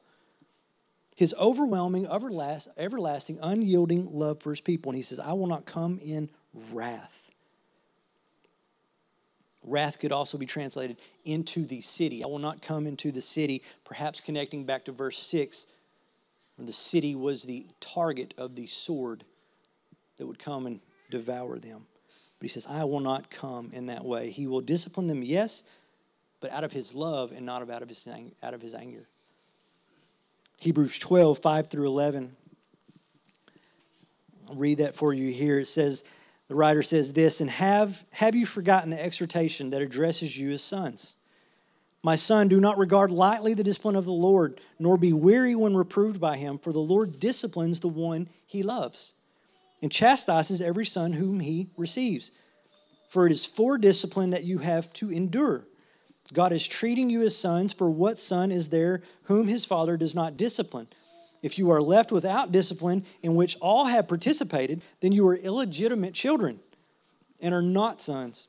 His 1.16 1.34
overwhelming, 1.36 2.06
everlasting, 2.06 3.38
unyielding 3.42 4.06
love 4.12 4.40
for 4.40 4.50
his 4.50 4.60
people. 4.60 4.90
And 4.90 4.96
he 4.96 5.02
says, 5.02 5.18
I 5.18 5.32
will 5.32 5.48
not 5.48 5.66
come 5.66 5.98
in 6.00 6.30
wrath. 6.70 7.32
Wrath 9.64 9.98
could 9.98 10.12
also 10.12 10.38
be 10.38 10.46
translated 10.46 10.96
into 11.24 11.66
the 11.66 11.80
city. 11.80 12.22
I 12.22 12.28
will 12.28 12.38
not 12.38 12.62
come 12.62 12.86
into 12.86 13.10
the 13.10 13.20
city, 13.20 13.64
perhaps 13.84 14.20
connecting 14.20 14.66
back 14.66 14.84
to 14.84 14.92
verse 14.92 15.18
6, 15.18 15.66
where 16.54 16.64
the 16.64 16.72
city 16.72 17.16
was 17.16 17.42
the 17.42 17.66
target 17.80 18.34
of 18.38 18.54
the 18.54 18.66
sword 18.66 19.24
that 20.18 20.26
would 20.28 20.38
come 20.38 20.66
and 20.66 20.78
devour 21.10 21.58
them. 21.58 21.86
But 22.40 22.44
he 22.46 22.48
says, 22.48 22.66
I 22.66 22.84
will 22.84 23.00
not 23.00 23.30
come 23.30 23.70
in 23.72 23.86
that 23.86 24.02
way. 24.02 24.30
He 24.30 24.46
will 24.46 24.62
discipline 24.62 25.06
them, 25.06 25.22
yes, 25.22 25.64
but 26.40 26.50
out 26.50 26.64
of 26.64 26.72
his 26.72 26.94
love 26.94 27.32
and 27.32 27.44
not 27.44 27.68
out 27.68 27.82
of 27.82 27.88
his, 27.88 28.08
out 28.42 28.54
of 28.54 28.62
his 28.62 28.74
anger. 28.74 29.06
Hebrews 30.56 30.98
12, 30.98 31.38
5 31.38 31.66
through 31.66 31.86
11. 31.86 32.34
I'll 34.48 34.54
read 34.54 34.78
that 34.78 34.96
for 34.96 35.12
you 35.12 35.30
here. 35.30 35.60
It 35.60 35.66
says, 35.66 36.02
the 36.48 36.54
writer 36.54 36.82
says 36.82 37.12
this, 37.12 37.42
and 37.42 37.50
have, 37.50 38.04
have 38.10 38.34
you 38.34 38.46
forgotten 38.46 38.88
the 38.88 39.02
exhortation 39.02 39.70
that 39.70 39.82
addresses 39.82 40.36
you 40.36 40.50
as 40.50 40.62
sons? 40.62 41.16
My 42.02 42.16
son, 42.16 42.48
do 42.48 42.58
not 42.58 42.78
regard 42.78 43.12
lightly 43.12 43.52
the 43.52 43.62
discipline 43.62 43.96
of 43.96 44.06
the 44.06 44.12
Lord, 44.12 44.62
nor 44.78 44.96
be 44.96 45.12
weary 45.12 45.54
when 45.54 45.76
reproved 45.76 46.18
by 46.18 46.38
him, 46.38 46.56
for 46.56 46.72
the 46.72 46.78
Lord 46.78 47.20
disciplines 47.20 47.80
the 47.80 47.88
one 47.88 48.30
he 48.46 48.62
loves 48.62 49.12
and 49.82 49.90
chastises 49.90 50.60
every 50.60 50.86
son 50.86 51.12
whom 51.12 51.40
he 51.40 51.68
receives. 51.76 52.32
For 53.08 53.26
it 53.26 53.32
is 53.32 53.44
for 53.44 53.78
discipline 53.78 54.30
that 54.30 54.44
you 54.44 54.58
have 54.58 54.92
to 54.94 55.10
endure. 55.10 55.66
God 56.32 56.52
is 56.52 56.66
treating 56.66 57.10
you 57.10 57.22
as 57.22 57.36
sons, 57.36 57.72
for 57.72 57.90
what 57.90 58.18
son 58.18 58.52
is 58.52 58.68
there 58.68 59.02
whom 59.24 59.48
his 59.48 59.64
father 59.64 59.96
does 59.96 60.14
not 60.14 60.36
discipline? 60.36 60.86
If 61.42 61.58
you 61.58 61.70
are 61.70 61.80
left 61.80 62.12
without 62.12 62.52
discipline 62.52 63.04
in 63.22 63.34
which 63.34 63.56
all 63.60 63.86
have 63.86 64.06
participated, 64.06 64.82
then 65.00 65.12
you 65.12 65.26
are 65.26 65.36
illegitimate 65.36 66.14
children 66.14 66.60
and 67.40 67.54
are 67.54 67.62
not 67.62 68.00
sons. 68.00 68.48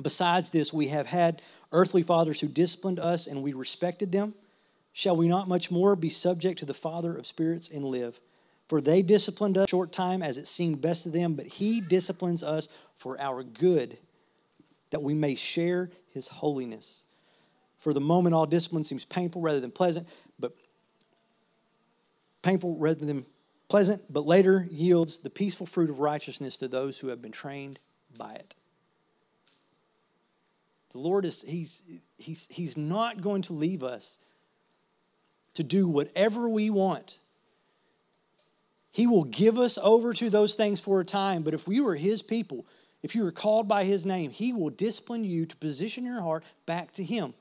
Besides 0.00 0.50
this, 0.50 0.72
we 0.72 0.88
have 0.88 1.06
had 1.06 1.42
earthly 1.72 2.02
fathers 2.02 2.40
who 2.40 2.48
disciplined 2.48 3.00
us 3.00 3.26
and 3.26 3.42
we 3.42 3.52
respected 3.52 4.12
them. 4.12 4.34
Shall 4.92 5.16
we 5.16 5.28
not 5.28 5.48
much 5.48 5.70
more 5.70 5.96
be 5.96 6.08
subject 6.08 6.60
to 6.60 6.64
the 6.64 6.74
Father 6.74 7.14
of 7.16 7.26
spirits 7.26 7.68
and 7.68 7.84
live? 7.84 8.18
For 8.68 8.80
they 8.80 9.02
disciplined 9.02 9.56
us 9.56 9.68
short 9.68 9.92
time 9.92 10.22
as 10.22 10.38
it 10.38 10.46
seemed 10.46 10.80
best 10.80 11.04
to 11.04 11.10
them, 11.10 11.34
but 11.34 11.46
he 11.46 11.80
disciplines 11.80 12.42
us 12.42 12.68
for 12.96 13.20
our 13.20 13.42
good, 13.44 13.98
that 14.90 15.02
we 15.02 15.14
may 15.14 15.34
share 15.34 15.90
his 16.10 16.28
holiness. 16.28 17.04
For 17.78 17.92
the 17.92 18.00
moment, 18.00 18.34
all 18.34 18.46
discipline 18.46 18.84
seems 18.84 19.04
painful 19.04 19.40
rather 19.40 19.60
than 19.60 19.70
pleasant, 19.70 20.08
but 20.40 20.52
painful 22.42 22.76
rather 22.76 23.04
than 23.04 23.24
pleasant, 23.68 24.02
but 24.10 24.26
later 24.26 24.66
yields 24.70 25.18
the 25.18 25.30
peaceful 25.30 25.66
fruit 25.66 25.90
of 25.90 26.00
righteousness 26.00 26.56
to 26.56 26.68
those 26.68 26.98
who 26.98 27.08
have 27.08 27.22
been 27.22 27.32
trained 27.32 27.78
by 28.16 28.34
it. 28.34 28.54
The 30.90 30.98
Lord 30.98 31.24
is, 31.24 31.42
he's, 31.42 31.82
he's, 32.16 32.46
he's 32.50 32.76
not 32.76 33.20
going 33.20 33.42
to 33.42 33.52
leave 33.52 33.84
us 33.84 34.18
to 35.54 35.62
do 35.62 35.88
whatever 35.88 36.48
we 36.48 36.70
want. 36.70 37.18
He 38.96 39.06
will 39.06 39.24
give 39.24 39.58
us 39.58 39.78
over 39.82 40.14
to 40.14 40.30
those 40.30 40.54
things 40.54 40.80
for 40.80 41.00
a 41.00 41.04
time, 41.04 41.42
but 41.42 41.52
if 41.52 41.68
we 41.68 41.82
were 41.82 41.96
His 41.96 42.22
people, 42.22 42.64
if 43.02 43.14
you 43.14 43.26
are 43.26 43.30
called 43.30 43.68
by 43.68 43.84
His 43.84 44.06
name, 44.06 44.30
He 44.30 44.54
will 44.54 44.70
discipline 44.70 45.22
you 45.22 45.44
to 45.44 45.54
position 45.56 46.06
your 46.06 46.22
heart 46.22 46.44
back 46.64 46.92
to 46.92 47.04
Him. 47.04 47.34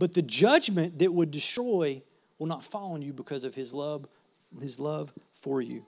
But 0.00 0.14
the 0.14 0.22
judgment 0.22 0.98
that 0.98 1.14
would 1.14 1.30
destroy 1.30 2.02
will 2.40 2.48
not 2.48 2.64
fall 2.64 2.94
on 2.94 3.02
you 3.02 3.12
because 3.12 3.44
of 3.44 3.54
His 3.54 3.72
love, 3.72 4.04
His 4.60 4.80
love 4.80 5.12
for 5.34 5.62
you. 5.62 5.86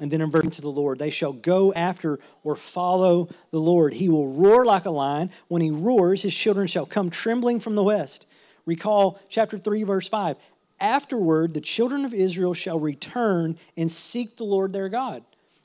And 0.00 0.12
then 0.12 0.20
in 0.20 0.30
verse 0.30 0.46
to 0.54 0.62
the 0.62 0.68
Lord, 0.68 1.00
they 1.00 1.10
shall 1.10 1.32
go 1.32 1.72
after 1.72 2.20
or 2.44 2.54
follow 2.54 3.30
the 3.50 3.58
Lord. 3.58 3.94
He 3.94 4.08
will 4.08 4.28
roar 4.28 4.64
like 4.64 4.84
a 4.84 4.90
lion. 4.90 5.32
When 5.48 5.60
he 5.60 5.72
roars, 5.72 6.22
his 6.22 6.36
children 6.36 6.68
shall 6.68 6.86
come 6.86 7.10
trembling 7.10 7.58
from 7.58 7.74
the 7.74 7.82
west. 7.82 8.28
Recall 8.66 9.20
chapter 9.28 9.58
3, 9.58 9.82
verse 9.82 10.08
5. 10.08 10.36
Afterward, 10.80 11.54
the 11.54 11.60
children 11.60 12.04
of 12.04 12.12
Israel 12.12 12.54
shall 12.54 12.80
return 12.80 13.56
and 13.76 13.90
seek 13.90 14.36
the 14.36 14.44
Lord 14.44 14.72
their 14.72 14.88
God, 14.88 15.22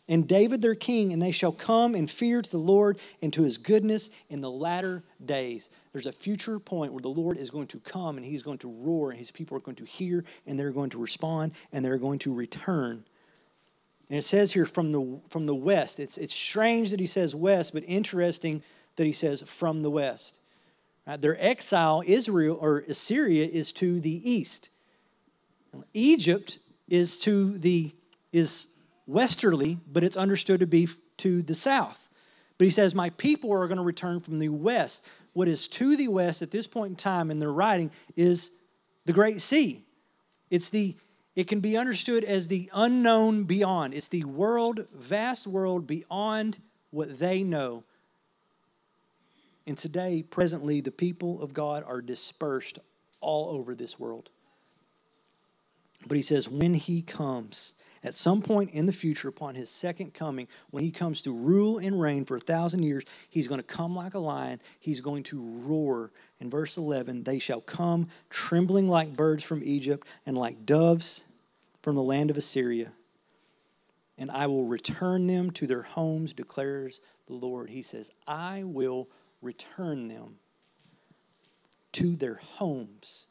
and 0.08 0.28
David 0.28 0.62
their 0.62 0.76
king, 0.76 1.14
and 1.14 1.22
they 1.22 1.32
shall 1.32 1.52
come 1.52 1.96
and 1.96 2.10
fear 2.10 2.42
to 2.42 2.52
the 2.52 2.58
Lord 2.58 3.00
and 3.22 3.34
to 3.34 3.44
his 3.44 3.58
goodness 3.58 4.12
in 4.30 4.42
the 4.42 4.52
latter 4.52 5.04
days. 5.24 5.70
There's 5.92 6.06
a 6.06 6.12
future 6.12 6.60
point 6.60 6.94
where 6.94 7.02
the 7.02 7.10
Lord 7.10 7.38
is 7.38 7.50
going 7.50 7.68
to 7.68 7.80
come 7.80 8.18
and 8.18 8.26
he's 8.26 8.44
going 8.44 8.60
to 8.60 8.72
roar, 8.72 9.10
and 9.10 9.20
his 9.20 9.32
people 9.32 9.58
are 9.58 9.62
going 9.62 9.76
to 9.76 9.86
hear, 9.86 10.24
and 10.46 10.60
they're 10.60 10.72
going 10.72 10.92
to 10.92 11.00
respond, 11.00 11.54
and 11.72 11.84
they're 11.84 11.98
going 11.98 12.20
to 12.20 12.34
return. 12.34 13.04
And 14.10 14.18
it 14.18 14.24
says 14.24 14.52
here 14.52 14.66
from 14.66 14.92
the, 14.92 15.20
from 15.30 15.46
the 15.46 15.56
west. 15.56 16.00
It's, 16.00 16.18
it's 16.18 16.34
strange 16.34 16.92
that 16.92 17.00
he 17.00 17.06
says 17.06 17.36
west, 17.36 17.74
but 17.74 17.84
interesting 17.88 18.64
that 18.96 19.06
he 19.06 19.12
says 19.12 19.42
from 19.42 19.84
the 19.84 19.92
west. 19.92 20.40
Uh, 21.10 21.18
their 21.18 21.44
exile, 21.44 22.04
Israel 22.06 22.56
or 22.62 22.86
Assyria, 22.88 23.48
is 23.48 23.74
to 23.74 24.00
the 24.00 24.32
east. 24.32 24.70
Egypt 25.92 26.60
is 26.88 27.18
to 27.18 27.58
the 27.58 27.92
is 28.32 28.76
westerly, 29.08 29.80
but 29.92 30.04
it's 30.04 30.18
understood 30.18 30.60
to 30.60 30.68
be 30.68 30.88
to 31.18 31.42
the 31.42 31.56
south. 31.56 32.10
But 32.60 32.66
he 32.66 32.70
says, 32.70 32.94
My 32.94 33.10
people 33.10 33.52
are 33.52 33.68
going 33.68 33.80
to 33.80 33.84
return 33.84 34.20
from 34.20 34.38
the 34.38 34.50
west. 34.50 35.10
What 35.34 35.48
is 35.48 35.68
to 35.70 35.98
the 35.98 36.10
west 36.10 36.44
at 36.44 36.52
this 36.52 36.68
point 36.68 36.92
in 36.92 36.96
time 36.96 37.32
in 37.32 37.40
their 37.40 37.52
writing 37.52 37.90
is 38.16 38.62
the 39.06 39.14
Great 39.14 39.42
Sea. 39.42 39.82
It's 40.52 40.70
the 40.70 40.96
it 41.36 41.48
can 41.48 41.60
be 41.60 41.76
understood 41.76 42.24
as 42.24 42.48
the 42.48 42.70
unknown 42.76 43.46
beyond. 43.46 43.96
It's 43.96 44.10
the 44.10 44.26
world, 44.26 44.86
vast 44.94 45.48
world 45.48 45.88
beyond 45.88 46.58
what 46.92 47.18
they 47.18 47.42
know. 47.42 47.84
And 49.70 49.78
today, 49.78 50.24
presently, 50.24 50.82
the 50.82 50.90
people 50.90 51.44
of 51.44 51.54
God 51.54 51.84
are 51.86 52.02
dispersed 52.02 52.80
all 53.22 53.52
over 53.52 53.76
this 53.76 54.00
world. 54.00 54.32
But 56.08 56.18
he 56.18 56.24
says, 56.24 56.50
when 56.50 56.74
he 56.74 57.04
comes, 57.04 57.76
at 58.04 58.16
some 58.16 58.42
point 58.42 58.72
in 58.72 58.88
the 58.88 58.92
future, 58.92 59.28
upon 59.28 59.54
his 59.54 59.70
second 59.70 60.16
coming, 60.16 60.48
when 60.72 60.84
he 60.84 60.90
comes 60.90 61.22
to 61.22 61.32
rule 61.32 61.78
and 61.78 62.02
reign 62.02 62.26
for 62.26 62.36
a 62.36 62.40
thousand 62.40 62.82
years, 62.82 63.06
he's 63.30 63.48
going 63.48 63.62
to 63.62 63.68
come 63.68 63.96
like 63.96 64.16
a 64.16 64.20
lion. 64.20 64.60
He's 64.80 65.02
going 65.02 65.22
to 65.26 65.40
roar. 65.40 66.10
In 66.40 66.50
verse 66.50 66.76
11, 66.76 67.22
they 67.22 67.38
shall 67.38 67.62
come 67.62 68.08
trembling 68.32 68.88
like 68.88 69.16
birds 69.16 69.44
from 69.44 69.62
Egypt 69.64 70.08
and 70.26 70.36
like 70.36 70.66
doves 70.66 71.26
from 71.84 71.94
the 71.94 72.02
land 72.02 72.32
of 72.32 72.38
Assyria. 72.38 72.92
And 74.18 74.32
I 74.32 74.48
will 74.48 74.66
return 74.66 75.28
them 75.28 75.52
to 75.52 75.68
their 75.68 75.84
homes, 75.84 76.34
declares 76.34 77.02
the 77.28 77.36
Lord. 77.36 77.70
He 77.70 77.84
says, 77.84 78.10
I 78.26 78.64
will 78.64 79.10
return 79.42 80.08
them 80.08 80.38
to 81.94 82.16
their 82.16 82.36
homes, 82.36 83.28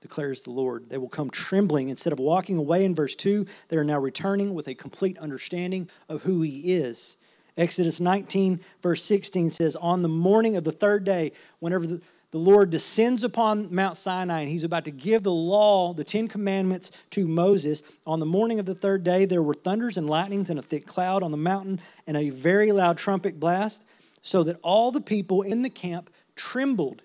declares 0.00 0.42
the 0.42 0.50
Lord. 0.50 0.90
They 0.90 0.98
will 0.98 1.08
come 1.08 1.30
trembling. 1.30 1.88
Instead 1.88 2.12
of 2.12 2.18
walking 2.18 2.58
away 2.58 2.84
in 2.84 2.94
verse 2.94 3.14
2, 3.14 3.46
they 3.68 3.76
are 3.76 3.84
now 3.84 3.98
returning 3.98 4.54
with 4.54 4.68
a 4.68 4.74
complete 4.74 5.18
understanding 5.18 5.88
of 6.08 6.22
who 6.22 6.42
He 6.42 6.74
is. 6.74 7.18
Exodus 7.56 8.00
19, 8.00 8.60
verse 8.82 9.02
16 9.04 9.50
says, 9.50 9.76
On 9.76 10.02
the 10.02 10.08
morning 10.08 10.56
of 10.56 10.64
the 10.64 10.72
third 10.72 11.04
day, 11.04 11.32
whenever 11.60 11.86
the, 11.86 12.00
the 12.32 12.38
Lord 12.38 12.70
descends 12.70 13.22
upon 13.22 13.72
Mount 13.72 13.96
Sinai 13.96 14.40
and 14.40 14.48
he's 14.48 14.64
about 14.64 14.86
to 14.86 14.90
give 14.90 15.22
the 15.22 15.32
law, 15.32 15.92
the 15.92 16.02
Ten 16.02 16.26
Commandments 16.26 16.90
to 17.10 17.28
Moses. 17.28 17.84
On 18.08 18.18
the 18.18 18.26
morning 18.26 18.58
of 18.58 18.66
the 18.66 18.74
third 18.74 19.04
day, 19.04 19.24
there 19.24 19.42
were 19.42 19.54
thunders 19.54 19.96
and 19.96 20.10
lightnings 20.10 20.50
and 20.50 20.58
a 20.58 20.62
thick 20.62 20.84
cloud 20.84 21.22
on 21.22 21.30
the 21.30 21.36
mountain 21.36 21.80
and 22.08 22.16
a 22.16 22.30
very 22.30 22.72
loud 22.72 22.98
trumpet 22.98 23.38
blast 23.38 23.84
so 24.24 24.42
that 24.42 24.56
all 24.62 24.90
the 24.90 25.02
people 25.02 25.42
in 25.42 25.60
the 25.60 25.68
camp 25.68 26.08
trembled. 26.34 27.02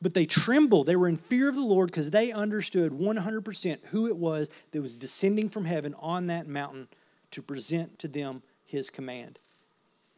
But 0.00 0.14
they 0.14 0.24
trembled. 0.24 0.86
They 0.86 0.96
were 0.96 1.08
in 1.08 1.18
fear 1.18 1.50
of 1.50 1.54
the 1.54 1.60
Lord 1.60 1.90
because 1.90 2.10
they 2.10 2.32
understood 2.32 2.90
100% 2.90 3.86
who 3.88 4.06
it 4.06 4.16
was 4.16 4.48
that 4.72 4.80
was 4.80 4.96
descending 4.96 5.50
from 5.50 5.66
heaven 5.66 5.94
on 6.00 6.28
that 6.28 6.48
mountain 6.48 6.88
to 7.32 7.42
present 7.42 7.98
to 7.98 8.08
them 8.08 8.42
his 8.64 8.88
command. 8.88 9.38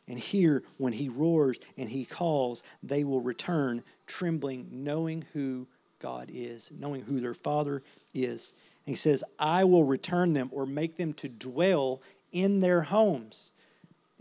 And 0.06 0.20
here, 0.20 0.62
when 0.78 0.92
he 0.92 1.08
roars 1.08 1.58
and 1.76 1.90
he 1.90 2.04
calls, 2.04 2.62
they 2.80 3.02
will 3.02 3.20
return 3.20 3.82
trembling, 4.06 4.68
knowing 4.70 5.24
who 5.32 5.66
God 5.98 6.30
is, 6.32 6.70
knowing 6.78 7.02
who 7.02 7.18
their 7.18 7.34
Father 7.34 7.82
is. 8.14 8.52
And 8.86 8.92
he 8.92 8.96
says, 8.96 9.24
I 9.36 9.64
will 9.64 9.84
return 9.84 10.32
them 10.32 10.48
or 10.52 10.64
make 10.64 10.96
them 10.96 11.12
to 11.14 11.28
dwell 11.28 12.00
in 12.30 12.60
their 12.60 12.82
homes. 12.82 13.50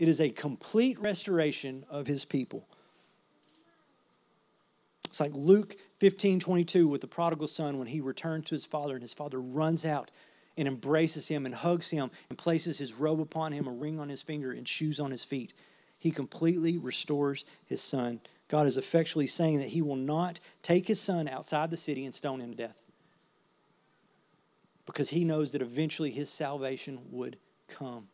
It 0.00 0.08
is 0.08 0.18
a 0.18 0.30
complete 0.30 0.98
restoration 0.98 1.84
of 1.90 2.06
his 2.06 2.24
people. 2.24 2.66
It's 5.04 5.20
like 5.20 5.32
Luke 5.34 5.76
15 5.98 6.40
22 6.40 6.88
with 6.88 7.02
the 7.02 7.06
prodigal 7.06 7.48
son 7.48 7.78
when 7.78 7.86
he 7.86 8.00
returned 8.00 8.46
to 8.46 8.54
his 8.54 8.64
father, 8.64 8.94
and 8.94 9.02
his 9.02 9.12
father 9.12 9.38
runs 9.38 9.84
out 9.84 10.10
and 10.56 10.66
embraces 10.66 11.28
him 11.28 11.44
and 11.44 11.54
hugs 11.54 11.90
him 11.90 12.10
and 12.30 12.38
places 12.38 12.78
his 12.78 12.94
robe 12.94 13.20
upon 13.20 13.52
him, 13.52 13.68
a 13.68 13.72
ring 13.72 14.00
on 14.00 14.08
his 14.08 14.22
finger, 14.22 14.52
and 14.52 14.66
shoes 14.66 15.00
on 15.00 15.10
his 15.10 15.22
feet. 15.22 15.52
He 15.98 16.10
completely 16.10 16.78
restores 16.78 17.44
his 17.66 17.82
son. 17.82 18.20
God 18.48 18.66
is 18.66 18.78
effectually 18.78 19.26
saying 19.26 19.58
that 19.58 19.68
he 19.68 19.82
will 19.82 19.96
not 19.96 20.40
take 20.62 20.88
his 20.88 20.98
son 21.00 21.28
outside 21.28 21.70
the 21.70 21.76
city 21.76 22.06
and 22.06 22.14
stone 22.14 22.40
him 22.40 22.52
to 22.52 22.56
death 22.56 22.76
because 24.86 25.10
he 25.10 25.24
knows 25.24 25.52
that 25.52 25.60
eventually 25.60 26.10
his 26.10 26.30
salvation 26.30 27.00
would 27.10 27.36
come. 27.68 28.08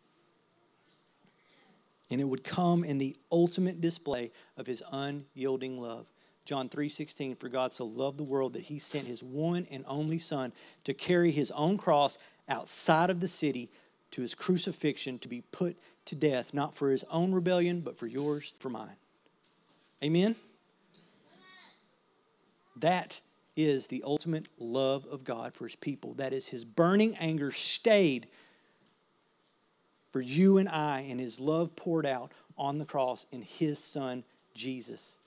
And 2.10 2.20
it 2.20 2.24
would 2.24 2.44
come 2.44 2.84
in 2.84 2.98
the 2.98 3.16
ultimate 3.32 3.80
display 3.80 4.30
of 4.56 4.66
his 4.66 4.82
unyielding 4.92 5.80
love. 5.80 6.06
John 6.44 6.68
3:16 6.68 7.34
for 7.34 7.48
God 7.48 7.72
so 7.72 7.84
loved 7.84 8.18
the 8.18 8.24
world 8.24 8.52
that 8.52 8.64
he 8.64 8.78
sent 8.78 9.06
his 9.06 9.22
one 9.22 9.66
and 9.70 9.84
only 9.88 10.18
son 10.18 10.52
to 10.84 10.94
carry 10.94 11.32
his 11.32 11.50
own 11.50 11.76
cross 11.76 12.18
outside 12.48 13.10
of 13.10 13.20
the 13.20 13.28
city 13.28 13.68
to 14.12 14.22
his 14.22 14.34
crucifixion 14.34 15.18
to 15.18 15.28
be 15.28 15.40
put 15.40 15.76
to 16.04 16.14
death 16.14 16.54
not 16.54 16.76
for 16.76 16.90
his 16.90 17.02
own 17.10 17.32
rebellion 17.32 17.80
but 17.80 17.98
for 17.98 18.06
yours 18.06 18.54
for 18.60 18.70
mine. 18.70 18.96
Amen. 20.04 20.36
That 22.76 23.20
is 23.56 23.88
the 23.88 24.02
ultimate 24.04 24.46
love 24.58 25.06
of 25.06 25.24
God 25.24 25.54
for 25.54 25.64
his 25.64 25.74
people. 25.74 26.14
That 26.14 26.32
is 26.32 26.46
his 26.46 26.64
burning 26.64 27.16
anger 27.16 27.50
stayed 27.50 28.28
for 30.16 30.22
you 30.22 30.56
and 30.56 30.66
I, 30.66 31.00
and 31.10 31.20
his 31.20 31.38
love 31.38 31.76
poured 31.76 32.06
out 32.06 32.32
on 32.56 32.78
the 32.78 32.86
cross 32.86 33.26
in 33.32 33.42
his 33.42 33.78
son, 33.78 34.24
Jesus. 34.54 35.18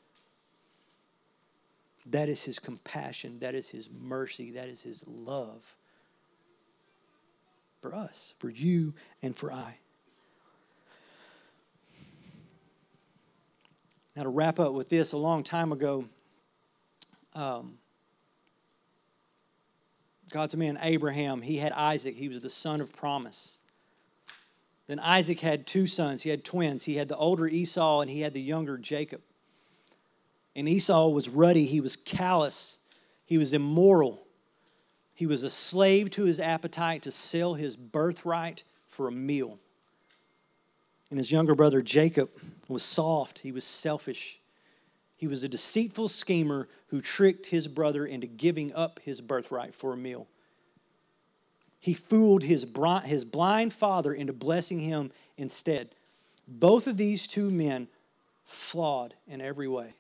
That 2.08 2.28
is 2.28 2.44
his 2.44 2.58
compassion. 2.58 3.38
That 3.38 3.54
is 3.54 3.70
his 3.70 3.88
mercy. 3.88 4.50
That 4.50 4.68
is 4.68 4.82
his 4.82 5.04
love 5.08 5.62
for 7.84 7.94
us, 7.94 8.34
for 8.40 8.50
you, 8.50 8.96
and 9.22 9.38
for 9.38 9.54
I. 9.54 9.78
Now, 14.16 14.24
to 14.24 14.30
wrap 14.30 14.60
up 14.60 14.74
with 14.74 14.90
this, 14.90 15.12
a 15.12 15.18
long 15.18 15.44
time 15.44 15.72
ago, 15.72 16.06
um, 17.36 17.78
God's 20.32 20.56
man 20.56 20.80
Abraham, 20.82 21.44
he 21.44 21.58
had 21.58 21.74
Isaac. 21.74 22.16
He 22.16 22.28
was 22.28 22.42
the 22.42 22.50
son 22.50 22.82
of 22.82 22.92
promise. 22.92 23.59
Then 24.90 25.00
Isaac 25.02 25.40
had 25.40 25.68
two 25.68 25.86
sons. 25.86 26.24
He 26.24 26.32
had 26.32 26.44
twins. 26.44 26.84
He 26.84 26.96
had 26.96 27.10
the 27.10 27.16
older 27.16 27.48
Esau 27.48 28.02
and 28.02 28.10
he 28.10 28.22
had 28.22 28.34
the 28.34 28.42
younger 28.42 28.76
Jacob. 28.76 29.22
And 30.56 30.68
Esau 30.68 31.10
was 31.10 31.30
ruddy, 31.30 31.68
he 31.68 31.80
was 31.80 31.96
callous, 31.96 32.80
he 33.24 33.38
was 33.38 33.54
immoral. 33.54 34.26
He 35.14 35.28
was 35.28 35.44
a 35.44 35.50
slave 35.50 36.10
to 36.12 36.24
his 36.24 36.40
appetite 36.40 37.04
to 37.04 37.12
sell 37.12 37.54
his 37.54 37.76
birthright 37.76 38.64
for 38.88 39.08
a 39.08 39.12
meal. 39.12 39.60
And 41.12 41.20
his 41.20 41.32
younger 41.32 41.54
brother 41.54 41.84
Jacob 41.84 42.32
was 42.68 42.82
soft, 42.82 43.40
he 43.40 43.52
was 43.52 43.64
selfish. 43.64 44.42
He 45.18 45.28
was 45.28 45.44
a 45.44 45.50
deceitful 45.50 46.08
schemer 46.08 46.68
who 46.88 47.00
tricked 47.00 47.46
his 47.46 47.68
brother 47.68 48.08
into 48.08 48.26
giving 48.26 48.74
up 48.74 49.00
his 49.04 49.22
birthright 49.22 49.76
for 49.76 49.94
a 49.94 49.98
meal. 49.98 50.26
He 51.80 51.94
fooled 51.94 52.44
his 52.44 52.66
blind 52.66 53.74
father 53.74 54.14
into 54.14 54.34
blessing 54.34 54.80
him 54.80 55.12
instead. 55.38 55.90
Both 56.48 56.88
of 56.88 56.98
these 56.98 57.26
two 57.26 57.50
men 57.50 57.88
flawed 58.46 59.14
in 59.28 59.40
every 59.40 59.68
way. 59.68 59.94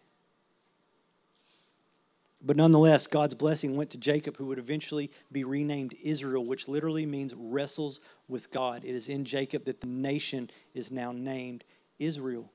But 2.41 2.55
nonetheless, 2.55 3.07
God's 3.07 3.34
blessing 3.34 3.75
went 3.75 3.89
to 3.91 3.97
Jacob, 3.97 4.38
who 4.38 4.45
would 4.47 4.59
eventually 4.59 5.11
be 5.32 5.43
renamed 5.43 5.93
Israel, 6.01 6.45
which 6.45 6.67
literally 6.67 7.05
means 7.05 7.34
wrestles 7.36 7.99
with 8.27 8.49
God. 8.49 8.86
It 8.86 8.95
is 8.95 9.09
in 9.09 9.25
Jacob 9.25 9.65
that 9.65 9.82
the 9.82 9.88
nation 9.88 10.49
is 10.73 10.91
now 10.91 11.11
named 11.11 11.63
Israel. 11.97 12.49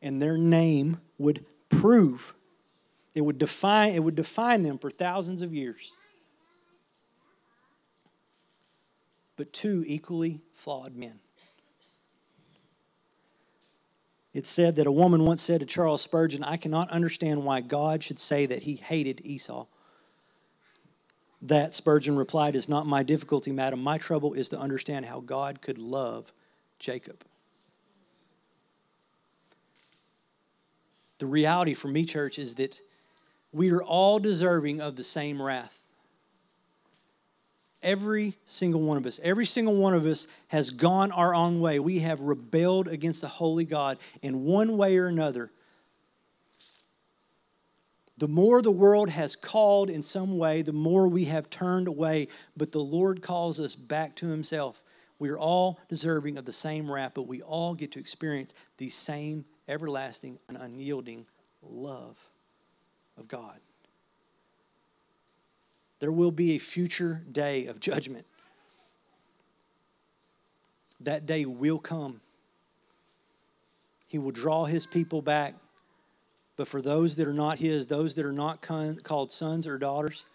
And 0.00 0.20
their 0.20 0.38
name 0.38 1.00
would 1.18 1.44
prove, 1.68 2.34
it 3.14 3.20
would 3.20 3.38
define, 3.38 3.94
it 3.94 4.02
would 4.02 4.16
define 4.16 4.62
them 4.62 4.78
for 4.78 4.90
thousands 4.90 5.42
of 5.42 5.52
years. 5.52 5.94
But 9.36 9.52
two 9.52 9.84
equally 9.86 10.40
flawed 10.54 10.96
men. 10.96 11.20
It 14.32 14.46
said 14.46 14.76
that 14.76 14.86
a 14.86 14.92
woman 14.92 15.24
once 15.24 15.40
said 15.40 15.60
to 15.60 15.66
Charles 15.66 16.02
Spurgeon, 16.02 16.44
I 16.44 16.58
cannot 16.58 16.90
understand 16.90 17.44
why 17.44 17.62
God 17.62 18.02
should 18.02 18.18
say 18.18 18.44
that 18.44 18.64
he 18.64 18.76
hated 18.76 19.22
Esau. 19.24 19.66
That, 21.40 21.74
Spurgeon 21.74 22.16
replied, 22.16 22.54
is 22.54 22.68
not 22.68 22.86
my 22.86 23.02
difficulty, 23.02 23.52
madam. 23.52 23.82
My 23.82 23.96
trouble 23.98 24.34
is 24.34 24.50
to 24.50 24.58
understand 24.58 25.06
how 25.06 25.20
God 25.20 25.62
could 25.62 25.78
love 25.78 26.32
Jacob. 26.78 27.24
The 31.18 31.26
reality 31.26 31.72
for 31.72 31.88
me, 31.88 32.04
church, 32.04 32.38
is 32.38 32.56
that 32.56 32.80
we 33.52 33.70
are 33.70 33.82
all 33.82 34.18
deserving 34.18 34.82
of 34.82 34.96
the 34.96 35.04
same 35.04 35.40
wrath. 35.40 35.82
Every 37.86 38.36
single 38.44 38.82
one 38.82 38.96
of 38.96 39.06
us, 39.06 39.20
every 39.22 39.46
single 39.46 39.76
one 39.76 39.94
of 39.94 40.06
us 40.06 40.26
has 40.48 40.72
gone 40.72 41.12
our 41.12 41.32
own 41.32 41.60
way. 41.60 41.78
We 41.78 42.00
have 42.00 42.20
rebelled 42.20 42.88
against 42.88 43.20
the 43.20 43.28
holy 43.28 43.64
God 43.64 43.98
in 44.22 44.42
one 44.42 44.76
way 44.76 44.96
or 44.96 45.06
another. 45.06 45.52
The 48.18 48.26
more 48.26 48.60
the 48.60 48.72
world 48.72 49.08
has 49.10 49.36
called 49.36 49.88
in 49.88 50.02
some 50.02 50.36
way, 50.36 50.62
the 50.62 50.72
more 50.72 51.06
we 51.06 51.26
have 51.26 51.48
turned 51.48 51.86
away. 51.86 52.26
But 52.56 52.72
the 52.72 52.80
Lord 52.80 53.22
calls 53.22 53.60
us 53.60 53.76
back 53.76 54.16
to 54.16 54.26
Himself. 54.26 54.82
We 55.20 55.28
are 55.28 55.38
all 55.38 55.78
deserving 55.88 56.38
of 56.38 56.44
the 56.44 56.52
same 56.52 56.90
wrath, 56.90 57.12
but 57.14 57.28
we 57.28 57.40
all 57.42 57.76
get 57.76 57.92
to 57.92 58.00
experience 58.00 58.52
the 58.78 58.88
same 58.88 59.44
everlasting 59.68 60.40
and 60.48 60.56
unyielding 60.56 61.24
love 61.62 62.18
of 63.16 63.28
God. 63.28 63.60
There 65.98 66.12
will 66.12 66.30
be 66.30 66.52
a 66.52 66.58
future 66.58 67.22
day 67.30 67.66
of 67.66 67.80
judgment. 67.80 68.26
That 71.00 71.26
day 71.26 71.44
will 71.44 71.78
come. 71.78 72.20
He 74.06 74.18
will 74.18 74.30
draw 74.30 74.64
his 74.64 74.86
people 74.86 75.22
back. 75.22 75.54
But 76.56 76.68
for 76.68 76.80
those 76.80 77.16
that 77.16 77.28
are 77.28 77.34
not 77.34 77.58
his, 77.58 77.86
those 77.86 78.14
that 78.14 78.24
are 78.24 78.32
not 78.32 78.62
called 78.62 79.30
sons 79.30 79.66
or 79.66 79.78
daughters, 79.78 80.26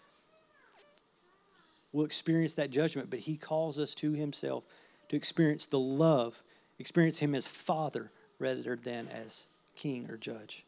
will 1.92 2.04
experience 2.04 2.54
that 2.54 2.70
judgment. 2.70 3.10
But 3.10 3.20
he 3.20 3.36
calls 3.36 3.78
us 3.78 3.94
to 3.96 4.12
himself 4.12 4.64
to 5.08 5.16
experience 5.16 5.66
the 5.66 5.78
love, 5.78 6.42
experience 6.78 7.18
him 7.18 7.34
as 7.34 7.46
father 7.46 8.10
rather 8.38 8.76
than 8.76 9.08
as 9.08 9.48
king 9.74 10.08
or 10.10 10.16
judge. 10.16 10.64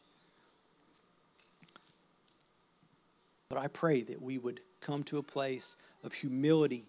But 3.49 3.59
I 3.59 3.67
pray 3.67 4.01
that 4.03 4.21
we 4.21 4.37
would 4.37 4.59
come 4.85 5.03
to 5.03 5.17
a 5.17 5.23
place 5.23 5.75
of 6.03 6.13
humility, 6.13 6.85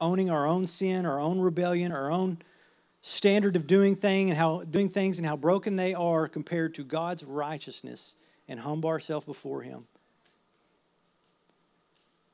owning 0.00 0.30
our 0.30 0.46
own 0.46 0.66
sin, 0.66 1.04
our 1.04 1.20
own 1.20 1.40
rebellion, 1.40 1.90
our 1.90 2.10
own 2.10 2.38
standard 3.00 3.56
of 3.56 3.66
doing 3.66 3.94
thing 3.94 4.30
and 4.30 4.38
how 4.38 4.62
doing 4.62 4.88
things 4.88 5.18
and 5.18 5.26
how 5.26 5.36
broken 5.36 5.76
they 5.76 5.92
are 5.92 6.28
compared 6.28 6.74
to 6.74 6.84
God's 6.84 7.24
righteousness 7.24 8.16
and 8.48 8.60
humble 8.60 8.88
ourselves 8.88 9.26
before 9.26 9.62
him 9.62 9.86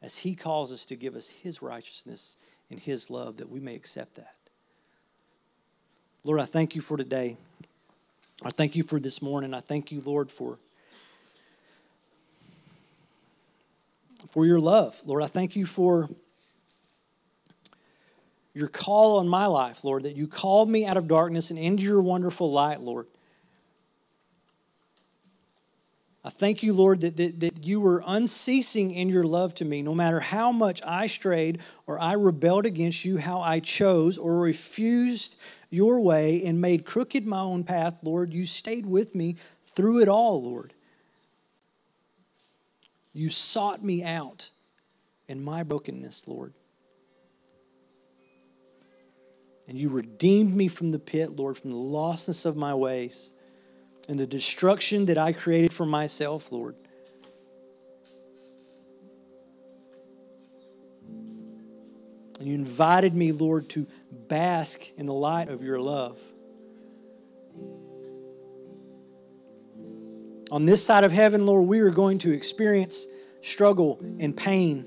as 0.02 0.18
he 0.18 0.34
calls 0.34 0.72
us 0.72 0.86
to 0.86 0.96
give 0.96 1.16
us 1.16 1.28
his 1.28 1.62
righteousness 1.62 2.36
and 2.70 2.78
his 2.78 3.10
love 3.10 3.38
that 3.38 3.50
we 3.50 3.60
may 3.60 3.74
accept 3.74 4.16
that. 4.16 4.34
Lord, 6.24 6.40
I 6.40 6.44
thank 6.44 6.74
you 6.74 6.82
for 6.82 6.96
today. 6.96 7.36
I 8.42 8.50
thank 8.50 8.76
you 8.76 8.82
for 8.82 9.00
this 9.00 9.20
morning. 9.20 9.54
I 9.54 9.60
thank 9.60 9.90
you, 9.90 10.02
Lord, 10.02 10.30
for 10.30 10.58
for 14.30 14.46
your 14.46 14.60
love. 14.60 15.00
Lord, 15.04 15.22
I 15.22 15.26
thank 15.26 15.56
you 15.56 15.66
for 15.66 16.08
your 18.54 18.68
call 18.68 19.18
on 19.18 19.28
my 19.28 19.46
life, 19.46 19.84
Lord, 19.84 20.02
that 20.04 20.16
you 20.16 20.26
called 20.26 20.68
me 20.68 20.86
out 20.86 20.96
of 20.96 21.06
darkness 21.08 21.50
and 21.50 21.58
into 21.58 21.82
your 21.82 22.02
wonderful 22.02 22.50
light, 22.50 22.80
Lord. 22.80 23.06
I 26.22 26.28
thank 26.28 26.62
you, 26.62 26.74
Lord, 26.74 27.00
that, 27.00 27.16
that, 27.16 27.40
that 27.40 27.64
you 27.64 27.80
were 27.80 28.02
unceasing 28.06 28.92
in 28.92 29.08
your 29.08 29.24
love 29.24 29.54
to 29.54 29.64
me, 29.64 29.80
no 29.80 29.94
matter 29.94 30.20
how 30.20 30.52
much 30.52 30.82
I 30.86 31.06
strayed 31.06 31.60
or 31.86 31.98
I 31.98 32.12
rebelled 32.12 32.66
against 32.66 33.06
you, 33.06 33.16
how 33.16 33.40
I 33.40 33.60
chose 33.60 34.18
or 34.18 34.40
refused 34.40 35.36
your 35.70 36.00
way 36.00 36.44
and 36.44 36.60
made 36.60 36.84
crooked 36.84 37.26
my 37.26 37.40
own 37.40 37.64
path, 37.64 38.00
Lord. 38.02 38.34
You 38.34 38.44
stayed 38.44 38.84
with 38.84 39.14
me 39.14 39.36
through 39.64 40.02
it 40.02 40.08
all, 40.08 40.42
Lord. 40.42 40.74
You 43.12 43.28
sought 43.28 43.82
me 43.82 44.04
out 44.04 44.50
in 45.28 45.42
my 45.42 45.62
brokenness, 45.62 46.28
Lord. 46.28 46.54
And 49.68 49.78
you 49.78 49.88
redeemed 49.88 50.54
me 50.54 50.68
from 50.68 50.90
the 50.90 50.98
pit, 50.98 51.36
Lord, 51.36 51.56
from 51.56 51.70
the 51.70 51.76
lostness 51.76 52.44
of 52.44 52.56
my 52.56 52.74
ways 52.74 53.30
and 54.08 54.18
the 54.18 54.26
destruction 54.26 55.06
that 55.06 55.18
I 55.18 55.32
created 55.32 55.72
for 55.72 55.86
myself, 55.86 56.50
Lord. 56.50 56.74
And 62.40 62.48
you 62.48 62.54
invited 62.54 63.14
me, 63.14 63.32
Lord, 63.32 63.68
to 63.70 63.86
bask 64.28 64.80
in 64.96 65.06
the 65.06 65.12
light 65.12 65.48
of 65.48 65.62
your 65.62 65.78
love. 65.78 66.18
On 70.50 70.64
this 70.64 70.84
side 70.84 71.04
of 71.04 71.12
heaven, 71.12 71.46
Lord, 71.46 71.68
we 71.68 71.78
are 71.80 71.90
going 71.90 72.18
to 72.18 72.32
experience 72.32 73.06
struggle 73.40 73.98
and 74.18 74.36
pain. 74.36 74.84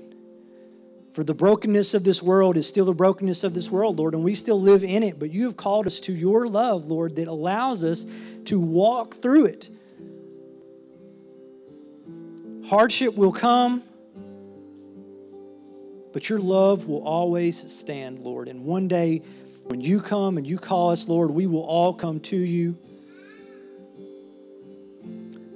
For 1.14 1.24
the 1.24 1.32
brokenness 1.32 1.94
of 1.94 2.04
this 2.04 2.22
world 2.22 2.56
is 2.56 2.68
still 2.68 2.84
the 2.84 2.92
brokenness 2.92 3.44
of 3.44 3.54
this 3.54 3.70
world, 3.70 3.98
Lord, 3.98 4.14
and 4.14 4.24
we 4.24 4.34
still 4.34 4.60
live 4.60 4.84
in 4.84 5.02
it. 5.02 5.18
But 5.18 5.30
you 5.30 5.44
have 5.44 5.56
called 5.56 5.86
us 5.86 6.00
to 6.00 6.12
your 6.12 6.48
love, 6.48 6.90
Lord, 6.90 7.16
that 7.16 7.28
allows 7.28 7.84
us 7.84 8.04
to 8.46 8.60
walk 8.60 9.14
through 9.14 9.46
it. 9.46 9.70
Hardship 12.66 13.16
will 13.16 13.32
come, 13.32 13.82
but 16.12 16.28
your 16.28 16.40
love 16.40 16.86
will 16.86 17.06
always 17.06 17.56
stand, 17.72 18.18
Lord. 18.18 18.48
And 18.48 18.64
one 18.64 18.88
day, 18.88 19.22
when 19.64 19.80
you 19.80 20.00
come 20.00 20.36
and 20.36 20.46
you 20.46 20.58
call 20.58 20.90
us, 20.90 21.08
Lord, 21.08 21.30
we 21.30 21.46
will 21.46 21.62
all 21.62 21.94
come 21.94 22.20
to 22.20 22.36
you 22.36 22.76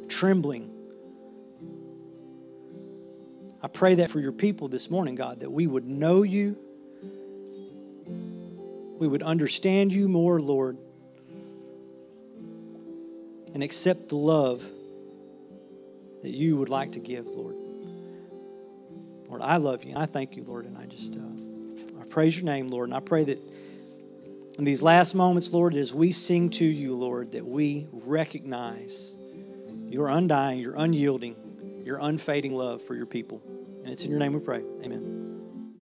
trembling. 0.08 0.70
I 3.62 3.68
pray 3.68 3.96
that 3.96 4.10
for 4.10 4.20
your 4.20 4.32
people 4.32 4.68
this 4.68 4.90
morning, 4.90 5.14
God, 5.14 5.40
that 5.40 5.50
we 5.50 5.66
would 5.66 5.84
know 5.84 6.22
you, 6.22 6.56
we 8.98 9.06
would 9.06 9.22
understand 9.22 9.92
you 9.92 10.08
more, 10.08 10.40
Lord, 10.40 10.78
and 13.54 13.62
accept 13.62 14.08
the 14.08 14.16
love 14.16 14.64
that 16.22 16.30
you 16.30 16.56
would 16.56 16.68
like 16.68 16.92
to 16.92 17.00
give, 17.00 17.26
Lord. 17.26 17.54
Lord, 19.28 19.42
I 19.42 19.56
love 19.56 19.84
you 19.84 19.90
and 19.90 19.98
I 19.98 20.06
thank 20.06 20.36
you, 20.36 20.42
Lord, 20.44 20.64
and 20.64 20.76
I 20.76 20.86
just 20.86 21.16
uh, 21.16 22.00
I 22.00 22.04
praise 22.08 22.36
your 22.36 22.46
name, 22.46 22.68
Lord, 22.68 22.88
and 22.88 22.96
I 22.96 23.00
pray 23.00 23.24
that 23.24 23.38
in 24.58 24.64
these 24.64 24.82
last 24.82 25.14
moments, 25.14 25.52
Lord, 25.52 25.74
as 25.74 25.94
we 25.94 26.10
sing 26.12 26.50
to 26.50 26.64
you, 26.64 26.96
Lord, 26.96 27.32
that 27.32 27.46
we 27.46 27.86
recognize 27.92 29.17
your 29.90 30.08
undying, 30.08 30.60
your 30.60 30.74
unyielding, 30.74 31.36
your 31.84 31.98
unfading 31.98 32.54
love 32.56 32.82
for 32.82 32.94
your 32.94 33.06
people. 33.06 33.42
And 33.82 33.88
it's 33.88 34.04
in 34.04 34.10
your 34.10 34.20
name 34.20 34.34
we 34.34 34.40
pray. 34.40 34.62
Amen. 34.84 35.17